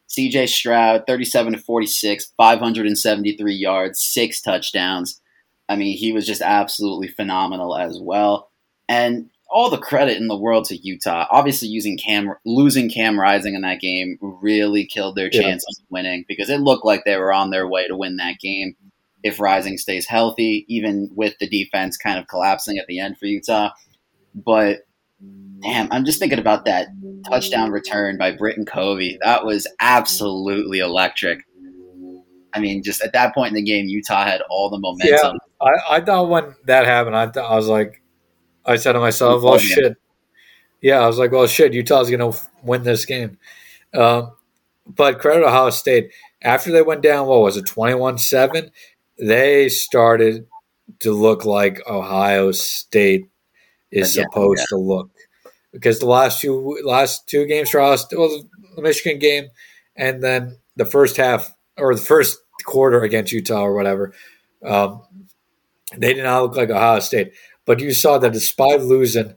CJ 0.09 0.49
Stroud, 0.49 1.03
37 1.05 1.53
to 1.53 1.59
46, 1.59 2.33
573 2.35 3.53
yards, 3.53 4.01
six 4.01 4.41
touchdowns. 4.41 5.21
I 5.69 5.75
mean, 5.75 5.97
he 5.97 6.11
was 6.11 6.25
just 6.25 6.41
absolutely 6.41 7.09
phenomenal 7.09 7.75
as 7.77 7.99
well. 8.01 8.49
And 8.89 9.29
all 9.49 9.69
the 9.69 9.77
credit 9.77 10.17
in 10.17 10.27
the 10.27 10.37
world 10.37 10.65
to 10.65 10.75
Utah. 10.75 11.25
Obviously, 11.31 11.67
using 11.67 11.97
Cam, 11.97 12.33
losing 12.45 12.89
Cam 12.89 13.19
Rising 13.19 13.55
in 13.55 13.61
that 13.61 13.79
game 13.79 14.17
really 14.21 14.85
killed 14.85 15.15
their 15.15 15.29
chance 15.29 15.65
yeah. 15.67 15.81
of 15.81 15.85
winning 15.89 16.25
because 16.27 16.49
it 16.49 16.59
looked 16.59 16.85
like 16.85 17.03
they 17.05 17.17
were 17.17 17.33
on 17.33 17.49
their 17.49 17.67
way 17.67 17.87
to 17.87 17.95
win 17.95 18.17
that 18.17 18.39
game 18.39 18.75
if 19.23 19.39
Rising 19.39 19.77
stays 19.77 20.05
healthy, 20.05 20.65
even 20.67 21.09
with 21.15 21.35
the 21.39 21.49
defense 21.49 21.97
kind 21.97 22.19
of 22.19 22.27
collapsing 22.27 22.77
at 22.77 22.87
the 22.87 22.99
end 22.99 23.17
for 23.17 23.25
Utah. 23.25 23.71
But 24.35 24.85
damn, 25.61 25.91
I'm 25.91 26.05
just 26.05 26.19
thinking 26.19 26.39
about 26.39 26.65
that 26.65 26.87
touchdown 27.29 27.71
return 27.71 28.17
by 28.17 28.31
Britton 28.31 28.65
Covey. 28.65 29.17
That 29.21 29.45
was 29.45 29.67
absolutely 29.79 30.79
electric. 30.79 31.43
I 32.53 32.59
mean, 32.59 32.83
just 32.83 33.03
at 33.03 33.13
that 33.13 33.33
point 33.33 33.49
in 33.49 33.55
the 33.55 33.61
game, 33.61 33.85
Utah 33.85 34.23
had 34.23 34.41
all 34.49 34.69
the 34.69 34.79
momentum. 34.79 35.37
Yeah, 35.61 35.67
I, 35.89 35.97
I 35.97 36.01
thought 36.01 36.29
when 36.29 36.55
that 36.65 36.85
happened, 36.85 37.15
I, 37.15 37.27
th- 37.27 37.45
I 37.45 37.55
was 37.55 37.67
like, 37.67 38.01
I 38.67 38.75
said 38.75 38.93
to 38.93 38.99
myself, 38.99 39.43
"Well, 39.43 39.57
shit." 39.57 39.97
Yeah, 40.81 40.99
I 40.99 41.07
was 41.07 41.17
like, 41.17 41.31
"Well, 41.31 41.47
shit, 41.47 41.73
Utah's 41.73 42.09
going 42.09 42.31
to 42.31 42.39
win 42.61 42.83
this 42.83 43.05
game." 43.05 43.37
Um, 43.93 44.33
but 44.85 45.19
credit 45.19 45.45
Ohio 45.45 45.69
State. 45.69 46.11
After 46.41 46.71
they 46.71 46.83
went 46.83 47.01
down, 47.01 47.27
what 47.27 47.41
was 47.41 47.57
it, 47.57 47.65
twenty-one-seven? 47.65 48.71
They 49.17 49.69
started 49.69 50.45
to 50.99 51.11
look 51.11 51.45
like 51.45 51.81
Ohio 51.87 52.51
State 52.51 53.29
is 53.91 54.15
yeah, 54.15 54.23
supposed 54.23 54.59
yeah. 54.59 54.65
to 54.69 54.77
look 54.77 55.09
because 55.71 55.99
the 55.99 56.05
last 56.05 56.41
two 56.41 56.79
last 56.83 57.27
two 57.27 57.45
games 57.45 57.69
for 57.69 57.79
us, 57.79 58.05
well, 58.11 58.43
the 58.75 58.81
Michigan 58.81 59.19
game, 59.19 59.47
and 59.95 60.23
then 60.23 60.57
the 60.75 60.85
first 60.85 61.17
half 61.17 61.53
or 61.77 61.93
the 61.93 62.01
first 62.01 62.39
quarter 62.65 63.01
against 63.01 63.31
Utah 63.31 63.61
or 63.61 63.73
whatever, 63.73 64.13
um, 64.63 65.01
they 65.95 66.13
did 66.13 66.23
not 66.23 66.43
look 66.43 66.55
like 66.55 66.69
Ohio 66.69 66.99
State. 66.99 67.33
But 67.67 67.79
you 67.81 67.93
saw 67.93 68.17
that 68.17 68.33
despite 68.33 68.81
losing 68.81 69.35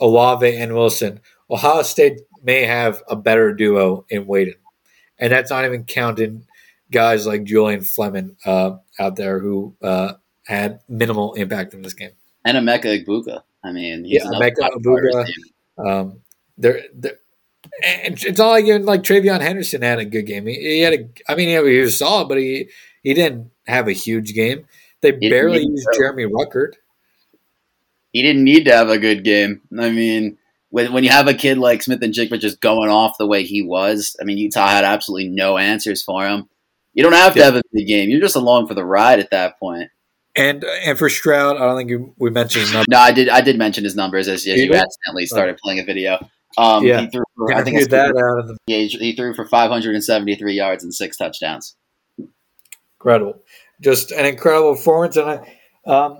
Olave 0.00 0.56
and 0.56 0.74
Wilson, 0.74 1.20
Ohio 1.48 1.82
State 1.82 2.22
may 2.42 2.64
have 2.64 3.02
a 3.08 3.14
better 3.14 3.52
duo 3.52 4.04
in 4.08 4.26
Waiting. 4.26 4.54
And 5.18 5.32
that's 5.32 5.50
not 5.50 5.64
even 5.64 5.84
counting 5.84 6.46
guys 6.90 7.26
like 7.26 7.44
Julian 7.44 7.82
Fleming 7.82 8.36
uh, 8.44 8.78
out 8.98 9.16
there 9.16 9.38
who 9.38 9.76
uh, 9.82 10.14
had 10.46 10.80
minimal 10.88 11.34
impact 11.34 11.74
in 11.74 11.82
this 11.82 11.94
game. 11.94 12.10
And 12.44 12.56
Emeka 12.56 13.04
Egbuka. 13.04 13.42
I 13.62 13.72
mean, 13.72 14.04
yeah, 14.04 14.24
Emeka 14.24 14.68
Egbuka. 14.76 15.26
Um, 15.78 16.20
they're, 16.56 16.82
they're, 16.94 17.18
and 17.84 18.22
it's 18.24 18.40
all 18.40 18.50
like 18.50 18.66
like 18.84 19.02
TreVeyon 19.02 19.40
Henderson 19.40 19.82
had 19.82 19.98
a 19.98 20.04
good 20.04 20.22
game. 20.22 20.46
He, 20.46 20.54
he 20.54 20.80
had 20.80 20.94
a, 20.94 21.08
I 21.28 21.34
mean, 21.34 21.48
he 21.48 21.80
was 21.80 21.98
solid, 21.98 22.28
but 22.28 22.38
he 22.38 22.68
he 23.02 23.12
didn't 23.12 23.50
have 23.66 23.88
a 23.88 23.92
huge 23.92 24.34
game. 24.34 24.66
They 25.00 25.16
he 25.20 25.28
barely 25.28 25.64
used 25.64 25.88
Jeremy 25.96 26.24
Ruckert. 26.24 26.74
He 28.16 28.22
didn't 28.22 28.44
need 28.44 28.64
to 28.64 28.72
have 28.72 28.88
a 28.88 28.96
good 28.98 29.24
game. 29.24 29.60
I 29.78 29.90
mean, 29.90 30.38
when 30.70 30.90
when 30.94 31.04
you 31.04 31.10
have 31.10 31.28
a 31.28 31.34
kid 31.34 31.58
like 31.58 31.82
Smith-Njigba 31.82 32.40
just 32.40 32.62
going 32.62 32.88
off 32.88 33.18
the 33.18 33.26
way 33.26 33.44
he 33.44 33.60
was, 33.60 34.16
I 34.18 34.24
mean, 34.24 34.38
Utah 34.38 34.68
had 34.68 34.84
absolutely 34.84 35.28
no 35.28 35.58
answers 35.58 36.02
for 36.02 36.26
him. 36.26 36.48
You 36.94 37.02
don't 37.02 37.12
have 37.12 37.34
to 37.34 37.44
have 37.44 37.56
a 37.56 37.62
big 37.74 37.86
game. 37.86 38.08
You're 38.08 38.22
just 38.22 38.34
along 38.36 38.68
for 38.68 38.72
the 38.74 38.86
ride 38.86 39.18
at 39.18 39.32
that 39.32 39.58
point. 39.60 39.90
And 40.34 40.64
and 40.64 40.98
for 40.98 41.10
Stroud, 41.10 41.56
I 41.56 41.60
don't 41.60 41.76
think 41.76 41.90
you, 41.90 42.14
we 42.16 42.30
mentioned 42.30 42.62
his 42.62 42.72
numbers. 42.72 42.86
No, 42.88 42.98
I 43.00 43.12
did. 43.12 43.28
I 43.28 43.42
did 43.42 43.58
mention 43.58 43.84
his 43.84 43.94
numbers 43.94 44.28
as, 44.28 44.46
as 44.46 44.56
you 44.64 44.70
accidentally 44.72 45.26
started 45.26 45.58
playing 45.58 45.80
a 45.80 45.84
video. 45.84 46.14
Um, 46.56 46.86
yeah, 46.86 47.02
he 47.02 47.10
threw 47.10 47.22
for, 47.36 47.52
I 47.52 47.62
think 47.64 47.76
that 47.90 48.16
out 48.16 48.38
of 48.38 48.48
the- 48.48 48.56
yeah, 48.66 48.78
he 48.78 49.14
threw 49.14 49.34
for 49.34 49.44
573 49.44 50.54
yards 50.54 50.84
and 50.84 50.94
six 50.94 51.18
touchdowns. 51.18 51.76
Incredible, 52.98 53.42
just 53.82 54.10
an 54.10 54.24
incredible 54.24 54.74
performance, 54.74 55.16
and 55.18 55.28
I, 55.28 55.58
um, 55.86 56.18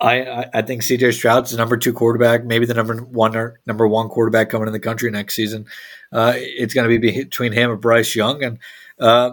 I, 0.00 0.46
I 0.54 0.62
think 0.62 0.82
CJ 0.82 1.12
Stroud's 1.12 1.50
the 1.50 1.58
number 1.58 1.76
two 1.76 1.92
quarterback, 1.92 2.44
maybe 2.44 2.64
the 2.64 2.74
number 2.74 2.96
one 2.96 3.36
or 3.36 3.60
number 3.66 3.86
one 3.86 4.08
quarterback 4.08 4.48
coming 4.48 4.66
in 4.66 4.72
the 4.72 4.80
country 4.80 5.10
next 5.10 5.34
season. 5.34 5.66
Uh, 6.10 6.32
it's 6.36 6.72
going 6.72 6.88
to 6.88 6.98
be 6.98 7.22
between 7.22 7.52
him 7.52 7.70
and 7.70 7.80
Bryce 7.80 8.16
Young, 8.16 8.42
and 8.42 8.58
uh, 8.98 9.32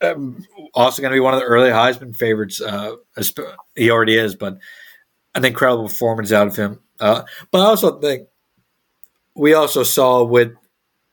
um, 0.00 0.44
also 0.74 1.00
going 1.00 1.12
to 1.12 1.16
be 1.16 1.20
one 1.20 1.34
of 1.34 1.40
the 1.40 1.46
early 1.46 1.70
Heisman 1.70 2.14
favorites. 2.14 2.60
Uh, 2.60 2.96
he 3.76 3.90
already 3.90 4.16
is, 4.16 4.34
but 4.34 4.58
an 5.34 5.44
incredible 5.44 5.88
performance 5.88 6.32
out 6.32 6.48
of 6.48 6.56
him. 6.56 6.80
Uh, 6.98 7.22
but 7.52 7.60
I 7.60 7.66
also 7.66 8.00
think 8.00 8.28
we 9.34 9.54
also 9.54 9.84
saw 9.84 10.24
with 10.24 10.54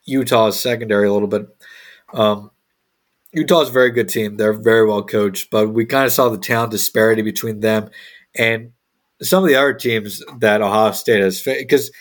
Utah's 0.06 0.60
secondary 0.60 1.08
a 1.08 1.14
little 1.14 1.28
bit. 1.28 1.48
Um, 2.14 2.50
Utah's 3.32 3.70
a 3.70 3.72
very 3.72 3.92
good 3.92 4.10
team. 4.10 4.38
They're 4.38 4.54
very 4.54 4.88
well 4.88 5.04
coached, 5.04 5.52
but 5.52 5.70
we 5.70 5.86
kind 5.86 6.06
of 6.06 6.12
saw 6.12 6.30
the 6.30 6.40
talent 6.40 6.72
disparity 6.72 7.22
between 7.22 7.60
them 7.60 7.92
and 8.36 8.72
some 9.22 9.44
of 9.44 9.50
the 9.50 9.56
other 9.56 9.74
teams 9.74 10.24
that 10.39 10.62
Ohio 10.62 10.92
State 10.92 11.22
has 11.22 11.42
faced, 11.42 11.60
because 11.60 11.92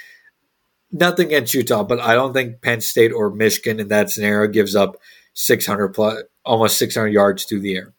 nothing 0.93 1.27
against 1.27 1.55
Utah, 1.55 1.83
but 1.83 2.01
I 2.01 2.15
don't 2.15 2.33
think 2.33 2.63
Penn 2.63 2.81
State 2.81 3.13
or 3.13 3.31
Michigan 3.31 3.81
in 3.81 3.89
that 3.89 4.11
scenario 4.11 4.51
gives 4.51 4.75
up 4.75 4.97
600 5.35 5.89
plus, 5.89 6.23
almost 6.45 6.79
600 6.79 7.09
yards 7.09 7.45
through 7.45 7.61
the 7.61 7.77
air. 7.77 7.93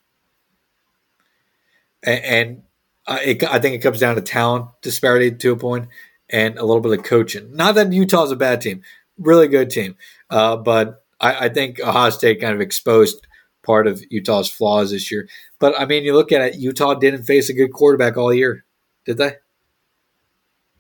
And, 2.04 2.24
and 2.24 2.64
I, 3.08 3.20
it, 3.22 3.44
I 3.44 3.60
think 3.60 3.76
it 3.76 3.80
comes 3.80 4.00
down 4.00 4.16
to 4.16 4.22
talent 4.22 4.68
disparity 4.82 5.32
to 5.32 5.52
a 5.52 5.58
point 5.58 5.88
and 6.30 6.58
a 6.58 6.66
little 6.66 6.82
bit 6.82 6.98
of 6.98 7.04
coaching. 7.04 7.56
Not 7.56 7.76
that 7.76 7.92
Utah's 7.92 8.32
a 8.32 8.36
bad 8.36 8.62
team, 8.62 8.84
really 9.18 9.48
good 9.48 9.70
team, 9.70 9.96
uh, 10.30 10.58
but 10.58 11.04
I, 11.20 11.46
I 11.46 11.50
think 11.50 11.80
Ohio 11.80 12.10
State 12.10 12.42
kind 12.42 12.54
of 12.54 12.62
exposed 12.62 13.26
part 13.70 13.86
of 13.86 14.02
Utah's 14.10 14.50
flaws 14.50 14.90
this 14.90 15.12
year. 15.12 15.30
But 15.60 15.80
I 15.80 15.86
mean, 15.86 16.04
you 16.04 16.16
look 16.16 16.32
at 16.32 16.42
it, 16.42 16.56
Utah 16.56 16.96
didn't 16.96 17.22
face 17.22 17.50
a 17.50 17.54
good 17.54 17.72
quarterback 17.72 18.18
all 18.18 18.34
year, 18.34 18.66
did 19.06 19.18
they? 19.18 19.34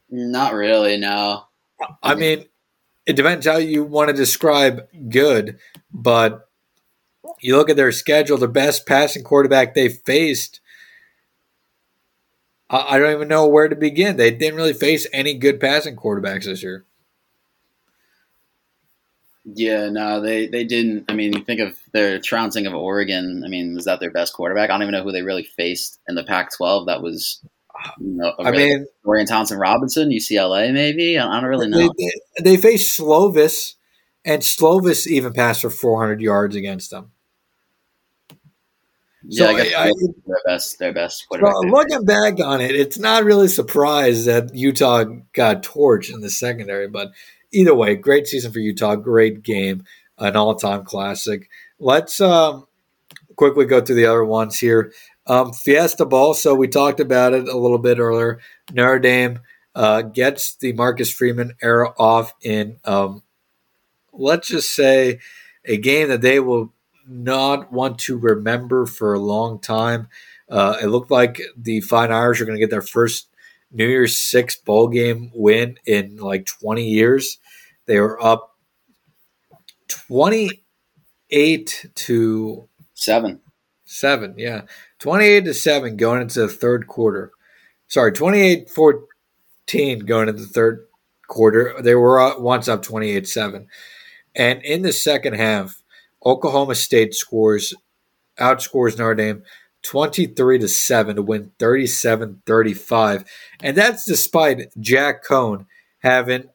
Not 0.09 0.55
really, 0.55 0.97
no. 0.97 1.43
I 2.01 2.15
mean, 2.15 2.45
it 3.05 3.15
depends 3.15 3.45
how 3.45 3.57
you 3.57 3.83
want 3.83 4.09
to 4.09 4.15
describe 4.15 4.87
good, 5.07 5.59
but 5.93 6.49
you 7.41 7.55
look 7.57 7.69
at 7.69 7.75
their 7.75 7.91
schedule, 7.91 8.39
the 8.39 8.47
best 8.47 8.87
passing 8.87 9.23
quarterback 9.23 9.75
they 9.75 9.89
faced. 9.89 10.59
I 12.71 12.97
don't 12.97 13.11
even 13.11 13.27
know 13.27 13.47
where 13.47 13.67
to 13.67 13.75
begin. 13.75 14.17
They 14.17 14.31
didn't 14.31 14.57
really 14.57 14.73
face 14.73 15.05
any 15.13 15.35
good 15.35 15.59
passing 15.59 15.95
quarterbacks 15.95 16.45
this 16.45 16.63
year. 16.63 16.85
Yeah, 19.55 19.89
no, 19.89 20.21
they, 20.21 20.47
they 20.47 20.63
didn't. 20.63 21.05
I 21.09 21.13
mean, 21.13 21.43
think 21.45 21.59
of 21.59 21.77
their 21.91 22.19
trouncing 22.19 22.67
of 22.67 22.73
Oregon. 22.73 23.43
I 23.45 23.47
mean, 23.47 23.75
was 23.75 23.85
that 23.85 23.99
their 23.99 24.11
best 24.11 24.33
quarterback? 24.33 24.69
I 24.69 24.73
don't 24.73 24.81
even 24.83 24.93
know 24.93 25.03
who 25.03 25.11
they 25.11 25.21
really 25.21 25.43
faced 25.43 25.99
in 26.07 26.15
the 26.15 26.23
Pac-12. 26.23 26.87
That 26.87 27.01
was, 27.01 27.41
you 27.99 28.17
know, 28.17 28.33
I 28.37 28.49
really 28.49 28.75
mean, 28.75 28.87
Dorian 29.03 29.27
Thompson 29.27 29.57
Robinson, 29.57 30.09
UCLA, 30.09 30.73
maybe. 30.73 31.17
I 31.17 31.39
don't 31.39 31.49
really 31.49 31.67
know. 31.67 31.91
They, 31.97 32.11
they, 32.43 32.57
faced 32.57 32.99
Slovis, 32.99 33.75
and 34.25 34.41
Slovis 34.41 35.07
even 35.07 35.33
passed 35.33 35.61
for 35.61 35.69
400 35.69 36.21
yards 36.21 36.55
against 36.55 36.91
them. 36.91 37.11
So 39.29 39.43
yeah, 39.43 39.49
I 39.49 39.63
guess 39.63 39.73
I, 39.75 39.91
their 40.25 40.41
best, 40.45 40.79
their 40.79 40.93
best. 40.93 41.27
Well, 41.29 41.67
looking 41.67 42.05
back 42.05 42.39
on 42.39 42.61
it, 42.61 42.71
it's 42.71 42.97
not 42.97 43.25
really 43.25 43.47
a 43.47 43.49
surprise 43.49 44.25
that 44.25 44.55
Utah 44.55 45.03
got 45.33 45.61
torched 45.61 46.13
in 46.13 46.21
the 46.21 46.29
secondary, 46.29 46.87
but 46.87 47.11
either 47.51 47.75
way, 47.75 47.95
great 47.95 48.27
season 48.27 48.51
for 48.51 48.59
Utah. 48.59 48.95
Great 48.95 49.43
game, 49.43 49.83
an 50.17 50.35
all-time 50.35 50.83
classic. 50.83 51.49
Let's 51.79 52.19
um, 52.21 52.67
quickly 53.35 53.65
go 53.65 53.81
through 53.81 53.95
the 53.95 54.05
other 54.05 54.25
ones 54.25 54.59
here. 54.59 54.91
Um, 55.27 55.53
Fiesta 55.53 56.05
Bowl. 56.05 56.33
So 56.33 56.55
we 56.55 56.67
talked 56.67 56.99
about 56.99 57.33
it 57.33 57.47
a 57.47 57.57
little 57.57 57.77
bit 57.77 57.99
earlier. 57.99 58.39
Notre 58.73 58.99
Dame 58.99 59.39
uh, 59.75 60.01
gets 60.01 60.55
the 60.55 60.73
Marcus 60.73 61.11
Freeman 61.11 61.53
era 61.61 61.93
off 61.97 62.33
in, 62.41 62.79
um, 62.83 63.23
let's 64.11 64.47
just 64.47 64.75
say, 64.75 65.19
a 65.65 65.77
game 65.77 66.09
that 66.09 66.21
they 66.21 66.39
will 66.39 66.73
not 67.07 67.71
want 67.71 67.99
to 67.99 68.17
remember 68.17 68.85
for 68.85 69.13
a 69.13 69.19
long 69.19 69.59
time. 69.59 70.07
Uh, 70.49 70.77
it 70.81 70.87
looked 70.87 71.11
like 71.11 71.41
the 71.55 71.81
Fighting 71.81 72.15
Irish 72.15 72.41
are 72.41 72.45
going 72.45 72.57
to 72.57 72.59
get 72.59 72.71
their 72.71 72.81
first 72.81 73.28
New 73.71 73.87
Year's 73.87 74.17
Six 74.17 74.55
bowl 74.55 74.87
game 74.87 75.31
win 75.33 75.77
in 75.85 76.17
like 76.17 76.45
20 76.45 76.87
years. 76.87 77.37
They 77.85 77.99
were 77.99 78.23
up 78.23 78.57
28 79.87 81.85
to 81.95 82.67
7. 82.93 83.39
7, 83.85 84.35
yeah. 84.37 84.61
28 84.99 85.45
to 85.45 85.53
7 85.53 85.97
going 85.97 86.21
into 86.21 86.41
the 86.41 86.47
third 86.47 86.87
quarter. 86.87 87.31
Sorry, 87.87 88.11
28 88.11 88.69
14 88.69 89.99
going 89.99 90.29
into 90.29 90.41
the 90.43 90.47
third 90.47 90.85
quarter. 91.27 91.75
They 91.81 91.95
were 91.95 92.39
once 92.39 92.67
up 92.67 92.83
28 92.83 93.27
7. 93.27 93.67
And 94.35 94.61
in 94.63 94.83
the 94.83 94.93
second 94.93 95.33
half, 95.35 95.81
Oklahoma 96.25 96.75
State 96.75 97.15
scores 97.15 97.73
outscores 98.39 98.97
Notre 98.97 99.15
Dame 99.15 99.43
23 99.83 100.59
to 100.59 100.67
7 100.67 101.15
to 101.15 101.21
win 101.21 101.51
37-35 101.59 103.25
and 103.61 103.77
that's 103.77 104.05
despite 104.05 104.71
Jack 104.79 105.23
Coan 105.23 105.65
having 105.99 106.49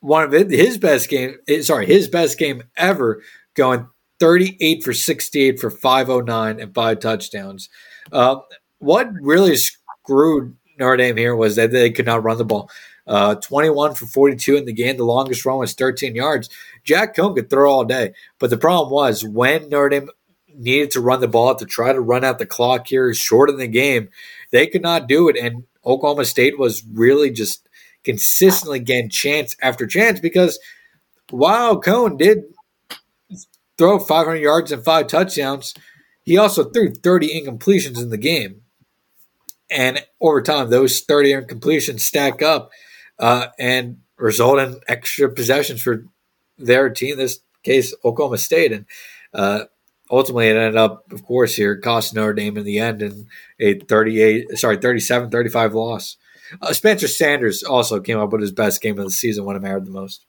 one 0.00 0.24
of 0.24 0.32
his 0.32 0.78
best 0.78 1.08
game 1.08 1.36
eh, 1.48 1.62
sorry 1.62 1.86
his 1.86 2.08
best 2.08 2.38
game 2.38 2.62
ever 2.76 3.22
going 3.54 3.88
38 4.20 4.82
for 4.82 4.92
68 4.92 5.60
for 5.60 5.70
509 5.70 6.60
and 6.60 6.74
five 6.74 7.00
touchdowns. 7.00 7.68
Uh, 8.12 8.36
what 8.78 9.10
really 9.20 9.56
screwed 9.56 10.56
Notre 10.78 10.96
Dame 10.96 11.16
here 11.16 11.36
was 11.36 11.56
that 11.56 11.70
they 11.70 11.90
could 11.90 12.06
not 12.06 12.22
run 12.22 12.38
the 12.38 12.44
ball. 12.44 12.70
Uh, 13.06 13.34
21 13.34 13.94
for 13.94 14.06
42 14.06 14.56
in 14.56 14.64
the 14.64 14.72
game. 14.72 14.96
The 14.96 15.04
longest 15.04 15.44
run 15.44 15.58
was 15.58 15.74
13 15.74 16.14
yards. 16.14 16.48
Jack 16.84 17.14
Coan 17.14 17.34
could 17.34 17.50
throw 17.50 17.70
all 17.70 17.84
day. 17.84 18.14
But 18.38 18.50
the 18.50 18.56
problem 18.56 18.90
was 18.90 19.24
when 19.24 19.68
Notre 19.68 19.90
Dame 19.90 20.08
needed 20.56 20.90
to 20.92 21.00
run 21.00 21.20
the 21.20 21.28
ball 21.28 21.54
to 21.54 21.64
try 21.64 21.92
to 21.92 22.00
run 22.00 22.24
out 22.24 22.38
the 22.38 22.46
clock 22.46 22.86
here, 22.86 23.12
shorten 23.14 23.56
the 23.56 23.66
game. 23.66 24.08
They 24.50 24.66
could 24.66 24.82
not 24.82 25.08
do 25.08 25.28
it, 25.28 25.36
and 25.36 25.64
Oklahoma 25.84 26.24
State 26.24 26.58
was 26.58 26.84
really 26.92 27.30
just 27.30 27.68
consistently 28.04 28.80
getting 28.80 29.10
chance 29.10 29.56
after 29.62 29.86
chance 29.86 30.20
because 30.20 30.58
while 31.30 31.80
Coan 31.80 32.18
did 32.18 32.44
throw 33.78 33.98
500 33.98 34.36
yards 34.36 34.70
and 34.72 34.84
five 34.84 35.06
touchdowns, 35.06 35.74
he 36.22 36.38
also 36.38 36.64
threw 36.64 36.92
30 36.92 37.42
incompletions 37.42 38.00
in 38.00 38.10
the 38.10 38.16
game. 38.16 38.62
And 39.70 40.04
over 40.20 40.42
time, 40.42 40.70
those 40.70 41.00
30 41.00 41.32
incompletions 41.32 42.00
stack 42.00 42.42
up 42.42 42.70
uh, 43.18 43.48
and 43.58 43.98
result 44.16 44.58
in 44.58 44.80
extra 44.86 45.30
possessions 45.30 45.82
for 45.82 46.04
their 46.58 46.90
team, 46.90 47.16
this 47.16 47.40
case, 47.62 47.94
Oklahoma 48.04 48.38
State. 48.38 48.72
And 48.72 48.86
uh, 49.32 49.64
ultimately 50.14 50.48
it 50.48 50.56
ended 50.56 50.76
up, 50.76 51.10
of 51.12 51.24
course, 51.24 51.54
here 51.54 51.76
cost 51.76 52.14
Notre 52.14 52.34
Dame 52.34 52.56
in 52.56 52.64
the 52.64 52.78
end 52.78 53.02
in 53.02 53.26
a 53.58 53.78
38, 53.78 54.58
sorry, 54.58 54.76
37 54.76 55.30
35 55.30 55.74
loss. 55.74 56.16
Uh, 56.60 56.72
Spencer 56.72 57.08
Sanders 57.08 57.62
also 57.62 58.00
came 58.00 58.18
up 58.18 58.30
with 58.30 58.40
his 58.40 58.52
best 58.52 58.80
game 58.80 58.98
of 58.98 59.04
the 59.04 59.10
season 59.10 59.44
when 59.44 59.56
it 59.56 59.62
mattered 59.62 59.86
the 59.86 59.90
most. 59.90 60.26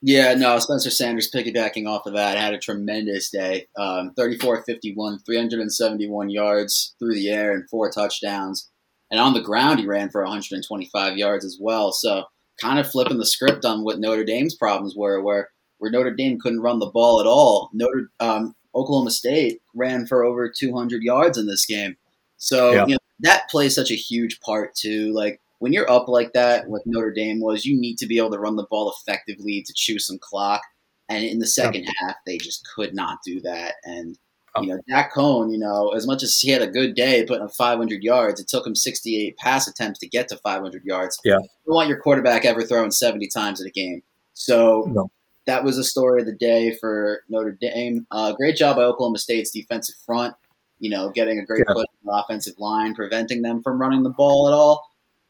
Yeah, 0.00 0.34
no, 0.34 0.58
Spencer 0.58 0.90
Sanders 0.90 1.30
piggybacking 1.30 1.88
off 1.88 2.06
of 2.06 2.14
that 2.14 2.38
had 2.38 2.54
a 2.54 2.58
tremendous 2.58 3.30
day. 3.30 3.66
Um, 3.76 4.12
34 4.16 4.62
51, 4.62 5.20
371 5.24 6.30
yards 6.30 6.94
through 6.98 7.14
the 7.14 7.30
air 7.30 7.52
and 7.52 7.68
four 7.68 7.90
touchdowns. 7.90 8.70
And 9.10 9.18
on 9.18 9.32
the 9.32 9.40
ground, 9.40 9.80
he 9.80 9.86
ran 9.86 10.10
for 10.10 10.22
125 10.22 11.16
yards 11.16 11.44
as 11.44 11.58
well. 11.60 11.92
So, 11.92 12.24
kind 12.60 12.78
of 12.78 12.90
flipping 12.90 13.18
the 13.18 13.26
script 13.26 13.64
on 13.64 13.82
what 13.82 13.98
Notre 13.98 14.24
Dame's 14.24 14.54
problems 14.54 14.94
were, 14.96 15.20
where 15.22 15.48
where 15.78 15.90
Notre 15.90 16.14
Dame 16.14 16.38
couldn't 16.38 16.60
run 16.60 16.78
the 16.78 16.90
ball 16.90 17.20
at 17.20 17.26
all. 17.26 17.70
Notre 17.72 18.10
um, 18.20 18.54
Oklahoma 18.74 19.10
State 19.10 19.60
ran 19.74 20.06
for 20.06 20.24
over 20.24 20.50
200 20.50 21.02
yards 21.02 21.38
in 21.38 21.46
this 21.46 21.66
game. 21.66 21.96
So 22.36 22.72
yeah. 22.72 22.86
you 22.86 22.94
know, 22.94 22.98
that 23.20 23.48
plays 23.50 23.74
such 23.74 23.90
a 23.90 23.96
huge 23.96 24.40
part 24.40 24.74
too. 24.74 25.12
Like 25.12 25.40
when 25.58 25.72
you're 25.72 25.90
up 25.90 26.08
like 26.08 26.32
that, 26.34 26.68
what 26.68 26.82
Notre 26.86 27.12
Dame 27.12 27.40
was, 27.40 27.64
you 27.64 27.78
need 27.78 27.98
to 27.98 28.06
be 28.06 28.18
able 28.18 28.30
to 28.30 28.38
run 28.38 28.56
the 28.56 28.66
ball 28.70 28.92
effectively 28.92 29.62
to 29.62 29.72
chew 29.74 29.98
some 29.98 30.18
clock. 30.18 30.62
And 31.08 31.24
in 31.24 31.38
the 31.38 31.46
second 31.46 31.84
yeah. 31.84 31.90
half, 32.00 32.16
they 32.26 32.38
just 32.38 32.66
could 32.74 32.94
not 32.94 33.18
do 33.24 33.40
that. 33.40 33.76
And 33.84 34.16
oh. 34.54 34.62
you 34.62 34.68
know, 34.68 34.80
Jack 34.88 35.12
Coan, 35.12 35.50
you 35.50 35.58
know, 35.58 35.88
as 35.90 36.06
much 36.06 36.22
as 36.22 36.38
he 36.38 36.50
had 36.50 36.62
a 36.62 36.66
good 36.66 36.94
day 36.94 37.24
putting 37.24 37.44
up 37.44 37.54
500 37.54 38.02
yards, 38.02 38.40
it 38.40 38.46
took 38.46 38.66
him 38.66 38.74
68 38.74 39.36
pass 39.38 39.66
attempts 39.66 39.98
to 40.00 40.08
get 40.08 40.28
to 40.28 40.36
500 40.36 40.84
yards. 40.84 41.18
Yeah. 41.24 41.38
You 41.38 41.48
don't 41.66 41.74
want 41.74 41.88
your 41.88 42.00
quarterback 42.00 42.44
ever 42.44 42.62
throwing 42.62 42.90
70 42.90 43.26
times 43.28 43.60
in 43.60 43.66
a 43.66 43.70
game. 43.70 44.02
So 44.34 44.84
no 44.88 45.10
that 45.48 45.64
was 45.64 45.78
a 45.78 45.84
story 45.84 46.20
of 46.20 46.26
the 46.26 46.34
day 46.34 46.76
for 46.78 47.22
Notre 47.30 47.56
Dame. 47.58 48.06
Uh, 48.10 48.32
great 48.32 48.54
job 48.54 48.76
by 48.76 48.82
Oklahoma 48.82 49.18
State's 49.18 49.50
defensive 49.50 49.96
front. 50.04 50.34
You 50.78 50.90
know, 50.90 51.10
getting 51.10 51.38
a 51.38 51.44
great 51.44 51.64
yeah. 51.66 51.72
push 51.72 51.86
on 51.86 52.04
the 52.04 52.12
offensive 52.12 52.54
line, 52.58 52.94
preventing 52.94 53.40
them 53.40 53.62
from 53.62 53.80
running 53.80 54.02
the 54.02 54.10
ball 54.10 54.46
at 54.46 54.54
all. 54.54 54.86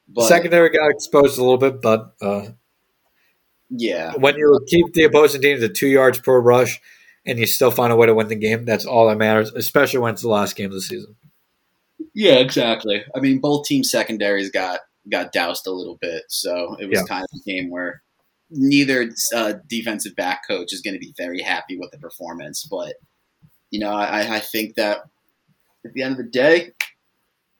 But, 0.08 0.26
Secondary 0.26 0.70
got 0.70 0.90
exposed 0.90 1.38
a 1.38 1.42
little 1.42 1.56
bit, 1.56 1.80
but 1.80 2.14
uh, 2.20 2.48
yeah, 3.70 4.14
when 4.16 4.36
you 4.36 4.58
keep 4.66 4.92
the 4.92 5.04
opposing 5.04 5.40
team 5.40 5.60
to 5.60 5.68
two 5.68 5.86
yards 5.86 6.18
per 6.18 6.40
rush 6.40 6.80
and 7.24 7.38
you 7.38 7.46
still 7.46 7.70
find 7.70 7.92
a 7.92 7.96
way 7.96 8.06
to 8.06 8.14
win 8.14 8.26
the 8.26 8.34
game, 8.34 8.64
that's 8.64 8.86
all 8.86 9.08
that 9.08 9.18
matters. 9.18 9.52
Especially 9.52 10.00
when 10.00 10.14
it's 10.14 10.22
the 10.22 10.28
last 10.28 10.56
game 10.56 10.66
of 10.66 10.72
the 10.72 10.80
season. 10.80 11.14
Yeah, 12.12 12.34
exactly. 12.34 13.04
I 13.14 13.20
mean, 13.20 13.38
both 13.38 13.66
team 13.66 13.84
secondaries 13.84 14.50
got 14.50 14.80
got 15.08 15.32
doused 15.32 15.66
a 15.68 15.72
little 15.72 15.96
bit, 16.00 16.24
so 16.28 16.76
it 16.80 16.88
was 16.88 16.98
yeah. 16.98 17.06
kind 17.06 17.22
of 17.22 17.40
a 17.40 17.50
game 17.50 17.70
where 17.70 18.02
neither 18.50 19.10
uh, 19.34 19.54
defensive 19.68 20.16
back 20.16 20.42
coach 20.48 20.72
is 20.72 20.80
going 20.80 20.94
to 20.94 21.00
be 21.00 21.14
very 21.16 21.42
happy 21.42 21.76
with 21.78 21.90
the 21.90 21.98
performance. 21.98 22.66
But 22.70 22.96
you 23.70 23.80
know, 23.80 23.90
I, 23.90 24.36
I 24.36 24.40
think 24.40 24.74
that 24.76 24.98
at 25.84 25.92
the 25.92 26.02
end 26.02 26.12
of 26.12 26.18
the 26.18 26.30
day, 26.30 26.72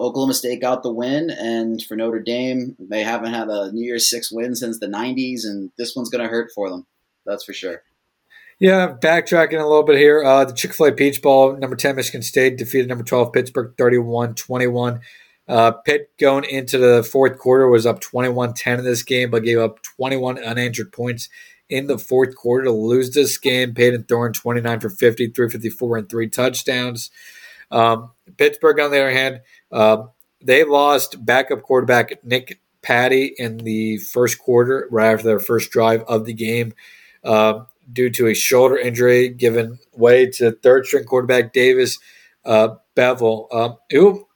Oklahoma 0.01 0.35
State 0.35 0.61
got 0.61 0.83
the 0.83 0.93
win, 0.93 1.31
and 1.31 1.83
for 1.83 1.97
Notre 1.97 2.21
Dame, 2.21 2.77
they 2.79 3.03
haven't 3.03 3.35
had 3.35 3.49
a 3.49 3.73
New 3.73 3.85
Year's 3.85 4.09
Six 4.09 4.31
win 4.31 4.55
since 4.55 4.79
the 4.79 4.87
'90s, 4.87 5.45
and 5.45 5.71
this 5.77 5.95
one's 5.97 6.11
going 6.11 6.25
to 6.25 6.31
hurt 6.31 6.51
for 6.55 6.71
them. 6.71 6.87
That's 7.27 7.45
for 7.45 7.53
sure. 7.53 7.83
Yeah, 8.61 8.97
backtracking 9.01 9.61
a 9.61 9.67
little 9.67 9.85
bit 9.85 9.99
here. 9.99 10.25
Uh, 10.25 10.45
the 10.45 10.53
Chick 10.53 10.73
fil 10.73 10.87
A 10.87 10.93
Peach 10.93 11.23
Bowl, 11.23 11.57
number 11.57 11.77
10 11.77 11.95
Michigan 11.95 12.23
State 12.23 12.59
defeated 12.59 12.89
number 12.89 13.05
12 13.05 13.33
Pittsburgh 13.33 13.73
31 13.79 14.35
21. 14.35 15.01
Uh, 15.49 15.73
Pitt 15.73 16.11
going 16.19 16.45
into 16.45 16.79
the 16.79 17.03
fourth 17.03 17.39
quarter 17.39 17.69
was 17.69 17.87
up 17.87 18.01
21 18.01 18.55
10 18.55 18.81
in 18.81 18.85
this 18.85 19.03
game, 19.03 19.31
but 19.31 19.45
gave 19.45 19.59
up 19.59 19.83
21 19.83 20.39
unanswered 20.39 20.93
points 20.93 21.29
in 21.69 21.87
the 21.87 21.99
fourth 21.99 22.37
quarter 22.37 22.65
to 22.65 22.73
lose 22.73 23.11
this 23.11 23.39
game. 23.39 23.75
Payton 23.75 24.05
Thorne 24.05 24.33
29 24.33 24.81
for 24.81 24.91
50, 24.91 25.29
354, 25.29 25.97
and 25.97 26.09
three 26.09 26.29
touchdowns. 26.29 27.11
Um, 27.71 28.11
Pittsburgh, 28.37 28.81
on 28.81 28.91
the 28.91 28.99
other 28.99 29.11
hand, 29.11 29.41
uh, 29.73 30.05
they 30.43 30.65
lost 30.65 31.25
backup 31.25 31.63
quarterback 31.63 32.25
Nick 32.25 32.61
Patti 32.83 33.35
in 33.37 33.59
the 33.59 33.99
first 33.99 34.39
quarter, 34.39 34.87
right 34.91 35.13
after 35.13 35.27
their 35.27 35.41
first 35.41 35.71
drive 35.71 36.03
of 36.03 36.25
the 36.25 36.33
game. 36.35 36.75
Uh, 37.25 37.65
due 37.93 38.11
to 38.11 38.27
a 38.27 38.35
shoulder 38.35 38.77
injury 38.77 39.29
giving 39.29 39.79
way 39.93 40.27
to 40.27 40.53
third 40.53 40.87
string 40.87 41.05
quarterback 41.05 41.53
Davis 41.53 41.99
uh, 42.45 42.75
Beville, 42.95 43.49
um, 43.53 43.77
who, 43.91 44.28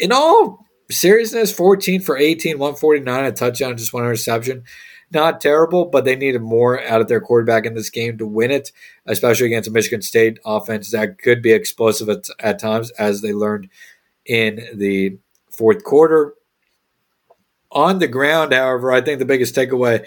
in 0.00 0.12
all 0.12 0.66
seriousness, 0.90 1.52
14 1.52 2.00
for 2.00 2.16
18, 2.16 2.58
149, 2.58 3.24
a 3.24 3.32
touchdown, 3.32 3.76
just 3.76 3.92
one 3.92 4.04
interception. 4.04 4.64
Not 5.12 5.40
terrible, 5.40 5.86
but 5.86 6.04
they 6.04 6.14
needed 6.14 6.40
more 6.40 6.82
out 6.84 7.00
of 7.00 7.08
their 7.08 7.20
quarterback 7.20 7.66
in 7.66 7.74
this 7.74 7.90
game 7.90 8.16
to 8.18 8.26
win 8.26 8.50
it, 8.50 8.70
especially 9.06 9.46
against 9.46 9.68
a 9.68 9.72
Michigan 9.72 10.02
State 10.02 10.38
offense 10.44 10.92
that 10.92 11.18
could 11.18 11.42
be 11.42 11.52
explosive 11.52 12.08
at, 12.08 12.26
at 12.38 12.60
times, 12.60 12.90
as 12.92 13.20
they 13.20 13.32
learned 13.32 13.68
in 14.24 14.60
the 14.74 15.18
fourth 15.50 15.82
quarter. 15.82 16.34
On 17.72 17.98
the 17.98 18.08
ground, 18.08 18.52
however, 18.52 18.92
I 18.92 19.00
think 19.00 19.18
the 19.18 19.24
biggest 19.24 19.54
takeaway 19.54 20.06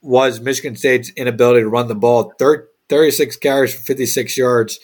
was 0.00 0.40
Michigan 0.40 0.76
State's 0.76 1.10
inability 1.10 1.60
to 1.60 1.68
run 1.68 1.88
the 1.88 1.94
ball. 1.94 2.32
36 2.88 3.36
carries 3.38 3.74
for 3.74 3.82
56 3.82 4.36
yards. 4.38 4.78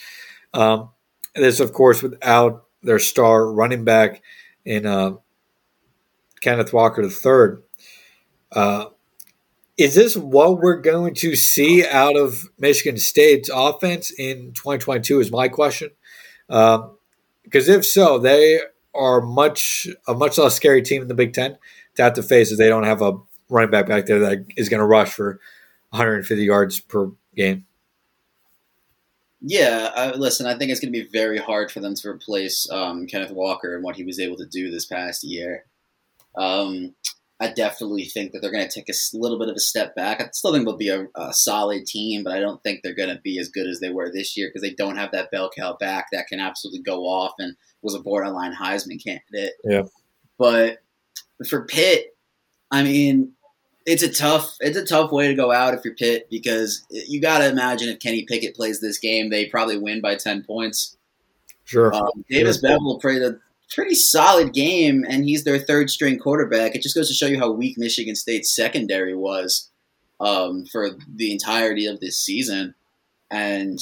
Um, 0.53 0.91
this, 1.37 1.61
of 1.61 1.73
course, 1.73 2.03
without 2.03 2.65
their 2.85 2.99
star 2.99 3.51
running 3.51 3.85
back 3.85 4.23
in 4.65 4.87
uh, 4.87 5.15
Kenneth 6.41 6.73
Walker 6.73 7.03
III. 7.03 7.63
Uh, 8.53 8.87
is 9.77 9.95
this 9.95 10.17
what 10.17 10.61
we're 10.61 10.81
going 10.81 11.15
to 11.15 11.35
see 11.35 11.85
out 11.85 12.17
of 12.17 12.49
Michigan 12.59 12.97
State's 12.97 13.51
offense 13.53 14.13
in 14.13 14.53
2022? 14.53 15.21
Is 15.21 15.33
my 15.33 15.49
question. 15.49 15.91
Because 16.47 16.79
um, 16.79 16.97
if 17.53 17.85
so, 17.85 18.19
they 18.19 18.61
are 18.95 19.21
much 19.21 19.89
a 20.07 20.15
much 20.15 20.39
less 20.39 20.55
scary 20.55 20.83
team 20.83 21.03
in 21.03 21.09
the 21.09 21.15
Big 21.15 21.33
Ten 21.33 21.59
to 21.97 22.03
have 22.03 22.15
to 22.15 22.23
face 22.23 22.53
if 22.53 22.59
they 22.59 22.69
don't 22.69 22.85
have 22.85 23.03
a 23.03 23.15
running 23.49 23.71
back 23.71 23.89
back 23.89 24.07
there 24.07 24.21
that 24.21 24.47
is 24.57 24.69
going 24.69 24.81
to 24.81 24.87
rush 24.87 25.13
for 25.13 25.41
150 25.91 26.45
yards 26.45 26.81
per 26.81 27.11
game. 27.35 27.67
Yeah, 29.47 29.91
uh, 29.95 30.13
listen, 30.17 30.47
I 30.47 30.57
think 30.57 30.71
it's 30.71 30.81
going 30.81 30.93
to 30.93 31.03
be 31.03 31.09
very 31.13 31.37
hard 31.37 31.71
for 31.71 31.81
them 31.81 31.95
to 31.95 32.09
replace 32.09 32.67
um, 32.71 33.07
Kenneth 33.07 33.31
Walker 33.31 33.75
and 33.75 33.85
what 33.85 33.95
he 33.95 34.03
was 34.03 34.19
able 34.19 34.37
to 34.39 34.47
do 34.47 34.71
this 34.71 34.87
past 34.87 35.23
year. 35.23 35.67
Um, 36.35 36.95
I 37.41 37.53
definitely 37.53 38.07
think 38.07 38.33
that 38.33 38.41
they're 38.41 38.51
going 38.51 38.67
to 38.67 38.75
take 38.75 38.89
a 38.89 38.95
little 39.13 39.39
bit 39.39 39.51
of 39.51 39.57
a 39.57 39.61
step 39.61 39.95
back. 39.95 40.23
I 40.23 40.29
still 40.33 40.53
think 40.53 40.65
they'll 40.65 40.79
be 40.79 40.89
a, 40.89 41.09
a 41.15 41.35
solid 41.35 41.85
team, 41.85 42.25
but 42.25 42.33
I 42.33 42.41
don't 42.41 42.63
think 42.63 42.81
they're 42.83 42.95
going 42.95 43.15
to 43.15 43.21
be 43.23 43.39
as 43.39 43.51
good 43.51 43.67
as 43.67 43.81
they 43.81 43.91
were 43.91 44.11
this 44.11 44.35
year 44.35 44.49
because 44.49 44.63
they 44.63 44.75
don't 44.75 44.97
have 44.97 45.13
that 45.13 45.31
bell 45.31 45.51
cow 45.55 45.77
back 45.79 46.07
that 46.13 46.27
can 46.27 46.41
absolutely 46.41 46.81
go 46.81 47.03
off 47.03 47.35
and 47.39 47.55
was 47.83 47.95
a 47.95 48.01
borderline 48.01 48.55
Heisman 48.55 49.03
candidate. 49.05 49.55
Yeah. 49.63 49.83
But 50.39 50.79
for 51.47 51.67
Pitt, 51.67 52.17
I 52.71 52.83
mean, 52.83 53.33
it's 53.87 54.03
a 54.03 54.13
tough 54.13 54.57
it's 54.61 54.77
a 54.77 54.85
tough 54.85 55.13
way 55.13 55.29
to 55.29 55.35
go 55.35 55.53
out 55.53 55.75
if 55.75 55.85
you're 55.85 55.95
Pitt 55.95 56.29
because 56.31 56.85
you 56.91 57.21
got 57.21 57.39
to 57.39 57.49
imagine 57.49 57.89
if 57.89 58.01
Kenny 58.01 58.25
Pickett 58.25 58.57
plays 58.57 58.81
this 58.81 58.99
game, 58.99 59.31
they 59.31 59.47
probably 59.47 59.79
win 59.79 60.01
by 60.01 60.15
ten 60.17 60.43
points. 60.43 60.97
Sure. 61.65 61.95
Um, 61.95 62.25
Davis 62.29 62.61
sure. 62.61 62.71
Beville 62.71 62.99
played 63.01 63.23
a 63.23 63.39
pretty 63.75 63.95
solid 63.95 64.53
game, 64.53 65.05
and 65.09 65.25
he's 65.25 65.45
their 65.45 65.59
third 65.59 65.91
string 65.91 66.19
quarterback. 66.19 66.75
It 66.75 66.83
just 66.83 66.95
goes 66.95 67.09
to 67.09 67.15
show 67.15 67.27
you 67.27 67.39
how 67.39 67.51
weak 67.51 67.79
Michigan 67.79 68.15
State's 68.15 68.55
secondary 68.55 69.15
was 69.15 69.71
um, 70.21 70.67
for 70.67 70.91
the 71.15 71.33
entirety 71.33 71.87
of 71.87 72.01
this 72.01 72.19
season. 72.19 72.75
And 73.31 73.81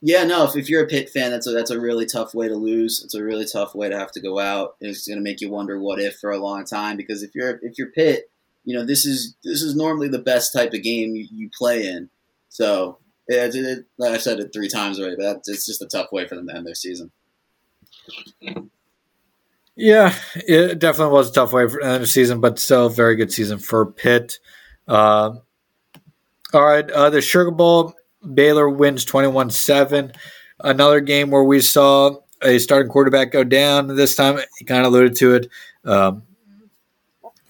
yeah, 0.00 0.24
no, 0.24 0.44
if, 0.44 0.56
if 0.56 0.68
you're 0.68 0.84
a 0.84 0.88
Pitt 0.88 1.10
fan, 1.10 1.30
that's 1.30 1.46
a 1.46 1.50
that's 1.50 1.70
a 1.70 1.80
really 1.80 2.06
tough 2.06 2.34
way 2.34 2.48
to 2.48 2.56
lose. 2.56 3.02
It's 3.04 3.14
a 3.14 3.22
really 3.22 3.46
tough 3.50 3.74
way 3.74 3.88
to 3.88 3.98
have 3.98 4.12
to 4.12 4.20
go 4.20 4.38
out. 4.38 4.76
It's 4.80 5.06
going 5.06 5.18
to 5.18 5.22
make 5.22 5.40
you 5.40 5.50
wonder 5.50 5.80
what 5.80 6.00
if 6.00 6.16
for 6.16 6.30
a 6.30 6.38
long 6.38 6.64
time 6.64 6.96
because 6.96 7.22
if 7.22 7.34
you're 7.34 7.58
if 7.62 7.78
you're 7.78 7.90
Pitt 7.90 8.30
you 8.64 8.76
know, 8.76 8.84
this 8.84 9.04
is 9.04 9.36
this 9.44 9.62
is 9.62 9.74
normally 9.74 10.08
the 10.08 10.18
best 10.18 10.52
type 10.52 10.72
of 10.72 10.82
game 10.82 11.14
you, 11.16 11.26
you 11.32 11.50
play 11.56 11.86
in. 11.86 12.08
So, 12.48 12.98
it, 13.26 13.54
it, 13.54 13.86
like 13.98 14.12
I 14.12 14.18
said 14.18 14.40
it 14.40 14.52
three 14.52 14.68
times 14.68 15.00
already, 15.00 15.16
but 15.16 15.42
it's 15.46 15.66
just 15.66 15.82
a 15.82 15.86
tough 15.86 16.12
way 16.12 16.26
for 16.26 16.34
them 16.34 16.48
to 16.48 16.54
end 16.54 16.66
their 16.66 16.74
season. 16.74 17.10
Yeah, 19.74 20.14
it 20.34 20.78
definitely 20.78 21.14
was 21.14 21.30
a 21.30 21.32
tough 21.32 21.52
way 21.52 21.66
for 21.66 21.80
the 21.80 21.86
end 21.86 22.02
of 22.02 22.08
season, 22.08 22.40
but 22.40 22.58
still 22.58 22.88
very 22.88 23.16
good 23.16 23.32
season 23.32 23.58
for 23.58 23.86
Pitt. 23.86 24.38
Uh, 24.86 25.36
all 26.52 26.64
right, 26.64 26.88
uh, 26.90 27.08
the 27.08 27.22
Sugar 27.22 27.50
Bowl, 27.50 27.94
Baylor 28.34 28.68
wins 28.68 29.04
21 29.04 29.50
7. 29.50 30.12
Another 30.60 31.00
game 31.00 31.30
where 31.30 31.42
we 31.42 31.60
saw 31.60 32.16
a 32.42 32.58
starting 32.58 32.90
quarterback 32.90 33.32
go 33.32 33.44
down. 33.44 33.88
This 33.96 34.14
time, 34.14 34.38
he 34.58 34.64
kind 34.64 34.84
of 34.84 34.92
alluded 34.92 35.16
to 35.16 35.34
it. 35.34 35.48
Um, 35.84 36.24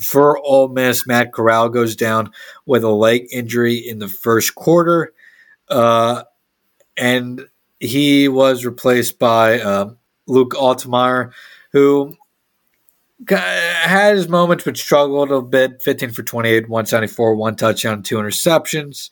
for 0.03 0.39
Ole 0.39 0.69
Miss, 0.69 1.07
Matt 1.07 1.33
Corral 1.33 1.69
goes 1.69 1.97
down 1.97 2.31
with 2.67 2.85
a 2.85 2.91
leg 2.91 3.27
injury 3.31 3.77
in 3.77 3.99
the 3.99 4.09
first 4.09 4.55
quarter, 4.55 5.13
uh, 5.69 6.25
and 6.97 7.47
he 7.81 8.29
was 8.29 8.65
replaced 8.65 9.19
by 9.19 9.61
uh, 9.61 9.91
Luke 10.27 10.53
Altmyer, 10.53 11.33
who 11.73 12.17
had 13.29 14.17
his 14.17 14.29
moments 14.29 14.65
but 14.65 14.77
struggled 14.77 15.31
a 15.31 15.43
bit. 15.43 15.83
15 15.83 16.11
for 16.11 16.23
28, 16.23 16.69
174, 16.69 17.35
one 17.35 17.57
touchdown, 17.57 18.03
two 18.03 18.17
interceptions. 18.17 19.11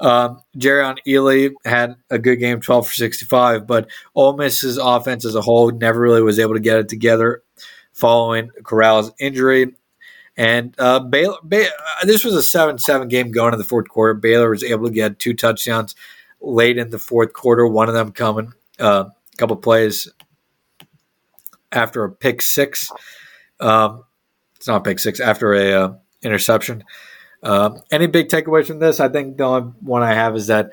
Um, 0.00 0.40
Jerrion 0.56 0.98
Ealy 1.06 1.52
had 1.64 1.96
a 2.10 2.18
good 2.18 2.36
game, 2.36 2.60
12 2.60 2.88
for 2.88 2.94
65, 2.94 3.66
but 3.66 3.88
Ole 4.14 4.36
Miss's 4.36 4.78
offense 4.78 5.24
as 5.24 5.34
a 5.34 5.40
whole 5.40 5.70
never 5.72 6.00
really 6.00 6.22
was 6.22 6.38
able 6.38 6.54
to 6.54 6.60
get 6.60 6.78
it 6.78 6.88
together 6.88 7.42
following 7.92 8.50
Corral's 8.62 9.10
injury. 9.18 9.74
And 10.38 10.72
uh, 10.78 11.00
Baylor, 11.00 11.36
Baylor, 11.46 11.66
uh, 11.66 12.06
this 12.06 12.24
was 12.24 12.34
a 12.34 12.42
7 12.44 12.78
7 12.78 13.08
game 13.08 13.32
going 13.32 13.52
in 13.52 13.58
the 13.58 13.64
fourth 13.64 13.88
quarter. 13.88 14.14
Baylor 14.14 14.50
was 14.50 14.62
able 14.62 14.86
to 14.86 14.92
get 14.92 15.18
two 15.18 15.34
touchdowns 15.34 15.96
late 16.40 16.78
in 16.78 16.90
the 16.90 16.98
fourth 16.98 17.32
quarter, 17.32 17.66
one 17.66 17.88
of 17.88 17.94
them 17.94 18.12
coming 18.12 18.52
uh, 18.78 19.06
a 19.08 19.36
couple 19.36 19.56
plays 19.56 20.08
after 21.72 22.04
a 22.04 22.10
pick 22.10 22.40
six. 22.40 22.88
Um, 23.58 24.04
it's 24.54 24.68
not 24.68 24.84
pick 24.84 25.00
six, 25.00 25.18
after 25.18 25.54
a 25.54 25.72
uh, 25.72 25.92
interception. 26.22 26.84
Um, 27.42 27.80
any 27.90 28.06
big 28.06 28.28
takeaways 28.28 28.66
from 28.66 28.78
this? 28.78 29.00
I 29.00 29.08
think 29.08 29.38
the 29.38 29.44
only 29.44 29.72
one 29.80 30.02
I 30.02 30.14
have 30.14 30.36
is 30.36 30.46
that 30.46 30.70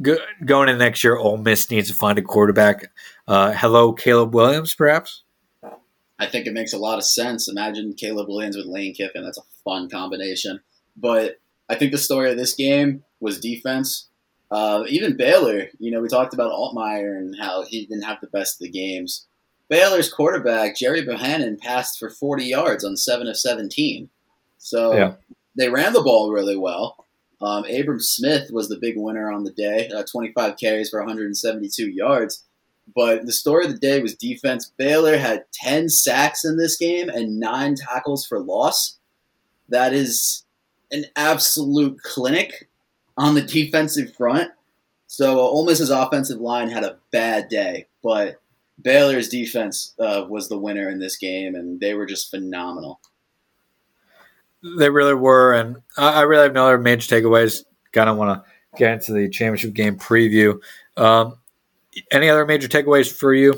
go, 0.00 0.16
going 0.44 0.70
in 0.70 0.78
next 0.78 1.04
year, 1.04 1.16
Ole 1.16 1.36
Miss 1.36 1.70
needs 1.70 1.88
to 1.88 1.94
find 1.94 2.18
a 2.18 2.22
quarterback. 2.22 2.90
Uh, 3.28 3.52
hello, 3.52 3.92
Caleb 3.92 4.34
Williams, 4.34 4.74
perhaps? 4.74 5.23
I 6.18 6.26
think 6.26 6.46
it 6.46 6.52
makes 6.52 6.72
a 6.72 6.78
lot 6.78 6.98
of 6.98 7.04
sense. 7.04 7.48
Imagine 7.48 7.94
Caleb 7.94 8.28
Williams 8.28 8.56
with 8.56 8.66
Lane 8.66 8.94
Kiffin. 8.94 9.24
That's 9.24 9.38
a 9.38 9.42
fun 9.64 9.90
combination. 9.90 10.60
But 10.96 11.40
I 11.68 11.74
think 11.74 11.92
the 11.92 11.98
story 11.98 12.30
of 12.30 12.36
this 12.36 12.54
game 12.54 13.02
was 13.20 13.40
defense. 13.40 14.08
Uh, 14.50 14.84
even 14.88 15.16
Baylor, 15.16 15.68
you 15.78 15.90
know, 15.90 16.00
we 16.00 16.08
talked 16.08 16.34
about 16.34 16.52
Altmyer 16.52 17.16
and 17.16 17.34
how 17.38 17.64
he 17.64 17.86
didn't 17.86 18.04
have 18.04 18.20
the 18.20 18.28
best 18.28 18.56
of 18.56 18.60
the 18.60 18.70
games. 18.70 19.26
Baylor's 19.68 20.12
quarterback, 20.12 20.76
Gerry 20.76 21.04
Bohanon, 21.04 21.56
passed 21.56 21.98
for 21.98 22.10
40 22.10 22.44
yards 22.44 22.84
on 22.84 22.96
7 22.96 23.26
of 23.26 23.36
17. 23.36 24.10
So 24.58 24.94
yeah. 24.94 25.14
they 25.56 25.68
ran 25.68 25.94
the 25.94 26.02
ball 26.02 26.30
really 26.30 26.56
well. 26.56 27.06
Um, 27.40 27.64
Abram 27.64 28.00
Smith 28.00 28.50
was 28.52 28.68
the 28.68 28.78
big 28.78 28.94
winner 28.96 29.32
on 29.32 29.44
the 29.44 29.52
day, 29.52 29.88
uh, 29.88 30.04
25 30.10 30.56
carries 30.56 30.90
for 30.90 31.00
172 31.00 31.90
yards. 31.90 32.44
But 32.94 33.26
the 33.26 33.32
story 33.32 33.64
of 33.64 33.72
the 33.72 33.78
day 33.78 34.00
was 34.00 34.14
defense. 34.14 34.72
Baylor 34.76 35.16
had 35.16 35.44
10 35.52 35.88
sacks 35.88 36.44
in 36.44 36.56
this 36.58 36.76
game 36.76 37.08
and 37.08 37.40
nine 37.40 37.76
tackles 37.76 38.26
for 38.26 38.40
loss. 38.40 38.98
That 39.68 39.92
is 39.92 40.44
an 40.92 41.06
absolute 41.16 41.98
clinic 42.02 42.68
on 43.16 43.34
the 43.34 43.42
defensive 43.42 44.14
front. 44.14 44.50
So 45.06 45.38
uh, 45.38 45.42
Ole 45.42 45.66
Miss's 45.66 45.90
offensive 45.90 46.40
line 46.40 46.68
had 46.68 46.84
a 46.84 46.98
bad 47.12 47.48
day. 47.48 47.86
but 48.02 48.40
Baylor's 48.82 49.28
defense 49.28 49.94
uh, 50.00 50.26
was 50.28 50.48
the 50.48 50.58
winner 50.58 50.90
in 50.90 50.98
this 50.98 51.16
game, 51.16 51.54
and 51.54 51.80
they 51.80 51.94
were 51.94 52.06
just 52.06 52.30
phenomenal. 52.30 53.00
They 54.78 54.90
really 54.90 55.14
were, 55.14 55.54
and 55.54 55.76
I, 55.96 56.14
I 56.14 56.20
really 56.22 56.44
have 56.44 56.54
no 56.54 56.66
other 56.66 56.78
major 56.78 57.14
takeaways. 57.14 57.64
Kind 57.92 58.10
of 58.10 58.16
want 58.16 58.42
to 58.42 58.78
get 58.78 58.92
into 58.92 59.12
the 59.12 59.28
championship 59.28 59.74
game 59.74 59.96
preview. 59.96 60.58
Um, 60.96 61.36
any 62.10 62.28
other 62.28 62.46
major 62.46 62.68
takeaways 62.68 63.12
for 63.12 63.34
you? 63.34 63.54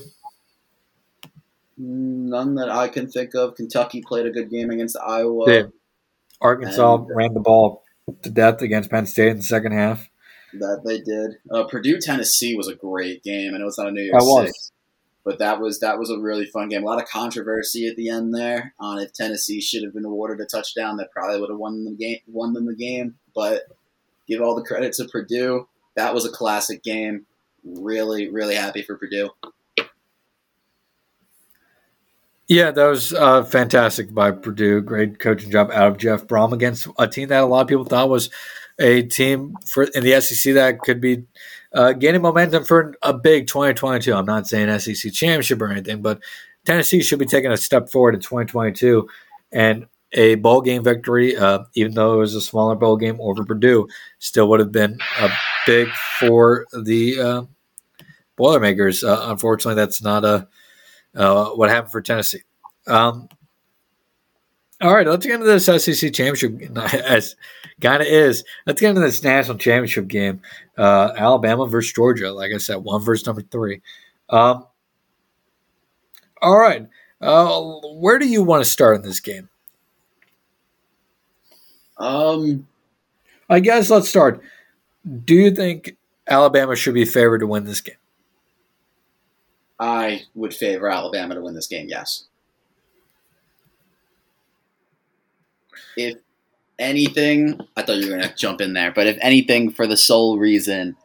None 1.78 2.54
that 2.54 2.70
I 2.70 2.88
can 2.88 3.08
think 3.08 3.34
of. 3.34 3.54
Kentucky 3.54 4.02
played 4.06 4.26
a 4.26 4.30
good 4.30 4.50
game 4.50 4.70
against 4.70 4.96
Iowa. 4.96 5.52
Yeah. 5.52 5.62
Arkansas 6.40 6.96
and, 6.96 7.10
ran 7.14 7.34
the 7.34 7.40
ball 7.40 7.82
to 8.22 8.30
death 8.30 8.62
against 8.62 8.90
Penn 8.90 9.06
State 9.06 9.28
in 9.28 9.36
the 9.38 9.42
second 9.42 9.72
half. 9.72 10.08
That 10.54 10.82
they 10.84 11.00
did. 11.00 11.36
Uh, 11.50 11.64
Purdue 11.64 11.98
Tennessee 12.00 12.56
was 12.56 12.68
a 12.68 12.74
great 12.74 13.22
game, 13.22 13.52
and 13.52 13.60
it 13.60 13.64
was 13.64 13.78
on 13.78 13.88
a 13.88 13.90
New 13.90 14.02
Year's 14.02 14.46
Six. 14.46 14.72
But 15.24 15.40
that 15.40 15.60
was 15.60 15.80
that 15.80 15.98
was 15.98 16.08
a 16.08 16.20
really 16.20 16.46
fun 16.46 16.68
game. 16.68 16.84
A 16.84 16.86
lot 16.86 17.02
of 17.02 17.08
controversy 17.08 17.88
at 17.88 17.96
the 17.96 18.08
end 18.08 18.32
there 18.32 18.74
on 18.78 18.98
if 19.00 19.12
Tennessee 19.12 19.60
should 19.60 19.82
have 19.82 19.92
been 19.92 20.04
awarded 20.04 20.40
a 20.40 20.46
touchdown. 20.46 20.96
That 20.98 21.10
probably 21.10 21.40
would 21.40 21.50
have 21.50 21.58
won 21.58 21.84
the 21.84 21.90
game. 21.90 22.18
Won 22.28 22.52
them 22.52 22.66
the 22.66 22.76
game. 22.76 23.16
But 23.34 23.62
give 24.28 24.40
all 24.40 24.54
the 24.54 24.62
credit 24.62 24.92
to 24.94 25.04
Purdue. 25.06 25.68
That 25.96 26.14
was 26.14 26.24
a 26.24 26.30
classic 26.30 26.82
game. 26.84 27.26
Really, 27.66 28.28
really 28.28 28.54
happy 28.54 28.82
for 28.82 28.96
Purdue. 28.96 29.30
Yeah, 32.48 32.70
that 32.70 32.86
was 32.86 33.12
uh, 33.12 33.42
fantastic 33.42 34.14
by 34.14 34.30
Purdue. 34.30 34.80
Great 34.80 35.18
coaching 35.18 35.50
job 35.50 35.72
out 35.72 35.88
of 35.88 35.98
Jeff 35.98 36.28
Brohm 36.28 36.52
against 36.52 36.86
a 36.96 37.08
team 37.08 37.28
that 37.28 37.42
a 37.42 37.46
lot 37.46 37.62
of 37.62 37.68
people 37.68 37.84
thought 37.84 38.08
was 38.08 38.30
a 38.78 39.02
team 39.02 39.56
for 39.66 39.84
in 39.84 40.04
the 40.04 40.20
SEC 40.20 40.54
that 40.54 40.78
could 40.80 41.00
be 41.00 41.24
uh, 41.72 41.92
gaining 41.92 42.22
momentum 42.22 42.62
for 42.62 42.94
a 43.02 43.12
big 43.12 43.48
2022. 43.48 44.14
I'm 44.14 44.26
not 44.26 44.46
saying 44.46 44.78
SEC 44.78 45.12
championship 45.12 45.60
or 45.60 45.68
anything, 45.72 46.02
but 46.02 46.20
Tennessee 46.64 47.02
should 47.02 47.18
be 47.18 47.26
taking 47.26 47.50
a 47.50 47.56
step 47.56 47.90
forward 47.90 48.14
in 48.14 48.20
2022 48.20 49.08
and 49.50 49.86
a 50.12 50.36
bowl 50.36 50.60
game 50.60 50.84
victory, 50.84 51.36
uh, 51.36 51.64
even 51.74 51.94
though 51.94 52.14
it 52.14 52.18
was 52.18 52.36
a 52.36 52.40
smaller 52.40 52.76
bowl 52.76 52.96
game 52.96 53.18
over 53.20 53.44
Purdue, 53.44 53.88
still 54.20 54.48
would 54.48 54.60
have 54.60 54.72
been 54.72 54.98
a 55.20 55.30
big 55.66 55.88
for 56.20 56.64
the 56.72 57.20
uh, 57.20 57.42
Boilermakers. 58.36 59.02
Uh, 59.02 59.24
unfortunately, 59.24 59.74
that's 59.74 60.02
not 60.02 60.24
a 60.24 60.48
uh, 61.14 61.50
what 61.50 61.70
happened 61.70 61.92
for 61.92 62.02
Tennessee. 62.02 62.42
Um, 62.86 63.28
all 64.82 64.94
right, 64.94 65.06
let's 65.06 65.24
get 65.24 65.40
into 65.40 65.46
this 65.46 65.64
SEC 65.64 66.12
championship. 66.12 66.76
As 66.94 67.34
kind 67.80 68.02
of 68.02 68.08
is, 68.08 68.44
let's 68.66 68.80
get 68.80 68.90
into 68.90 69.00
this 69.00 69.22
national 69.22 69.58
championship 69.58 70.06
game. 70.06 70.42
Uh, 70.76 71.12
Alabama 71.16 71.66
versus 71.66 71.92
Georgia. 71.92 72.30
Like 72.32 72.52
I 72.54 72.58
said, 72.58 72.76
one 72.76 73.02
versus 73.02 73.26
number 73.26 73.42
three. 73.42 73.80
Um, 74.28 74.66
all 76.42 76.58
right, 76.58 76.86
uh, 77.20 77.60
where 77.94 78.18
do 78.18 78.28
you 78.28 78.42
want 78.42 78.62
to 78.62 78.68
start 78.68 78.96
in 78.96 79.02
this 79.02 79.20
game? 79.20 79.48
Um, 81.96 82.66
I 83.48 83.60
guess 83.60 83.88
let's 83.88 84.08
start. 84.08 84.42
Do 85.24 85.34
you 85.34 85.50
think 85.52 85.96
Alabama 86.28 86.76
should 86.76 86.94
be 86.94 87.06
favored 87.06 87.38
to 87.38 87.46
win 87.46 87.64
this 87.64 87.80
game? 87.80 87.96
I 89.78 90.22
would 90.34 90.54
favor 90.54 90.90
Alabama 90.90 91.34
to 91.34 91.40
win 91.40 91.54
this 91.54 91.66
game, 91.66 91.86
yes. 91.88 92.24
If 95.96 96.18
anything, 96.78 97.60
I 97.76 97.82
thought 97.82 97.96
you 97.96 98.10
were 98.10 98.16
going 98.16 98.28
to 98.28 98.34
jump 98.34 98.60
in 98.60 98.72
there, 98.72 98.92
but 98.92 99.06
if 99.06 99.18
anything, 99.20 99.70
for 99.70 99.86
the 99.86 99.96
sole 99.96 100.38
reason 100.38 100.96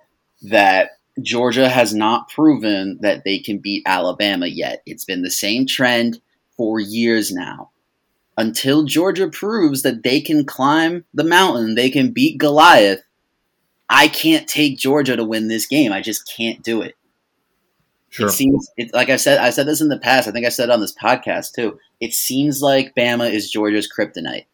that 0.43 0.91
Georgia 1.21 1.69
has 1.69 1.93
not 1.93 2.29
proven 2.29 2.97
that 3.01 3.23
they 3.23 3.39
can 3.39 3.57
beat 3.57 3.83
Alabama 3.85 4.47
yet. 4.47 4.81
It's 4.85 5.05
been 5.05 5.21
the 5.21 5.31
same 5.31 5.65
trend 5.65 6.21
for 6.55 6.79
years 6.79 7.31
now. 7.31 7.71
Until 8.37 8.85
Georgia 8.85 9.27
proves 9.27 9.81
that 9.81 10.03
they 10.03 10.21
can 10.21 10.45
climb 10.45 11.05
the 11.13 11.23
mountain, 11.23 11.75
they 11.75 11.89
can 11.89 12.11
beat 12.11 12.37
Goliath, 12.37 13.03
I 13.89 14.07
can't 14.07 14.47
take 14.47 14.77
Georgia 14.77 15.17
to 15.17 15.25
win 15.25 15.49
this 15.49 15.65
game. 15.65 15.91
I 15.91 16.01
just 16.01 16.31
can't 16.33 16.63
do 16.63 16.81
it. 16.81 16.95
Sure. 18.11 18.27
It 18.27 18.31
seems 18.31 18.69
it, 18.75 18.93
like 18.93 19.09
I 19.09 19.15
said. 19.15 19.39
I 19.39 19.49
said 19.49 19.67
this 19.67 19.79
in 19.79 19.87
the 19.87 19.97
past. 19.97 20.27
I 20.27 20.31
think 20.31 20.45
I 20.45 20.49
said 20.49 20.69
on 20.69 20.81
this 20.81 20.93
podcast 20.93 21.53
too. 21.53 21.79
It 22.01 22.13
seems 22.13 22.61
like 22.61 22.93
Bama 22.93 23.31
is 23.31 23.49
Georgia's 23.49 23.89
kryptonite. 23.91 24.45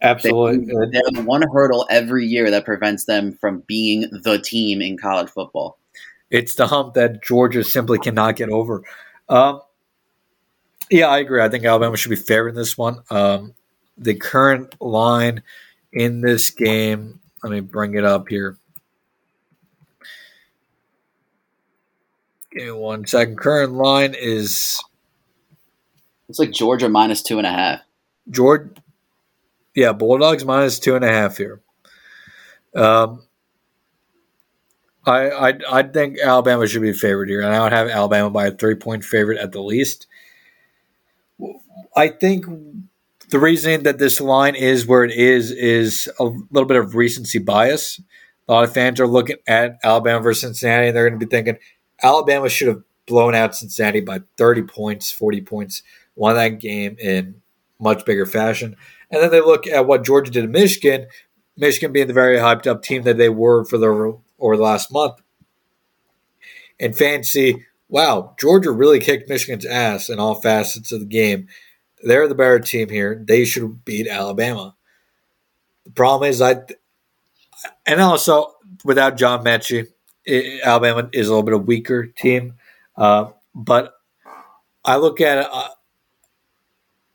Absolutely, 0.00 0.66
they, 0.66 0.90
they 0.90 1.16
have 1.16 1.26
one 1.26 1.42
hurdle 1.52 1.86
every 1.90 2.26
year 2.26 2.50
that 2.50 2.64
prevents 2.64 3.04
them 3.04 3.34
from 3.34 3.62
being 3.66 4.08
the 4.10 4.38
team 4.38 4.80
in 4.80 4.96
college 4.96 5.28
football. 5.28 5.78
It's 6.30 6.54
the 6.54 6.66
hump 6.66 6.94
that 6.94 7.22
Georgia 7.22 7.62
simply 7.62 7.98
cannot 7.98 8.36
get 8.36 8.48
over. 8.48 8.82
Um, 9.28 9.60
yeah, 10.90 11.08
I 11.08 11.18
agree. 11.18 11.42
I 11.42 11.48
think 11.48 11.64
Alabama 11.64 11.96
should 11.96 12.10
be 12.10 12.16
fair 12.16 12.48
in 12.48 12.54
this 12.54 12.76
one. 12.78 13.02
Um, 13.10 13.54
the 13.98 14.14
current 14.14 14.80
line 14.80 15.42
in 15.92 16.22
this 16.22 16.50
game. 16.50 17.20
Let 17.42 17.52
me 17.52 17.60
bring 17.60 17.94
it 17.94 18.04
up 18.04 18.28
here. 18.28 18.56
Give 22.56 22.64
me 22.64 22.72
one 22.72 23.06
second. 23.06 23.36
Current 23.36 23.74
line 23.74 24.14
is. 24.18 24.82
It's 26.28 26.38
like 26.38 26.52
Georgia 26.52 26.88
minus 26.88 27.22
two 27.22 27.36
and 27.38 27.46
a 27.46 27.50
half. 27.50 27.80
Georgia, 28.30 28.70
yeah, 29.74 29.92
Bulldogs 29.92 30.44
minus 30.44 30.78
two 30.78 30.96
and 30.96 31.04
a 31.04 31.12
half 31.12 31.36
here. 31.36 31.60
Um, 32.74 33.24
I 35.04 35.30
I 35.30 35.58
I 35.70 35.82
think 35.82 36.18
Alabama 36.18 36.66
should 36.66 36.80
be 36.80 36.94
favored 36.94 37.28
here, 37.28 37.42
and 37.42 37.54
I 37.54 37.62
would 37.62 37.72
have 37.72 37.88
Alabama 37.88 38.30
by 38.30 38.46
a 38.46 38.52
three 38.52 38.74
point 38.74 39.04
favorite 39.04 39.38
at 39.38 39.52
the 39.52 39.60
least. 39.60 40.06
I 41.94 42.08
think 42.08 42.46
the 43.28 43.38
reason 43.38 43.82
that 43.82 43.98
this 43.98 44.18
line 44.18 44.54
is 44.54 44.86
where 44.86 45.04
it 45.04 45.12
is 45.12 45.50
is 45.50 46.10
a 46.18 46.24
little 46.24 46.66
bit 46.66 46.78
of 46.78 46.94
recency 46.94 47.38
bias. 47.38 48.00
A 48.48 48.52
lot 48.52 48.64
of 48.64 48.72
fans 48.72 48.98
are 49.00 49.06
looking 49.06 49.36
at 49.46 49.78
Alabama 49.84 50.20
versus 50.20 50.40
Cincinnati, 50.40 50.88
and 50.88 50.96
they're 50.96 51.08
going 51.08 51.18
to 51.18 51.26
be 51.26 51.28
thinking, 51.28 51.58
Alabama 52.02 52.48
should 52.48 52.68
have 52.68 52.82
blown 53.06 53.34
out 53.34 53.54
Cincinnati 53.54 54.00
by 54.00 54.20
30 54.36 54.62
points, 54.62 55.10
40 55.12 55.40
points, 55.42 55.82
won 56.14 56.34
that 56.36 56.60
game 56.60 56.96
in 56.98 57.40
much 57.78 58.04
bigger 58.04 58.26
fashion. 58.26 58.76
And 59.10 59.22
then 59.22 59.30
they 59.30 59.40
look 59.40 59.66
at 59.66 59.86
what 59.86 60.04
Georgia 60.04 60.30
did 60.30 60.42
to 60.42 60.48
Michigan, 60.48 61.06
Michigan 61.56 61.92
being 61.92 62.06
the 62.06 62.12
very 62.12 62.36
hyped 62.38 62.66
up 62.66 62.82
team 62.82 63.02
that 63.02 63.16
they 63.16 63.28
were 63.28 63.64
for 63.64 63.78
the 63.78 64.18
over 64.38 64.56
the 64.56 64.62
last 64.62 64.92
month. 64.92 65.20
And 66.78 66.96
fancy, 66.96 67.64
wow, 67.88 68.34
Georgia 68.38 68.70
really 68.70 69.00
kicked 69.00 69.28
Michigan's 69.28 69.64
ass 69.64 70.10
in 70.10 70.18
all 70.18 70.34
facets 70.34 70.92
of 70.92 71.00
the 71.00 71.06
game. 71.06 71.48
They're 72.02 72.28
the 72.28 72.34
better 72.34 72.58
team 72.58 72.90
here. 72.90 73.22
They 73.26 73.44
should 73.44 73.84
beat 73.84 74.06
Alabama. 74.06 74.76
The 75.84 75.92
problem 75.92 76.28
is, 76.28 76.42
I, 76.42 76.56
and 77.86 78.00
also 78.00 78.52
without 78.84 79.16
John 79.16 79.44
Metchie, 79.44 79.86
it, 80.26 80.60
Alabama 80.64 81.08
is 81.12 81.28
a 81.28 81.30
little 81.30 81.44
bit 81.44 81.54
of 81.54 81.66
weaker 81.66 82.06
team, 82.06 82.54
uh, 82.96 83.30
but 83.54 83.94
I 84.84 84.96
look 84.96 85.20
at 85.20 85.38
it. 85.38 85.48
Uh, 85.50 85.68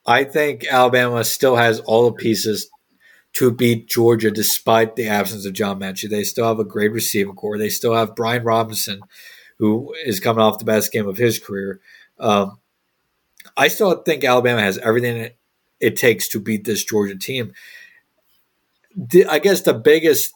I 0.06 0.24
think 0.24 0.66
Alabama 0.66 1.24
still 1.24 1.56
has 1.56 1.80
all 1.82 2.06
the 2.06 2.14
pieces 2.14 2.70
to 3.34 3.52
beat 3.52 3.88
Georgia 3.88 4.32
despite 4.32 4.96
the 4.96 5.08
absence 5.08 5.46
of 5.46 5.54
John 5.54 5.80
Metchie. 5.80 6.10
They 6.10 6.24
still 6.24 6.48
have 6.48 6.60
a 6.60 6.66
great 6.66 6.92
receiving 6.92 7.36
corps. 7.36 7.58
They 7.58 7.70
still 7.70 7.94
have 7.94 8.16
Brian 8.16 8.44
Robinson, 8.44 9.02
who 9.60 9.94
is 10.06 10.20
coming 10.20 10.42
off 10.42 10.58
the 10.58 10.66
best 10.66 10.92
game 10.92 11.08
of 11.08 11.18
his 11.18 11.40
career. 11.40 11.80
Um, 12.20 12.58
I 13.56 13.68
still 13.68 13.96
think 14.02 14.24
Alabama 14.24 14.62
has 14.62 14.78
everything 14.80 15.18
it, 15.18 15.38
it 15.80 15.96
takes 15.96 16.28
to 16.30 16.40
beat 16.40 16.66
this 16.66 16.84
Georgia 16.84 17.16
team. 17.16 17.54
The, 18.96 19.26
I 19.26 19.40
guess 19.40 19.62
the 19.62 19.74
biggest 19.74 20.34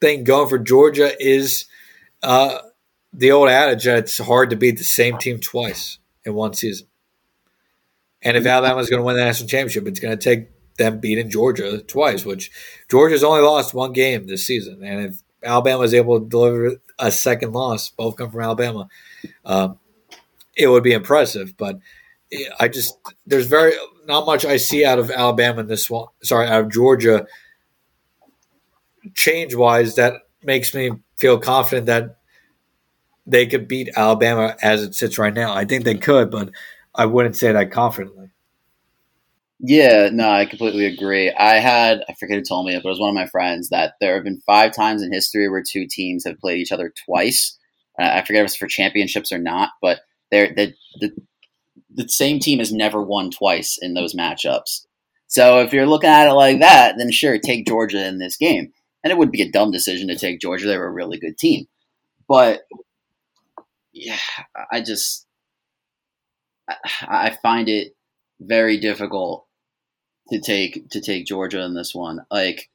thing 0.00 0.24
going 0.24 0.48
for 0.48 0.58
Georgia 0.58 1.12
is 1.18 1.66
uh, 2.22 2.58
the 3.12 3.32
old 3.32 3.48
adage 3.48 3.84
that 3.84 3.98
it's 3.98 4.18
hard 4.18 4.50
to 4.50 4.56
beat 4.56 4.78
the 4.78 4.84
same 4.84 5.18
team 5.18 5.40
twice 5.40 5.98
in 6.24 6.34
one 6.34 6.54
season. 6.54 6.86
And 8.22 8.36
if. 8.36 8.46
Alabama's 8.46 8.90
going 8.90 9.00
to 9.00 9.04
win 9.04 9.16
the 9.16 9.24
national 9.24 9.48
championship, 9.48 9.86
it's 9.86 10.00
going 10.00 10.16
to 10.16 10.22
take 10.22 10.48
them 10.76 11.00
beating 11.00 11.30
Georgia 11.30 11.78
twice, 11.78 12.24
which 12.24 12.50
Georgia's 12.90 13.24
only 13.24 13.40
lost 13.40 13.74
one 13.74 13.92
game 13.92 14.26
this 14.26 14.46
season. 14.46 14.82
And 14.82 15.06
if 15.06 15.22
Alabama 15.42 15.82
is 15.82 15.94
able 15.94 16.20
to 16.20 16.26
deliver 16.26 16.76
a 16.98 17.10
second 17.10 17.52
loss, 17.52 17.90
both 17.90 18.16
come 18.16 18.30
from 18.30 18.42
Alabama, 18.42 18.88
um, 19.44 19.78
it 20.56 20.68
would 20.68 20.82
be 20.82 20.92
impressive. 20.92 21.56
But 21.56 21.78
I 22.58 22.68
just 22.68 22.98
there's 23.26 23.46
very 23.46 23.72
not 24.06 24.26
much 24.26 24.44
I 24.44 24.56
see 24.56 24.84
out 24.84 24.98
of 24.98 25.10
Alabama 25.10 25.60
in 25.60 25.66
this 25.68 25.88
one. 25.88 26.08
Sorry, 26.22 26.46
out 26.46 26.64
of 26.64 26.72
Georgia, 26.72 27.26
change 29.14 29.54
wise, 29.54 29.94
that 29.96 30.22
makes 30.42 30.74
me 30.74 30.90
feel 31.16 31.38
confident 31.38 31.86
that 31.86 32.18
they 33.26 33.46
could 33.46 33.66
beat 33.66 33.90
Alabama 33.96 34.56
as 34.62 34.82
it 34.82 34.94
sits 34.94 35.18
right 35.18 35.34
now. 35.34 35.52
I 35.52 35.64
think 35.64 35.84
they 35.84 35.96
could, 35.96 36.30
but 36.30 36.50
I 36.94 37.06
wouldn't 37.06 37.36
say 37.36 37.52
that 37.52 37.70
confidently. 37.70 38.30
Yeah, 39.58 40.10
no, 40.12 40.28
I 40.28 40.44
completely 40.44 40.84
agree. 40.84 41.32
I 41.32 41.54
had, 41.54 42.04
I 42.08 42.14
forget 42.14 42.36
who 42.36 42.42
told 42.42 42.66
me 42.66 42.74
it, 42.74 42.82
but 42.82 42.90
it 42.90 42.92
was 42.92 43.00
one 43.00 43.08
of 43.08 43.14
my 43.14 43.26
friends 43.26 43.70
that 43.70 43.94
there 44.00 44.14
have 44.14 44.24
been 44.24 44.42
five 44.46 44.74
times 44.74 45.02
in 45.02 45.12
history 45.12 45.48
where 45.48 45.62
two 45.62 45.86
teams 45.86 46.24
have 46.24 46.38
played 46.38 46.58
each 46.58 46.72
other 46.72 46.92
twice. 47.06 47.58
Uh, 47.98 48.04
I 48.04 48.24
forget 48.24 48.42
if 48.42 48.50
it's 48.50 48.56
for 48.56 48.66
championships 48.66 49.32
or 49.32 49.38
not, 49.38 49.70
but 49.80 50.00
they're 50.30 50.52
the, 50.54 50.74
the 51.00 51.12
the 51.94 52.08
same 52.08 52.38
team 52.38 52.58
has 52.58 52.72
never 52.72 53.02
won 53.02 53.30
twice 53.30 53.78
in 53.80 53.94
those 53.94 54.14
matchups. 54.14 54.84
So 55.28 55.60
if 55.60 55.72
you're 55.72 55.86
looking 55.86 56.10
at 56.10 56.28
it 56.28 56.34
like 56.34 56.60
that, 56.60 56.96
then 56.98 57.10
sure, 57.10 57.38
take 57.38 57.66
Georgia 57.66 58.06
in 58.06 58.18
this 58.18 58.36
game. 58.36 58.72
And 59.06 59.12
it 59.12 59.18
would 59.18 59.30
be 59.30 59.42
a 59.42 59.48
dumb 59.48 59.70
decision 59.70 60.08
to 60.08 60.16
take 60.16 60.40
Georgia. 60.40 60.66
They 60.66 60.76
were 60.76 60.88
a 60.88 60.92
really 60.92 61.16
good 61.16 61.38
team. 61.38 61.66
But 62.26 62.62
yeah, 63.92 64.18
I 64.72 64.80
just 64.80 65.28
I 67.02 67.38
find 67.40 67.68
it 67.68 67.92
very 68.40 68.80
difficult 68.80 69.46
to 70.30 70.40
take 70.40 70.90
to 70.90 71.00
take 71.00 71.24
Georgia 71.24 71.62
in 71.62 71.74
this 71.74 71.94
one. 71.94 72.26
Like 72.32 72.68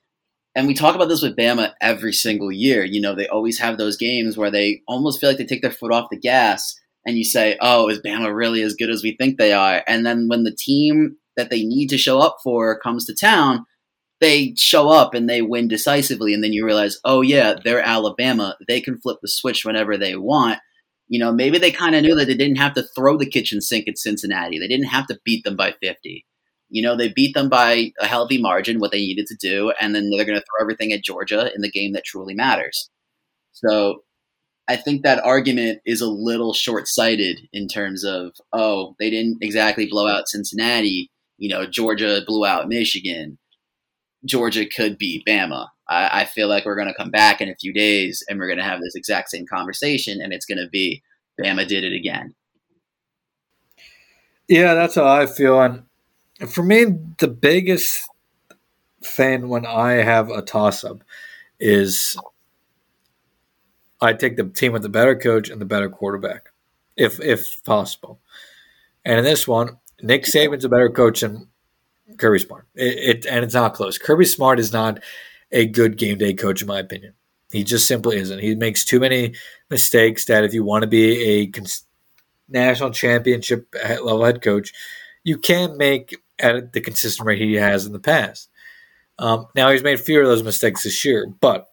and 0.55 0.67
we 0.67 0.73
talk 0.73 0.95
about 0.95 1.09
this 1.09 1.21
with 1.21 1.35
Bama 1.35 1.73
every 1.81 2.13
single 2.13 2.49
year. 2.49 2.85
You 2.85 3.01
know, 3.01 3.13
they 3.13 3.27
always 3.27 3.59
have 3.59 3.77
those 3.77 3.97
games 3.97 4.37
where 4.37 4.51
they 4.51 4.83
almost 4.87 5.19
feel 5.19 5.31
like 5.31 5.37
they 5.37 5.43
take 5.43 5.61
their 5.61 5.69
foot 5.69 5.91
off 5.91 6.07
the 6.09 6.17
gas 6.17 6.79
and 7.05 7.17
you 7.17 7.25
say, 7.25 7.57
"Oh, 7.59 7.89
is 7.89 7.99
Bama 7.99 8.33
really 8.33 8.61
as 8.61 8.75
good 8.75 8.89
as 8.89 9.03
we 9.03 9.17
think 9.17 9.37
they 9.37 9.51
are?" 9.51 9.83
And 9.85 10.05
then 10.05 10.29
when 10.29 10.45
the 10.45 10.55
team 10.57 11.17
that 11.35 11.49
they 11.49 11.65
need 11.65 11.89
to 11.89 11.97
show 11.97 12.19
up 12.19 12.37
for 12.41 12.79
comes 12.79 13.05
to 13.07 13.13
town, 13.13 13.65
they 14.21 14.53
show 14.55 14.89
up 14.89 15.13
and 15.13 15.29
they 15.29 15.41
win 15.41 15.67
decisively 15.67 16.33
and 16.33 16.43
then 16.43 16.53
you 16.53 16.65
realize, 16.65 16.99
"Oh 17.03 17.21
yeah, 17.21 17.55
they're 17.63 17.81
Alabama. 17.85 18.55
They 18.67 18.79
can 18.81 18.99
flip 19.01 19.17
the 19.21 19.27
switch 19.27 19.65
whenever 19.65 19.97
they 19.97 20.15
want." 20.15 20.59
You 21.09 21.19
know, 21.19 21.33
maybe 21.33 21.57
they 21.57 21.71
kind 21.71 21.95
of 21.95 22.03
knew 22.03 22.15
that 22.15 22.25
they 22.27 22.35
didn't 22.35 22.57
have 22.57 22.73
to 22.75 22.85
throw 22.95 23.17
the 23.17 23.25
kitchen 23.25 23.59
sink 23.59 23.87
at 23.89 23.97
Cincinnati. 23.97 24.59
They 24.59 24.67
didn't 24.67 24.85
have 24.85 25.07
to 25.07 25.19
beat 25.25 25.43
them 25.43 25.57
by 25.57 25.73
50. 25.81 26.25
You 26.69 26.81
know, 26.81 26.95
they 26.95 27.09
beat 27.13 27.33
them 27.33 27.49
by 27.49 27.91
a 27.99 28.07
healthy 28.07 28.41
margin, 28.41 28.79
what 28.79 28.91
they 28.91 28.99
needed 28.99 29.27
to 29.27 29.35
do, 29.35 29.73
and 29.81 29.93
then 29.93 30.09
they're 30.09 30.23
going 30.25 30.39
to 30.39 30.45
throw 30.45 30.63
everything 30.63 30.93
at 30.93 31.03
Georgia 31.03 31.51
in 31.53 31.61
the 31.61 31.69
game 31.69 31.91
that 31.93 32.05
truly 32.05 32.33
matters. 32.33 32.89
So 33.51 34.03
I 34.69 34.77
think 34.77 35.03
that 35.03 35.23
argument 35.25 35.81
is 35.85 35.99
a 35.99 36.07
little 36.07 36.53
short 36.53 36.87
sighted 36.87 37.41
in 37.51 37.67
terms 37.67 38.05
of, 38.05 38.31
oh, 38.53 38.95
they 38.99 39.09
didn't 39.09 39.39
exactly 39.41 39.87
blow 39.87 40.07
out 40.07 40.29
Cincinnati. 40.29 41.11
You 41.37 41.49
know, 41.49 41.65
Georgia 41.65 42.21
blew 42.25 42.45
out 42.45 42.69
Michigan. 42.69 43.37
Georgia 44.25 44.65
could 44.65 44.97
beat 44.97 45.25
Bama. 45.25 45.67
I, 45.87 46.21
I 46.21 46.25
feel 46.25 46.47
like 46.47 46.65
we're 46.65 46.75
going 46.75 46.87
to 46.87 46.93
come 46.93 47.11
back 47.11 47.41
in 47.41 47.49
a 47.49 47.55
few 47.55 47.73
days 47.73 48.23
and 48.29 48.39
we're 48.39 48.47
going 48.47 48.57
to 48.57 48.63
have 48.63 48.81
this 48.81 48.95
exact 48.95 49.29
same 49.29 49.45
conversation, 49.45 50.21
and 50.21 50.33
it's 50.33 50.45
going 50.45 50.57
to 50.57 50.69
be 50.69 51.01
Bama 51.39 51.67
did 51.67 51.83
it 51.83 51.93
again. 51.93 52.35
Yeah, 54.47 54.73
that's 54.73 54.95
how 54.95 55.07
I 55.07 55.25
feel. 55.27 55.61
And 55.61 55.83
for 56.49 56.63
me, 56.63 56.85
the 57.19 57.27
biggest 57.27 58.07
thing 59.03 59.47
when 59.49 59.65
I 59.65 59.93
have 59.93 60.29
a 60.29 60.41
toss 60.41 60.83
up 60.83 61.03
is 61.59 62.17
I 64.01 64.13
take 64.13 64.35
the 64.35 64.45
team 64.45 64.73
with 64.73 64.81
the 64.81 64.89
better 64.89 65.15
coach 65.15 65.49
and 65.49 65.61
the 65.61 65.65
better 65.65 65.89
quarterback, 65.89 66.49
if 66.97 67.19
if 67.21 67.61
possible. 67.63 68.19
And 69.05 69.19
in 69.19 69.23
this 69.23 69.47
one, 69.47 69.77
Nick 70.01 70.23
Saban's 70.23 70.65
a 70.65 70.69
better 70.69 70.89
coach 70.89 71.21
than 71.21 71.47
Kirby 72.17 72.39
Smart. 72.39 72.67
It, 72.75 73.25
it 73.25 73.25
and 73.25 73.43
it's 73.43 73.53
not 73.53 73.73
close. 73.73 73.97
Kirby 73.97 74.25
Smart 74.25 74.59
is 74.59 74.73
not 74.73 74.99
a 75.51 75.65
good 75.65 75.97
game 75.97 76.17
day 76.17 76.33
coach, 76.33 76.61
in 76.61 76.67
my 76.67 76.79
opinion. 76.79 77.13
He 77.51 77.63
just 77.63 77.87
simply 77.87 78.17
isn't. 78.17 78.39
He 78.39 78.55
makes 78.55 78.85
too 78.85 78.99
many 78.99 79.35
mistakes 79.69 80.25
that 80.25 80.43
if 80.43 80.53
you 80.53 80.63
want 80.63 80.83
to 80.83 80.87
be 80.87 81.21
a 81.21 81.47
cons- 81.47 81.83
national 82.47 82.91
championship 82.91 83.67
level 83.73 84.23
head 84.23 84.41
coach, 84.41 84.71
you 85.23 85.37
can't 85.37 85.77
make 85.77 86.17
at 86.39 86.73
the 86.73 86.81
consistent 86.81 87.27
rate 87.27 87.41
he 87.41 87.55
has 87.55 87.85
in 87.85 87.93
the 87.93 87.99
past. 87.99 88.49
Um, 89.19 89.47
now 89.55 89.69
he's 89.69 89.83
made 89.83 89.99
fewer 89.99 90.21
of 90.21 90.27
those 90.27 90.43
mistakes 90.43 90.83
this 90.83 91.05
year, 91.05 91.27
but 91.41 91.69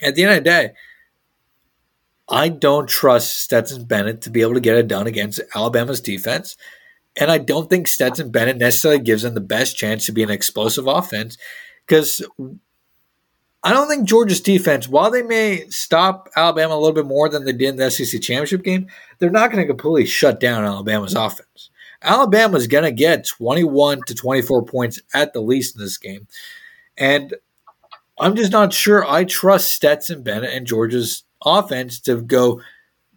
at 0.00 0.14
the 0.14 0.24
end 0.24 0.32
of 0.32 0.36
the 0.38 0.50
day, 0.50 0.72
I 2.28 2.48
don't 2.48 2.88
trust 2.88 3.42
Stetson 3.42 3.84
Bennett 3.84 4.22
to 4.22 4.30
be 4.30 4.42
able 4.42 4.54
to 4.54 4.60
get 4.60 4.76
it 4.76 4.88
done 4.88 5.06
against 5.06 5.40
Alabama's 5.54 6.00
defense. 6.00 6.56
And 7.16 7.30
I 7.30 7.38
don't 7.38 7.70
think 7.70 7.86
Stetson 7.86 8.30
Bennett 8.30 8.56
necessarily 8.56 9.00
gives 9.00 9.22
them 9.22 9.34
the 9.34 9.40
best 9.40 9.76
chance 9.76 10.06
to 10.06 10.12
be 10.12 10.22
an 10.22 10.30
explosive 10.30 10.86
offense 10.86 11.38
because 11.86 12.22
I 13.62 13.72
don't 13.72 13.88
think 13.88 14.06
Georgia's 14.06 14.40
defense, 14.40 14.88
while 14.88 15.10
they 15.10 15.22
may 15.22 15.66
stop 15.70 16.28
Alabama 16.36 16.74
a 16.74 16.76
little 16.76 16.92
bit 16.92 17.06
more 17.06 17.28
than 17.28 17.44
they 17.44 17.52
did 17.52 17.70
in 17.70 17.76
the 17.76 17.90
SEC 17.90 18.20
championship 18.20 18.62
game, 18.62 18.88
they're 19.18 19.30
not 19.30 19.50
going 19.50 19.62
to 19.62 19.66
completely 19.66 20.06
shut 20.06 20.38
down 20.38 20.64
Alabama's 20.64 21.14
offense. 21.14 21.70
Alabama's 22.02 22.66
going 22.66 22.84
to 22.84 22.92
get 22.92 23.26
21 23.26 24.00
to 24.06 24.14
24 24.14 24.64
points 24.66 25.00
at 25.14 25.32
the 25.32 25.40
least 25.40 25.76
in 25.76 25.82
this 25.82 25.96
game. 25.96 26.26
And 26.98 27.34
I'm 28.18 28.36
just 28.36 28.52
not 28.52 28.72
sure 28.72 29.06
I 29.06 29.24
trust 29.24 29.70
Stetson 29.70 30.22
Bennett 30.22 30.52
and 30.52 30.66
Georgia's 30.66 31.24
offense 31.44 32.00
to 32.00 32.20
go 32.20 32.60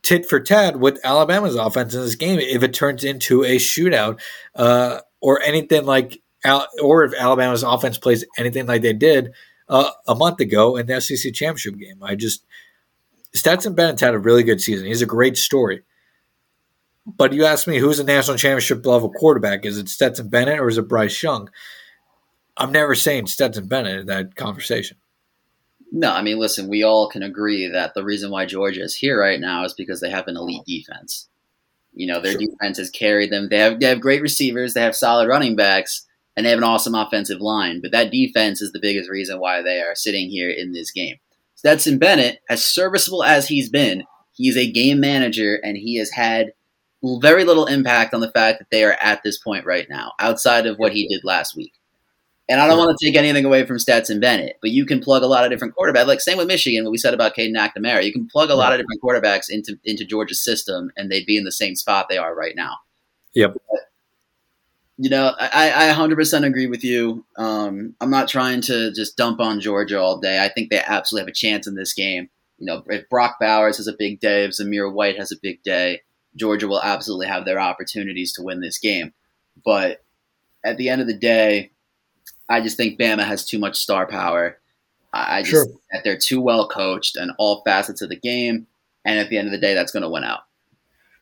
tit 0.02 0.28
for 0.28 0.40
tat 0.40 0.80
with 0.80 1.00
Alabama's 1.04 1.56
offense 1.56 1.94
in 1.94 2.02
this 2.02 2.16
game 2.16 2.40
if 2.40 2.64
it 2.64 2.74
turns 2.74 3.04
into 3.04 3.44
a 3.44 3.58
shootout 3.58 4.20
uh, 4.56 5.00
or 5.22 5.42
anything 5.42 5.86
like, 5.86 6.22
or 6.82 7.04
if 7.04 7.14
Alabama's 7.14 7.64
offense 7.64 7.98
plays 7.98 8.26
anything 8.38 8.66
like 8.66 8.82
they 8.82 8.94
did 8.94 9.32
uh, 9.70 9.92
a 10.08 10.16
month 10.16 10.40
ago 10.40 10.76
in 10.78 10.86
the 10.86 11.00
SEC 11.02 11.34
championship 11.34 11.78
game. 11.78 12.02
I 12.02 12.16
just, 12.16 12.46
Stetson 13.34 13.76
Bennett's 13.76 14.02
had 14.02 14.14
a 14.14 14.20
really 14.20 14.44
good 14.44 14.62
season. 14.62 14.88
He's 14.88 15.02
a 15.02 15.08
great 15.08 15.38
story. 15.38 15.84
But 17.06 17.32
you 17.34 17.46
ask 17.46 17.68
me 17.68 17.78
who's 17.78 18.00
a 18.00 18.04
national 18.04 18.38
championship 18.38 18.86
level 18.86 19.10
quarterback? 19.10 19.66
Is 19.66 19.78
it 19.78 19.88
Stetson 19.88 20.28
Bennett 20.28 20.60
or 20.60 20.68
is 20.68 20.78
it 20.78 20.90
Bryce 20.90 21.24
Young? 21.24 21.50
I'm 22.58 22.72
never 22.72 22.96
saying 22.96 23.28
Stetson 23.28 23.68
Bennett 23.68 24.02
in 24.02 24.06
that 24.08 24.36
conversation. 24.36 24.98
No, 25.92 26.12
I 26.12 26.22
mean, 26.22 26.38
listen, 26.38 26.68
we 26.68 26.84
all 26.84 27.10
can 27.10 27.24
agree 27.24 27.68
that 27.68 27.94
the 27.94 28.04
reason 28.04 28.30
why 28.30 28.46
Georgia 28.46 28.82
is 28.82 28.96
here 28.96 29.20
right 29.20 29.40
now 29.40 29.64
is 29.64 29.74
because 29.74 30.02
they 30.02 30.10
have 30.10 30.28
an 30.28 30.38
elite 30.38 30.60
uh-huh. 30.60 30.64
defense. 30.68 31.30
You 31.94 32.08
know, 32.08 32.22
their 32.22 32.34
sure. 32.34 32.42
defense 32.42 32.78
has 32.78 32.90
carried 32.90 33.32
them. 33.32 33.50
They 33.50 33.58
have 33.58 33.80
they 33.80 33.88
have 33.88 34.02
great 34.02 34.22
receivers, 34.22 34.74
they 34.74 34.82
have 34.82 34.96
solid 34.96 35.28
running 35.28 35.56
backs, 35.56 36.06
and 36.36 36.46
they 36.46 36.52
have 36.52 36.60
an 36.60 36.64
awesome 36.64 36.94
offensive 36.94 37.42
line. 37.42 37.82
But 37.82 37.92
that 37.92 38.12
defense 38.12 38.62
is 38.62 38.72
the 38.72 38.80
biggest 38.80 39.10
reason 39.10 39.40
why 39.40 39.62
they 39.62 39.80
are 39.82 39.96
sitting 39.96 40.30
here 40.30 40.50
in 40.50 40.74
this 40.74 40.92
game. 40.92 41.16
Stetson 41.56 41.98
Bennett, 41.98 42.40
as 42.50 42.64
serviceable 42.64 43.24
as 43.24 43.48
he's 43.48 43.70
been, 43.70 44.04
he's 44.34 44.56
a 44.56 44.72
game 44.72 45.00
manager 45.00 45.60
and 45.64 45.76
he 45.76 45.98
has 45.98 46.12
had 46.12 46.54
very 47.04 47.44
little 47.44 47.66
impact 47.66 48.14
on 48.14 48.22
the 48.22 48.32
fact 48.32 48.60
that 48.60 48.70
they 48.70 48.84
are 48.84 48.98
at 49.02 49.24
this 49.24 49.40
point 49.40 49.66
right 49.66 49.88
now, 49.90 50.14
outside 50.20 50.68
of 50.68 50.78
what 50.78 50.94
he 50.94 51.08
did 51.08 51.24
last 51.24 51.56
week. 51.56 51.74
And 52.50 52.62
I 52.62 52.68
don't 52.68 52.78
want 52.78 52.98
to 52.98 53.06
take 53.06 53.16
anything 53.16 53.44
away 53.44 53.66
from 53.66 53.78
Stetson 53.78 54.22
Bennett, 54.22 54.58
but 54.62 54.72
you 54.72 54.86
can 54.86 55.02
plug 55.02 55.22
a 55.22 55.28
lot 55.28 55.44
of 55.44 55.52
different 55.52 55.76
quarterbacks. 55.76 56.08
Like 56.08 56.22
same 56.22 56.38
with 56.38 56.48
Michigan, 56.48 56.86
what 56.86 56.92
we 56.92 56.98
said 56.98 57.14
about 57.14 57.34
Cade 57.34 57.54
McNamara. 57.54 58.06
You 58.06 58.14
can 58.14 58.28
plug 58.28 58.50
a 58.50 58.56
lot 58.56 58.72
of 58.72 58.80
different 58.80 59.02
quarterbacks 59.02 59.50
into 59.50 59.78
into 59.84 60.06
Georgia's 60.06 60.44
system, 60.44 60.92
and 60.96 61.12
they'd 61.12 61.26
be 61.26 61.38
in 61.38 61.44
the 61.44 61.52
same 61.52 61.76
spot 61.76 62.08
they 62.10 62.18
are 62.18 62.34
right 62.34 62.56
now. 62.56 62.78
Yep. 63.34 63.54
But, 63.70 63.80
you 64.98 65.10
know, 65.10 65.36
I, 65.38 65.90
I 65.90 65.94
100% 65.94 66.44
agree 66.44 66.66
with 66.66 66.84
you. 66.84 67.24
Um, 67.38 67.94
I'm 68.02 68.10
not 68.10 68.28
trying 68.28 68.62
to 68.62 68.92
just 68.94 69.16
dump 69.16 69.40
on 69.40 69.60
Georgia 69.60 70.00
all 70.00 70.18
day. 70.18 70.44
I 70.44 70.50
think 70.50 70.72
they 70.72 70.80
absolutely 70.80 71.24
have 71.24 71.34
a 71.34 71.34
chance 71.34 71.68
in 71.68 71.76
this 71.76 71.94
game. 71.94 72.30
You 72.58 72.66
know, 72.66 72.84
if 72.88 73.08
Brock 73.08 73.36
Bowers 73.40 73.78
has 73.78 73.88
a 73.88 73.94
big 73.98 74.20
day, 74.20 74.46
if 74.46 74.52
Zamir 74.52 74.92
White 74.92 75.18
has 75.18 75.32
a 75.32 75.38
big 75.40 75.62
day, 75.62 76.02
Georgia 76.36 76.68
will 76.68 76.82
absolutely 76.82 77.28
have 77.28 77.46
their 77.46 77.60
opportunities 77.60 78.34
to 78.34 78.42
win 78.42 78.60
this 78.60 78.80
game. 78.80 79.14
But 79.64 80.04
at 80.66 80.78
the 80.78 80.90
end 80.90 81.02
of 81.02 81.08
the 81.08 81.18
day, 81.18 81.72
I 82.50 82.62
just 82.62 82.78
think 82.78 83.00
Bama 83.00 83.26
has 83.26 83.46
too 83.46 83.60
much 83.60 83.78
star 83.78 84.08
power. 84.08 84.58
I 85.14 85.42
just 85.42 85.52
sure. 85.52 85.66
that 85.92 86.04
they're 86.04 86.18
too 86.18 86.42
well 86.42 86.68
coached 86.68 87.16
and 87.16 87.32
all 87.38 87.64
facets 87.64 88.02
of 88.02 88.10
the 88.10 88.16
game. 88.16 88.68
And 89.06 89.20
at 89.20 89.30
the 89.30 89.38
end 89.38 89.48
of 89.48 89.52
the 89.52 89.58
day, 89.58 89.74
that's 89.74 89.92
going 89.92 90.04
to 90.04 90.10
win 90.10 90.24
out. 90.24 90.42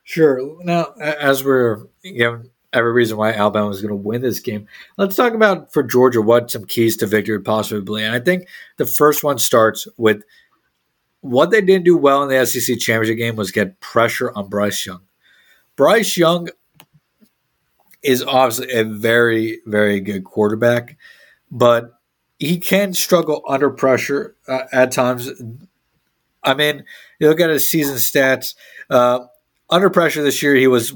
Sure. 0.03 0.57
Now, 0.63 0.93
as 0.99 1.43
we're 1.43 1.87
giving 2.03 2.49
every 2.73 2.91
reason 2.91 3.17
why 3.17 3.31
Alabama 3.31 3.69
is 3.69 3.81
going 3.81 3.89
to 3.89 3.95
win 3.95 4.21
this 4.21 4.39
game, 4.39 4.67
let's 4.97 5.15
talk 5.15 5.33
about 5.33 5.71
for 5.71 5.81
Georgia 5.81 6.21
what 6.21 6.51
some 6.51 6.65
keys 6.65 6.97
to 6.97 7.07
victory 7.07 7.41
possibly. 7.41 8.03
And 8.03 8.13
I 8.13 8.19
think 8.19 8.47
the 8.77 8.85
first 8.85 9.23
one 9.23 9.37
starts 9.37 9.87
with 9.97 10.23
what 11.21 11.49
they 11.49 11.61
didn't 11.61 11.85
do 11.85 11.97
well 11.97 12.21
in 12.21 12.29
the 12.29 12.45
SEC 12.45 12.77
championship 12.77 13.17
game 13.17 13.35
was 13.35 13.51
get 13.51 13.79
pressure 13.79 14.31
on 14.35 14.47
Bryce 14.47 14.85
Young. 14.85 15.01
Bryce 15.75 16.15
Young 16.17 16.49
is 18.03 18.21
obviously 18.23 18.71
a 18.71 18.83
very, 18.83 19.59
very 19.65 19.99
good 19.99 20.23
quarterback, 20.23 20.97
but 21.51 21.99
he 22.39 22.59
can 22.59 22.93
struggle 22.93 23.41
under 23.47 23.69
pressure 23.69 24.35
uh, 24.47 24.63
at 24.71 24.91
times. 24.91 25.29
I 26.43 26.53
mean, 26.53 26.83
you 27.19 27.27
look 27.27 27.39
at 27.39 27.49
his 27.49 27.69
season 27.69 27.95
stats. 27.95 28.55
Uh, 28.89 29.25
under 29.69 29.89
pressure 29.89 30.21
this 30.21 30.43
year, 30.43 30.55
he 30.55 30.67
was 30.67 30.93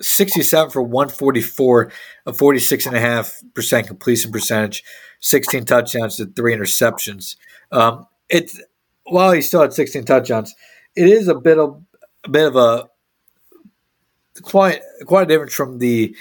67 0.00 0.70
for 0.70 0.82
144, 0.82 1.92
a 2.26 2.32
46.5% 2.32 3.86
completion 3.86 4.32
percentage, 4.32 4.84
16 5.20 5.64
touchdowns 5.64 6.16
to 6.16 6.26
three 6.26 6.54
interceptions. 6.54 7.36
Um, 7.70 8.06
it's 8.28 8.60
while 9.04 9.32
he 9.32 9.40
still 9.40 9.62
had 9.62 9.72
16 9.72 10.04
touchdowns, 10.04 10.54
it 10.96 11.08
is 11.08 11.28
a 11.28 11.34
bit 11.34 11.58
of 11.58 11.82
a 12.24 12.28
bit 12.28 12.46
of 12.46 12.56
a 12.56 12.88
quite 14.42 14.80
quite 15.06 15.24
a 15.24 15.26
difference 15.26 15.54
from 15.54 15.78
the 15.78 16.14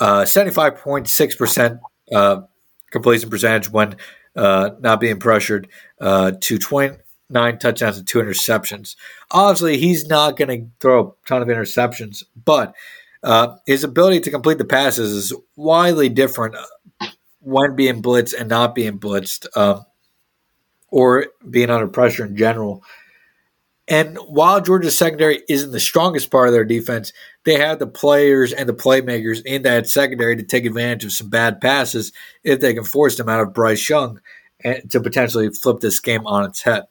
uh, 0.00 0.22
75.6% 0.22 1.80
uh, 2.12 2.42
completion 2.90 3.30
percentage 3.30 3.70
when 3.70 3.96
uh, 4.36 4.70
not 4.80 5.00
being 5.00 5.18
pressured 5.18 5.68
uh, 6.00 6.32
to 6.40 6.58
29 6.58 7.58
touchdowns 7.58 7.98
and 7.98 8.06
two 8.06 8.18
interceptions. 8.18 8.96
Obviously, 9.30 9.78
he's 9.78 10.06
not 10.06 10.36
going 10.36 10.48
to 10.48 10.70
throw 10.80 11.08
a 11.08 11.26
ton 11.26 11.42
of 11.42 11.48
interceptions, 11.48 12.24
but 12.44 12.74
uh, 13.22 13.56
his 13.66 13.84
ability 13.84 14.20
to 14.20 14.30
complete 14.30 14.58
the 14.58 14.64
passes 14.64 15.12
is 15.12 15.32
widely 15.56 16.08
different 16.08 16.54
when 17.40 17.74
being 17.74 18.02
blitzed 18.02 18.34
and 18.38 18.48
not 18.48 18.74
being 18.74 18.98
blitzed, 18.98 19.46
uh, 19.56 19.80
or 20.90 21.26
being 21.48 21.70
under 21.70 21.88
pressure 21.88 22.24
in 22.24 22.36
general. 22.36 22.82
And 23.86 24.18
while 24.18 24.60
Georgia's 24.60 24.98
secondary 24.98 25.42
isn't 25.48 25.72
the 25.72 25.80
strongest 25.80 26.30
part 26.30 26.48
of 26.48 26.52
their 26.52 26.64
defense, 26.64 27.12
they 27.48 27.56
have 27.56 27.78
the 27.78 27.86
players 27.86 28.52
and 28.52 28.68
the 28.68 28.74
playmakers 28.74 29.40
in 29.42 29.62
that 29.62 29.88
secondary 29.88 30.36
to 30.36 30.42
take 30.42 30.66
advantage 30.66 31.06
of 31.06 31.12
some 31.12 31.30
bad 31.30 31.62
passes 31.62 32.12
if 32.44 32.60
they 32.60 32.74
can 32.74 32.84
force 32.84 33.16
them 33.16 33.30
out 33.30 33.40
of 33.40 33.54
Bryce 33.54 33.88
Young 33.88 34.20
and 34.62 34.90
to 34.90 35.00
potentially 35.00 35.48
flip 35.48 35.80
this 35.80 35.98
game 35.98 36.26
on 36.26 36.44
its 36.44 36.60
head. 36.60 36.82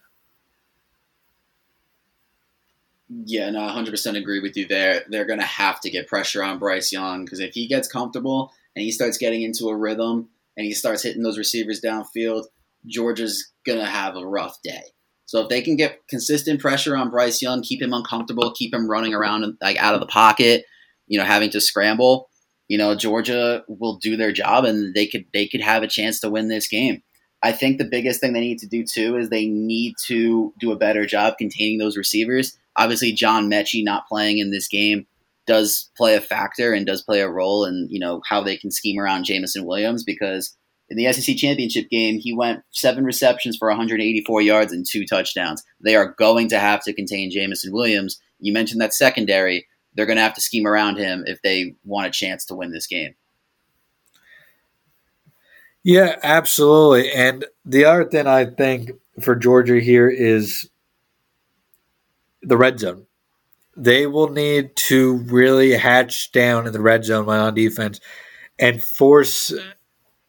Yeah, 3.08 3.52
no, 3.52 3.60
100% 3.60 4.18
agree 4.18 4.40
with 4.40 4.58
you 4.58 4.66
there. 4.66 5.04
They're 5.08 5.28
going 5.28 5.38
to 5.38 5.46
have 5.46 5.80
to 5.82 5.92
get 5.92 6.08
pressure 6.08 6.44
on 6.44 6.58
Bryce 6.58 6.92
Young 6.92 7.24
because 7.24 7.40
if 7.40 7.54
he 7.54 7.68
gets 7.68 7.88
comfortable 7.88 8.52
and 8.76 8.82
he 8.82 8.92
starts 8.92 9.20
getting 9.20 9.44
into 9.44 9.68
a 9.68 9.78
rhythm 9.78 10.30
and 10.58 10.66
he 10.66 10.74
starts 10.74 11.04
hitting 11.04 11.22
those 11.22 11.38
receivers 11.38 11.82
downfield, 11.82 12.46
Georgia's 12.88 13.52
going 13.64 13.78
to 13.78 13.86
have 13.86 14.16
a 14.16 14.26
rough 14.26 14.60
day. 14.64 14.86
So 15.28 15.42
if 15.42 15.50
they 15.50 15.62
can 15.62 15.76
get 15.76 16.08
consistent 16.08 16.62
pressure 16.62 16.96
on 16.96 17.12
Bryce 17.12 17.42
Young, 17.42 17.62
keep 17.62 17.82
him 17.82 17.94
uncomfortable, 17.94 18.54
keep 18.54 18.74
him 18.74 18.90
running 18.90 19.14
around 19.14 19.58
like 19.62 19.78
out 19.78 19.94
of 19.94 20.00
the 20.00 20.08
pocket, 20.08 20.64
you 21.06 21.20
know, 21.20 21.26
having 21.26 21.50
to 21.52 21.62
scramble, 21.62 22.30
you 22.70 22.78
know, 22.78 22.96
Georgia 22.96 23.64
will 23.68 23.98
do 23.98 24.16
their 24.16 24.32
job 24.32 24.64
and 24.64 24.96
they 24.96 25.06
could 25.06 25.26
they 25.34 25.46
could 25.46 25.62
have 25.62 25.84
a 25.84 25.88
chance 25.88 26.22
to 26.22 26.30
win 26.30 26.48
this 26.48 26.68
game. 26.68 27.04
I 27.44 27.52
think 27.52 27.78
the 27.78 27.86
biggest 27.86 28.20
thing 28.20 28.34
they 28.34 28.40
need 28.40 28.60
to 28.60 28.68
do 28.68 28.84
too 28.84 29.18
is 29.18 29.30
they 29.30 29.46
need 29.46 29.96
to 30.06 30.54
do 30.60 30.72
a 30.72 30.78
better 30.78 31.06
job 31.06 31.38
containing 31.38 31.78
those 31.78 31.98
receivers. 31.98 32.58
Obviously, 32.78 33.12
John 33.12 33.50
Metchie 33.50 33.84
not 33.84 34.08
playing 34.08 34.40
in 34.40 34.52
this 34.52 34.68
game 34.68 35.08
does 35.46 35.90
play 35.96 36.16
a 36.16 36.22
factor 36.22 36.74
and 36.74 36.86
does 36.86 37.02
play 37.02 37.22
a 37.22 37.30
role 37.30 37.66
in 37.66 37.88
you 37.92 38.00
know 38.00 38.22
how 38.28 38.42
they 38.42 38.58
can 38.58 38.72
scheme 38.72 39.00
around 39.00 39.26
Jameson 39.26 39.66
Williams 39.66 40.04
because 40.04 40.57
in 40.90 40.98
the 40.98 41.12
SEC 41.12 41.36
championship 41.36 41.90
game, 41.90 42.18
he 42.18 42.34
went 42.34 42.64
seven 42.72 43.04
receptions 43.04 43.58
for 43.58 43.68
184 43.68 44.42
yards 44.42 44.72
and 44.72 44.86
two 44.86 45.06
touchdowns. 45.06 45.64
They 45.82 45.96
are 45.96 46.14
going 46.18 46.48
to 46.50 46.60
have 46.60 46.84
to 46.84 46.94
contain 46.94 47.32
Jameson 47.32 47.74
Williams. 47.74 48.20
You 48.40 48.54
mentioned 48.54 48.82
that 48.82 48.94
secondary. 48.94 49.68
They're 49.94 50.06
going 50.06 50.18
to 50.18 50.24
have 50.24 50.36
to 50.36 50.42
scheme 50.42 50.66
around 50.66 50.98
him 50.98 51.24
if 51.26 51.42
they 51.42 51.76
want 51.84 52.08
a 52.08 52.12
chance 52.12 52.46
to 52.46 52.56
win 52.56 52.72
this 52.72 52.88
game. 52.88 53.16
Yeah, 55.84 56.16
absolutely. 56.24 57.12
And 57.12 57.46
the 57.66 57.86
other 57.86 58.06
thing 58.06 58.28
I 58.28 58.46
think 58.46 58.92
for 59.22 59.36
Georgia 59.36 59.80
here 59.80 60.10
is 60.10 60.70
the 62.42 62.58
red 62.58 62.80
zone. 62.80 63.08
They 63.76 64.08
will 64.08 64.30
need 64.30 64.76
to 64.76 65.18
really 65.18 65.72
hatch 65.74 66.32
down 66.32 66.68
in 66.68 66.74
the 66.74 66.82
red 66.82 67.06
zone 67.06 67.30
on 67.30 67.54
defense 67.54 68.00
and 68.60 68.82
force 68.82 69.54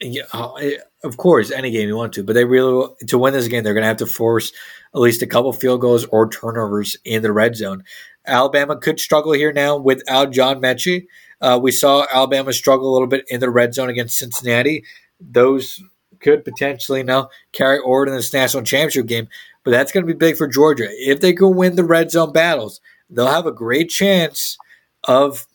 yeah, 0.00 0.24
uh, 0.32 0.58
of 1.02 1.16
course, 1.16 1.50
any 1.50 1.70
game 1.70 1.88
you 1.88 1.96
want 1.96 2.12
to, 2.14 2.22
but 2.22 2.34
they 2.34 2.44
really 2.44 2.88
to 3.06 3.18
win 3.18 3.32
this 3.32 3.48
game, 3.48 3.64
they're 3.64 3.74
going 3.74 3.82
to 3.82 3.88
have 3.88 3.96
to 3.98 4.06
force 4.06 4.52
at 4.94 5.00
least 5.00 5.22
a 5.22 5.26
couple 5.26 5.52
field 5.52 5.80
goals 5.80 6.04
or 6.06 6.28
turnovers 6.28 6.96
in 7.04 7.22
the 7.22 7.32
red 7.32 7.56
zone. 7.56 7.84
Alabama 8.26 8.76
could 8.76 9.00
struggle 9.00 9.32
here 9.32 9.52
now 9.52 9.76
without 9.76 10.32
John 10.32 10.60
Metchie. 10.60 11.06
Uh, 11.40 11.58
we 11.60 11.72
saw 11.72 12.06
Alabama 12.12 12.52
struggle 12.52 12.90
a 12.90 12.92
little 12.92 13.08
bit 13.08 13.24
in 13.28 13.40
the 13.40 13.50
red 13.50 13.74
zone 13.74 13.88
against 13.88 14.18
Cincinnati. 14.18 14.84
Those 15.20 15.80
could 16.20 16.44
potentially 16.44 17.02
now 17.02 17.30
carry 17.52 17.78
over 17.78 18.06
to 18.06 18.12
this 18.12 18.32
national 18.32 18.64
championship 18.64 19.06
game, 19.06 19.28
but 19.64 19.70
that's 19.70 19.92
going 19.92 20.06
to 20.06 20.12
be 20.12 20.16
big 20.16 20.36
for 20.36 20.46
Georgia. 20.46 20.88
If 20.90 21.20
they 21.20 21.32
can 21.32 21.56
win 21.56 21.76
the 21.76 21.84
red 21.84 22.10
zone 22.10 22.32
battles, 22.32 22.80
they'll 23.08 23.26
have 23.26 23.46
a 23.46 23.52
great 23.52 23.88
chance 23.88 24.58
of 25.04 25.46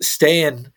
staying 0.00 0.72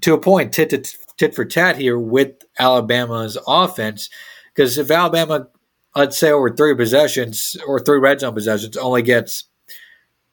to 0.00 0.14
a 0.14 0.20
point 0.20 0.52
tit 0.52 0.70
to 0.70 0.84
tit 1.18 1.34
for 1.34 1.44
tat 1.44 1.76
here 1.76 1.98
with 1.98 2.32
Alabama's 2.58 3.36
offense. 3.46 4.08
Because 4.54 4.78
if 4.78 4.90
Alabama, 4.90 5.48
I'd 5.94 6.14
say 6.14 6.30
over 6.30 6.54
three 6.54 6.74
possessions 6.74 7.56
or 7.66 7.78
three 7.78 7.98
red 7.98 8.20
zone 8.20 8.34
possessions, 8.34 8.76
only 8.76 9.02
gets 9.02 9.44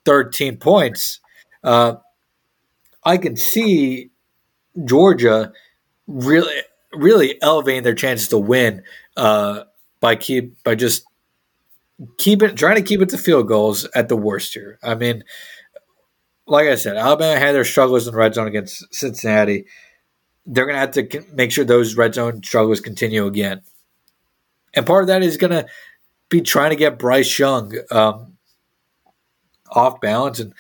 13 0.06 0.58
points, 0.58 1.20
uh, 1.64 1.96
I 3.04 3.18
can 3.18 3.36
see 3.36 4.12
Georgia 4.84 5.52
really, 6.08 6.54
really 6.94 7.42
elevating 7.42 7.84
their 7.84 7.94
chances 7.94 8.28
to 8.30 8.38
win 8.38 8.84
uh, 9.18 9.64
by 10.00 10.16
keep 10.16 10.62
by 10.64 10.76
just 10.76 11.06
keep 12.18 12.44
it 12.44 12.56
trying 12.56 12.76
to 12.76 12.82
keep 12.82 13.02
it 13.02 13.10
to 13.10 13.18
field 13.18 13.48
goals 13.48 13.86
at 13.96 14.10
the 14.10 14.18
worst 14.18 14.54
here. 14.54 14.80
I 14.84 14.96
mean, 14.96 15.24
like 16.48 16.68
I 16.68 16.76
said, 16.76 16.98
Alabama 16.98 17.40
had 17.40 17.56
their 17.56 17.64
struggles 17.64 18.08
in 18.08 18.14
the 18.14 18.18
red 18.18 18.34
zone 18.34 18.48
against 18.48 18.94
Cincinnati 18.94 19.66
they're 20.46 20.66
going 20.66 20.76
to 20.76 20.80
have 20.80 20.92
to 20.92 21.26
make 21.34 21.52
sure 21.52 21.66
those 21.66 21.96
red 21.96 22.14
zone 22.14 22.44
struggles 22.44 22.82
continue 22.82 23.26
again. 23.26 23.62
And 24.74 24.86
part 24.86 25.04
of 25.04 25.08
that 25.08 25.24
is 25.24 25.38
going 25.38 25.52
to 25.52 25.66
be 26.30 26.42
trying 26.42 26.72
to 26.72 26.76
get 26.76 27.00
Bryce 27.00 27.40
Young 27.40 27.74
um, 27.92 28.38
off 29.72 30.02
balance 30.02 30.40
and 30.40 30.54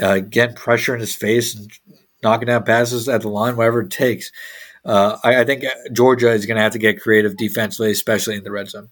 uh, 0.00 0.18
get 0.18 0.56
pressure 0.56 0.94
in 0.94 1.00
his 1.00 1.14
face 1.14 1.54
and 1.54 1.70
knocking 2.22 2.46
down 2.46 2.64
passes 2.64 3.08
at 3.08 3.22
the 3.22 3.28
line, 3.28 3.56
whatever 3.56 3.82
it 3.82 3.90
takes. 3.90 4.30
Uh, 4.84 5.18
I, 5.22 5.40
I, 5.40 5.44
think 5.44 5.64
Georgia 5.92 6.30
is 6.30 6.44
going 6.44 6.56
to 6.56 6.62
have 6.62 6.72
to 6.72 6.78
get 6.78 7.00
creative 7.00 7.36
defensively, 7.36 7.92
especially 7.92 8.36
in 8.36 8.42
the 8.42 8.50
red 8.50 8.68
zone. 8.68 8.88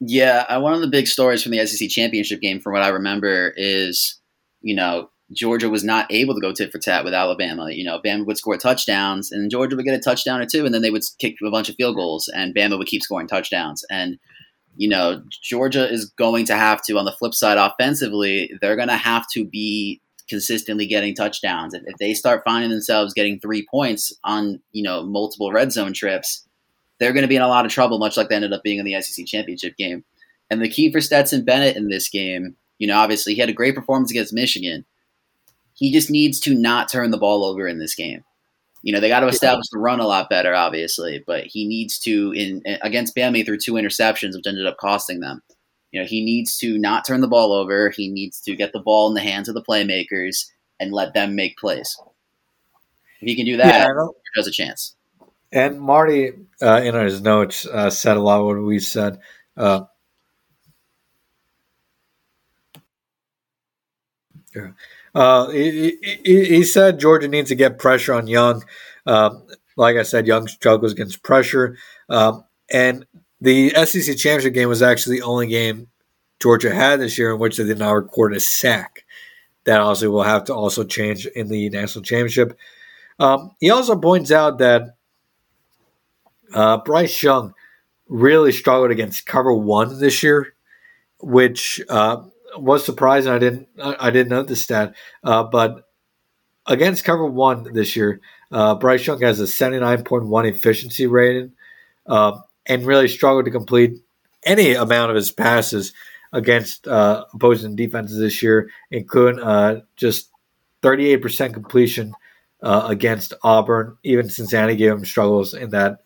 Yeah, 0.00 0.44
uh, 0.48 0.60
one 0.60 0.72
of 0.72 0.80
the 0.80 0.88
big 0.88 1.06
stories 1.06 1.44
from 1.44 1.52
the 1.52 1.64
SEC 1.64 1.88
championship 1.88 2.40
game, 2.40 2.60
from 2.60 2.72
what 2.72 2.82
I 2.82 2.88
remember, 2.88 3.54
is 3.56 4.16
you 4.60 4.74
know 4.74 5.10
Georgia 5.32 5.70
was 5.70 5.84
not 5.84 6.06
able 6.10 6.34
to 6.34 6.40
go 6.40 6.52
tit 6.52 6.70
for 6.70 6.78
tat 6.78 7.04
with 7.04 7.14
Alabama. 7.14 7.70
You 7.70 7.84
know, 7.84 8.00
Bama 8.04 8.26
would 8.26 8.38
score 8.38 8.56
touchdowns, 8.56 9.32
and 9.32 9.50
Georgia 9.50 9.76
would 9.76 9.84
get 9.84 9.94
a 9.94 10.00
touchdown 10.00 10.40
or 10.40 10.46
two, 10.46 10.64
and 10.64 10.74
then 10.74 10.82
they 10.82 10.90
would 10.90 11.04
kick 11.18 11.36
a 11.44 11.50
bunch 11.50 11.68
of 11.68 11.76
field 11.76 11.96
goals, 11.96 12.28
and 12.28 12.54
Bama 12.54 12.78
would 12.78 12.86
keep 12.86 13.02
scoring 13.02 13.26
touchdowns. 13.26 13.84
And 13.90 14.18
you 14.76 14.88
know, 14.88 15.22
Georgia 15.42 15.90
is 15.90 16.06
going 16.16 16.46
to 16.46 16.56
have 16.56 16.82
to, 16.84 16.98
on 16.98 17.04
the 17.04 17.12
flip 17.12 17.34
side, 17.34 17.58
offensively, 17.58 18.50
they're 18.60 18.76
going 18.76 18.88
to 18.88 18.96
have 18.96 19.26
to 19.34 19.44
be 19.44 20.00
consistently 20.28 20.86
getting 20.86 21.14
touchdowns. 21.14 21.74
If, 21.74 21.82
if 21.86 21.96
they 21.98 22.14
start 22.14 22.42
finding 22.44 22.70
themselves 22.70 23.12
getting 23.12 23.38
three 23.38 23.66
points 23.70 24.12
on 24.24 24.60
you 24.72 24.82
know 24.82 25.02
multiple 25.04 25.52
red 25.52 25.72
zone 25.72 25.92
trips, 25.92 26.46
they're 26.98 27.12
going 27.12 27.22
to 27.22 27.28
be 27.28 27.36
in 27.36 27.42
a 27.42 27.48
lot 27.48 27.66
of 27.66 27.72
trouble, 27.72 27.98
much 27.98 28.16
like 28.16 28.28
they 28.28 28.36
ended 28.36 28.52
up 28.52 28.62
being 28.62 28.78
in 28.78 28.84
the 28.84 29.00
SEC 29.00 29.26
championship 29.26 29.76
game. 29.76 30.04
And 30.50 30.60
the 30.60 30.68
key 30.68 30.92
for 30.92 31.00
Stetson 31.00 31.44
Bennett 31.44 31.76
in 31.76 31.88
this 31.88 32.08
game, 32.08 32.56
you 32.78 32.86
know, 32.86 32.98
obviously 32.98 33.34
he 33.34 33.40
had 33.40 33.48
a 33.48 33.54
great 33.54 33.74
performance 33.74 34.10
against 34.10 34.34
Michigan 34.34 34.84
he 35.82 35.90
just 35.90 36.10
needs 36.10 36.38
to 36.38 36.54
not 36.54 36.88
turn 36.88 37.10
the 37.10 37.18
ball 37.18 37.44
over 37.44 37.66
in 37.66 37.80
this 37.80 37.96
game. 37.96 38.22
You 38.84 38.92
know, 38.92 39.00
they 39.00 39.08
got 39.08 39.18
to 39.20 39.26
establish 39.26 39.66
the 39.72 39.80
run 39.80 39.98
a 39.98 40.06
lot 40.06 40.30
better, 40.30 40.54
obviously, 40.54 41.24
but 41.26 41.46
he 41.46 41.66
needs 41.66 41.98
to 42.00 42.32
in 42.36 42.62
against 42.82 43.16
Bama 43.16 43.44
threw 43.44 43.58
two 43.58 43.72
interceptions, 43.72 44.36
which 44.36 44.46
ended 44.46 44.64
up 44.64 44.76
costing 44.76 45.18
them. 45.18 45.42
You 45.90 46.00
know, 46.00 46.06
he 46.06 46.24
needs 46.24 46.56
to 46.58 46.78
not 46.78 47.04
turn 47.04 47.20
the 47.20 47.26
ball 47.26 47.52
over. 47.52 47.90
He 47.90 48.08
needs 48.08 48.40
to 48.42 48.54
get 48.54 48.72
the 48.72 48.78
ball 48.78 49.08
in 49.08 49.14
the 49.14 49.20
hands 49.22 49.48
of 49.48 49.56
the 49.56 49.62
playmakers 49.62 50.46
and 50.78 50.92
let 50.92 51.14
them 51.14 51.34
make 51.34 51.58
plays. 51.58 52.00
If 53.20 53.26
he 53.26 53.34
can 53.34 53.44
do 53.44 53.56
that, 53.56 53.88
yeah, 53.88 54.06
there's 54.36 54.46
a 54.46 54.52
chance. 54.52 54.94
And 55.50 55.80
Marty, 55.80 56.30
uh, 56.62 56.80
in 56.84 56.94
his 56.94 57.20
notes, 57.22 57.66
uh, 57.66 57.90
said 57.90 58.16
a 58.16 58.20
lot 58.20 58.38
of 58.38 58.46
what 58.46 58.62
we 58.62 58.78
said. 58.78 59.18
Uh, 59.56 59.82
yeah. 64.54 64.68
Uh, 65.14 65.50
he, 65.50 65.98
he, 66.24 66.44
he, 66.44 66.64
said 66.64 66.98
Georgia 66.98 67.28
needs 67.28 67.50
to 67.50 67.54
get 67.54 67.78
pressure 67.78 68.14
on 68.14 68.26
Young. 68.26 68.64
Uh, 69.06 69.30
like 69.76 69.96
I 69.96 70.02
said, 70.02 70.26
Young 70.26 70.48
struggles 70.48 70.92
against 70.92 71.22
pressure. 71.22 71.76
Um, 72.08 72.44
and 72.70 73.04
the 73.40 73.70
SEC 73.70 74.16
championship 74.16 74.54
game 74.54 74.68
was 74.68 74.82
actually 74.82 75.18
the 75.18 75.26
only 75.26 75.48
game 75.48 75.88
Georgia 76.40 76.74
had 76.74 77.00
this 77.00 77.18
year 77.18 77.32
in 77.32 77.38
which 77.38 77.56
they 77.56 77.64
did 77.64 77.78
not 77.78 77.92
record 77.92 78.34
a 78.34 78.40
sack. 78.40 79.04
That 79.64 79.80
obviously 79.80 80.08
will 80.08 80.22
have 80.22 80.44
to 80.44 80.54
also 80.54 80.82
change 80.82 81.26
in 81.26 81.48
the 81.48 81.68
national 81.70 82.04
championship. 82.04 82.58
Um, 83.18 83.54
he 83.60 83.70
also 83.70 83.96
points 83.96 84.32
out 84.32 84.58
that 84.58 84.96
uh, 86.52 86.78
Bryce 86.78 87.22
Young 87.22 87.54
really 88.08 88.52
struggled 88.52 88.90
against 88.90 89.26
cover 89.26 89.52
one 89.52 90.00
this 90.00 90.22
year, 90.22 90.54
which 91.20 91.80
uh, 91.88 92.22
was 92.56 92.84
surprising. 92.84 93.32
I 93.32 93.38
didn't 93.38 93.68
I 93.80 94.10
didn't 94.10 94.30
know 94.30 94.42
the 94.42 94.56
stat, 94.56 94.94
uh, 95.24 95.44
but 95.44 95.88
against 96.66 97.04
cover 97.04 97.26
one 97.26 97.72
this 97.72 97.96
year, 97.96 98.20
uh, 98.50 98.74
Bryce 98.74 99.06
Young 99.06 99.20
has 99.22 99.40
a 99.40 99.46
seventy 99.46 99.80
nine 99.80 100.04
point 100.04 100.26
one 100.26 100.46
efficiency 100.46 101.06
rating, 101.06 101.52
uh, 102.06 102.38
and 102.66 102.86
really 102.86 103.08
struggled 103.08 103.44
to 103.46 103.50
complete 103.50 104.00
any 104.44 104.74
amount 104.74 105.10
of 105.10 105.16
his 105.16 105.30
passes 105.30 105.92
against 106.32 106.88
uh, 106.88 107.24
opposing 107.34 107.76
defenses 107.76 108.18
this 108.18 108.42
year, 108.42 108.70
including 108.90 109.42
uh, 109.42 109.80
just 109.96 110.30
thirty 110.82 111.10
eight 111.10 111.22
percent 111.22 111.54
completion 111.54 112.14
uh, 112.62 112.86
against 112.88 113.34
Auburn. 113.42 113.96
Even 114.02 114.30
Cincinnati 114.30 114.76
gave 114.76 114.92
him 114.92 115.04
struggles 115.04 115.54
in 115.54 115.70
that 115.70 115.98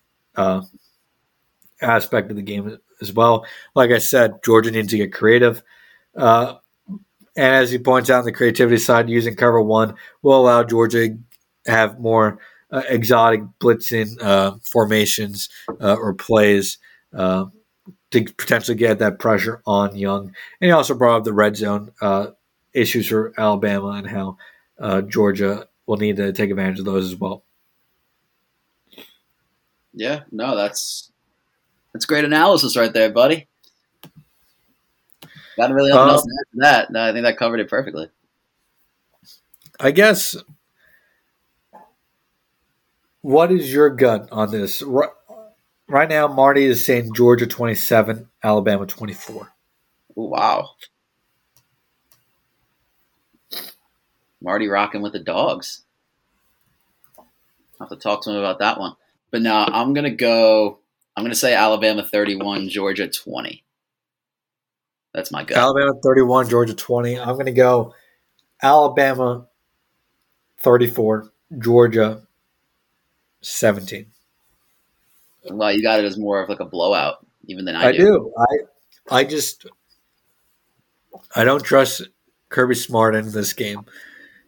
aspect 1.80 2.30
of 2.30 2.36
the 2.36 2.42
game 2.42 2.78
as 3.00 3.12
well. 3.12 3.46
Like 3.74 3.90
I 3.90 3.98
said, 3.98 4.42
Georgia 4.44 4.70
needs 4.70 4.88
to 4.88 4.96
get 4.96 5.12
creative. 5.12 5.62
Uh, 6.16 6.54
and 7.36 7.54
as 7.54 7.70
he 7.70 7.78
points 7.78 8.08
out 8.08 8.20
on 8.20 8.24
the 8.24 8.32
creativity 8.32 8.78
side, 8.78 9.10
using 9.10 9.36
cover 9.36 9.60
one 9.60 9.94
will 10.22 10.40
allow 10.40 10.64
Georgia 10.64 11.16
have 11.66 11.98
more 11.98 12.38
uh, 12.70 12.82
exotic 12.88 13.42
blitzing 13.60 14.20
uh, 14.22 14.56
formations 14.64 15.48
uh, 15.80 15.94
or 15.94 16.14
plays 16.14 16.78
uh, 17.14 17.46
to 18.10 18.24
potentially 18.24 18.76
get 18.76 18.98
that 18.98 19.18
pressure 19.18 19.62
on 19.66 19.96
Young. 19.96 20.34
And 20.60 20.68
he 20.68 20.70
also 20.70 20.94
brought 20.94 21.18
up 21.18 21.24
the 21.24 21.32
red 21.32 21.56
zone 21.56 21.92
issues 22.72 23.08
for 23.08 23.32
Alabama 23.38 23.90
and 23.90 24.06
how 24.06 24.36
Georgia 25.08 25.68
will 25.86 25.96
need 25.96 26.16
to 26.16 26.32
take 26.32 26.50
advantage 26.50 26.78
of 26.78 26.84
those 26.84 27.12
as 27.12 27.16
well. 27.16 27.44
Yeah, 29.92 30.24
no, 30.30 30.56
that's 30.56 31.10
that's 31.92 32.04
great 32.04 32.24
analysis 32.24 32.76
right 32.76 32.92
there, 32.92 33.10
buddy. 33.10 33.48
Got 35.56 35.70
really 35.70 35.90
uh, 35.90 35.96
nothing 35.96 36.12
else 36.12 36.22
to 36.22 36.30
add 36.30 36.52
to 36.52 36.58
that. 36.60 36.92
No, 36.92 37.02
I 37.02 37.12
think 37.12 37.24
that 37.24 37.38
covered 37.38 37.60
it 37.60 37.70
perfectly. 37.70 38.10
I 39.80 39.90
guess. 39.90 40.36
What 43.22 43.50
is 43.50 43.72
your 43.72 43.90
gut 43.90 44.28
on 44.30 44.50
this? 44.52 44.82
Right 45.88 46.08
now, 46.08 46.28
Marty 46.28 46.64
is 46.64 46.84
saying 46.84 47.14
Georgia 47.14 47.46
27, 47.46 48.28
Alabama 48.42 48.86
24. 48.86 49.52
wow. 50.14 50.70
Marty 54.40 54.68
rocking 54.68 55.02
with 55.02 55.12
the 55.12 55.18
dogs. 55.18 55.82
I'll 57.18 57.26
have 57.80 57.88
to 57.88 57.96
talk 57.96 58.22
to 58.22 58.30
him 58.30 58.36
about 58.36 58.60
that 58.60 58.78
one. 58.78 58.94
But 59.30 59.42
now 59.42 59.64
I'm 59.64 59.92
going 59.92 60.04
to 60.04 60.10
go, 60.10 60.78
I'm 61.16 61.24
going 61.24 61.32
to 61.32 61.38
say 61.38 61.54
Alabama 61.54 62.02
31, 62.04 62.68
Georgia 62.68 63.08
20. 63.08 63.64
That's 65.16 65.32
my 65.32 65.44
gut. 65.44 65.56
Alabama 65.56 65.94
31, 66.02 66.50
Georgia 66.50 66.74
20. 66.74 67.18
I'm 67.18 67.36
going 67.36 67.46
to 67.46 67.52
go 67.52 67.94
Alabama 68.62 69.46
34, 70.58 71.32
Georgia 71.58 72.20
17. 73.40 74.08
Well, 75.50 75.72
you 75.72 75.82
got 75.82 76.00
it 76.00 76.04
as 76.04 76.18
more 76.18 76.42
of 76.42 76.50
like 76.50 76.60
a 76.60 76.66
blowout, 76.66 77.26
even 77.46 77.64
than 77.64 77.76
I, 77.76 77.86
I 77.86 77.92
do. 77.92 77.98
do. 77.98 78.32
I 78.38 79.16
I 79.20 79.24
just 79.24 79.64
I 81.34 81.44
don't 81.44 81.64
trust 81.64 82.02
Kirby 82.50 82.74
Smart 82.74 83.14
in 83.14 83.32
this 83.32 83.54
game. 83.54 83.86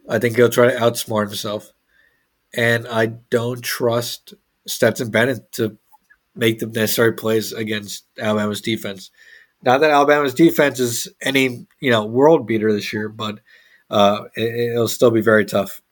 I 0.07 0.19
think 0.19 0.37
he'll 0.37 0.51
try 0.51 0.71
to 0.71 0.79
outsmart 0.79 1.29
himself, 1.29 1.73
and 2.53 2.87
I 2.87 3.07
don't 3.07 3.62
trust 3.62 4.35
Stetson 4.66 5.11
Bennett 5.11 5.51
to 5.53 5.79
make 6.35 6.59
the 6.59 6.66
necessary 6.66 7.14
plays 7.14 7.55
against 7.55 8.05
Alabama's 8.19 8.61
defense. 8.61 9.11
Not 9.62 9.80
that 9.80 9.90
Alabama's 9.90 10.34
defense 10.34 10.78
is 10.80 11.09
any 11.20 11.66
you 11.80 11.90
know 11.90 12.04
world 12.04 12.46
beater 12.46 12.72
this 12.72 12.92
year, 12.92 13.09
but 13.09 13.40
uh, 13.90 14.24
it, 14.34 14.78
will 14.78 14.88
still 14.88 15.11
be 15.11 15.20
very 15.20 15.44
tough. 15.44 15.82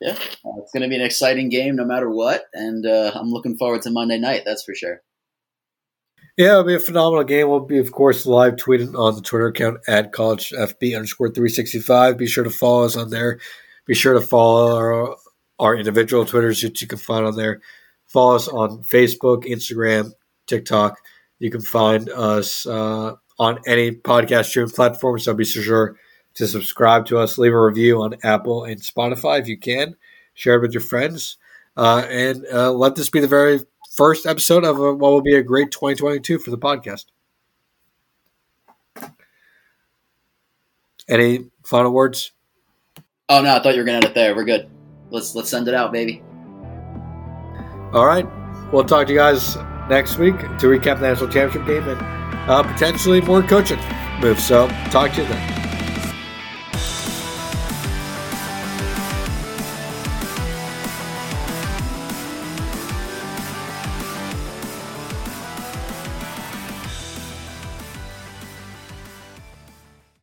Yeah, 0.00 0.12
uh, 0.12 0.58
it's 0.58 0.72
going 0.72 0.82
to 0.82 0.88
be 0.88 0.96
an 0.96 1.02
exciting 1.02 1.48
game 1.48 1.76
no 1.76 1.84
matter 1.84 2.10
what, 2.10 2.44
and 2.52 2.86
uh, 2.86 3.12
I'm 3.14 3.30
looking 3.30 3.56
forward 3.56 3.82
to 3.82 3.90
Monday 3.90 4.18
night. 4.18 4.42
That's 4.44 4.64
for 4.64 4.74
sure. 4.74 5.02
Yeah, 6.36 6.52
it'll 6.52 6.64
be 6.64 6.74
a 6.74 6.80
phenomenal 6.80 7.24
game. 7.24 7.48
We'll 7.48 7.60
be, 7.60 7.78
of 7.78 7.92
course, 7.92 8.26
live 8.26 8.56
tweeting 8.56 8.94
on 8.94 9.14
the 9.14 9.22
Twitter 9.22 9.46
account 9.46 9.78
at 9.88 10.12
collegefb 10.12 10.94
underscore 10.94 11.30
365. 11.30 12.18
Be 12.18 12.26
sure 12.26 12.44
to 12.44 12.50
follow 12.50 12.84
us 12.84 12.94
on 12.94 13.08
there. 13.08 13.40
Be 13.86 13.94
sure 13.94 14.12
to 14.12 14.20
follow 14.20 14.76
our, 14.76 15.16
our 15.58 15.74
individual 15.74 16.26
Twitters 16.26 16.60
that 16.60 16.78
you 16.82 16.86
can 16.86 16.98
find 16.98 17.24
on 17.24 17.36
there. 17.36 17.62
Follow 18.06 18.36
us 18.36 18.48
on 18.48 18.82
Facebook, 18.82 19.44
Instagram, 19.44 20.12
TikTok. 20.46 20.98
You 21.38 21.50
can 21.50 21.60
find 21.60 22.08
us 22.08 22.66
uh, 22.66 23.16
on 23.38 23.58
any 23.66 23.92
podcast 23.92 24.46
stream 24.46 24.68
platform, 24.68 25.18
so 25.18 25.34
be 25.34 25.44
sure 25.44 25.96
to 26.34 26.46
subscribe 26.46 27.06
to 27.06 27.18
us. 27.18 27.38
Leave 27.38 27.52
a 27.52 27.60
review 27.60 28.02
on 28.02 28.16
Apple 28.22 28.64
and 28.64 28.80
Spotify 28.80 29.40
if 29.40 29.48
you 29.48 29.58
can. 29.58 29.96
Share 30.34 30.56
it 30.56 30.62
with 30.62 30.72
your 30.72 30.82
friends. 30.82 31.36
Uh, 31.76 32.06
and 32.08 32.46
uh, 32.52 32.72
let 32.72 32.94
this 32.94 33.10
be 33.10 33.20
the 33.20 33.28
very 33.28 33.60
first 33.94 34.26
episode 34.26 34.64
of 34.64 34.78
a, 34.78 34.94
what 34.94 35.12
will 35.12 35.22
be 35.22 35.34
a 35.34 35.42
great 35.42 35.70
2022 35.70 36.38
for 36.38 36.50
the 36.50 36.58
podcast. 36.58 37.06
Any 41.08 41.46
final 41.64 41.92
words? 41.92 42.32
Oh 43.28 43.42
no, 43.42 43.56
I 43.56 43.62
thought 43.62 43.74
you 43.74 43.80
were 43.80 43.84
gonna 43.84 43.96
end 43.96 44.04
it 44.06 44.14
there. 44.14 44.34
We're 44.34 44.44
good. 44.44 44.68
Let's 45.10 45.34
let's 45.34 45.48
send 45.48 45.68
it 45.68 45.74
out, 45.74 45.92
baby. 45.92 46.22
All 47.92 48.06
right. 48.06 48.26
We'll 48.72 48.84
talk 48.84 49.06
to 49.06 49.12
you 49.12 49.18
guys 49.18 49.56
next 49.88 50.18
week 50.18 50.38
to 50.58 50.66
recap 50.66 51.00
the 51.00 51.08
national 51.08 51.28
championship 51.28 51.66
game 51.66 51.88
and 51.88 52.00
uh, 52.50 52.62
potentially 52.62 53.20
more 53.20 53.42
coaching 53.42 53.80
moves. 54.20 54.44
So 54.44 54.68
talk 54.90 55.12
to 55.12 55.22
you 55.22 55.28
then. 55.28 55.65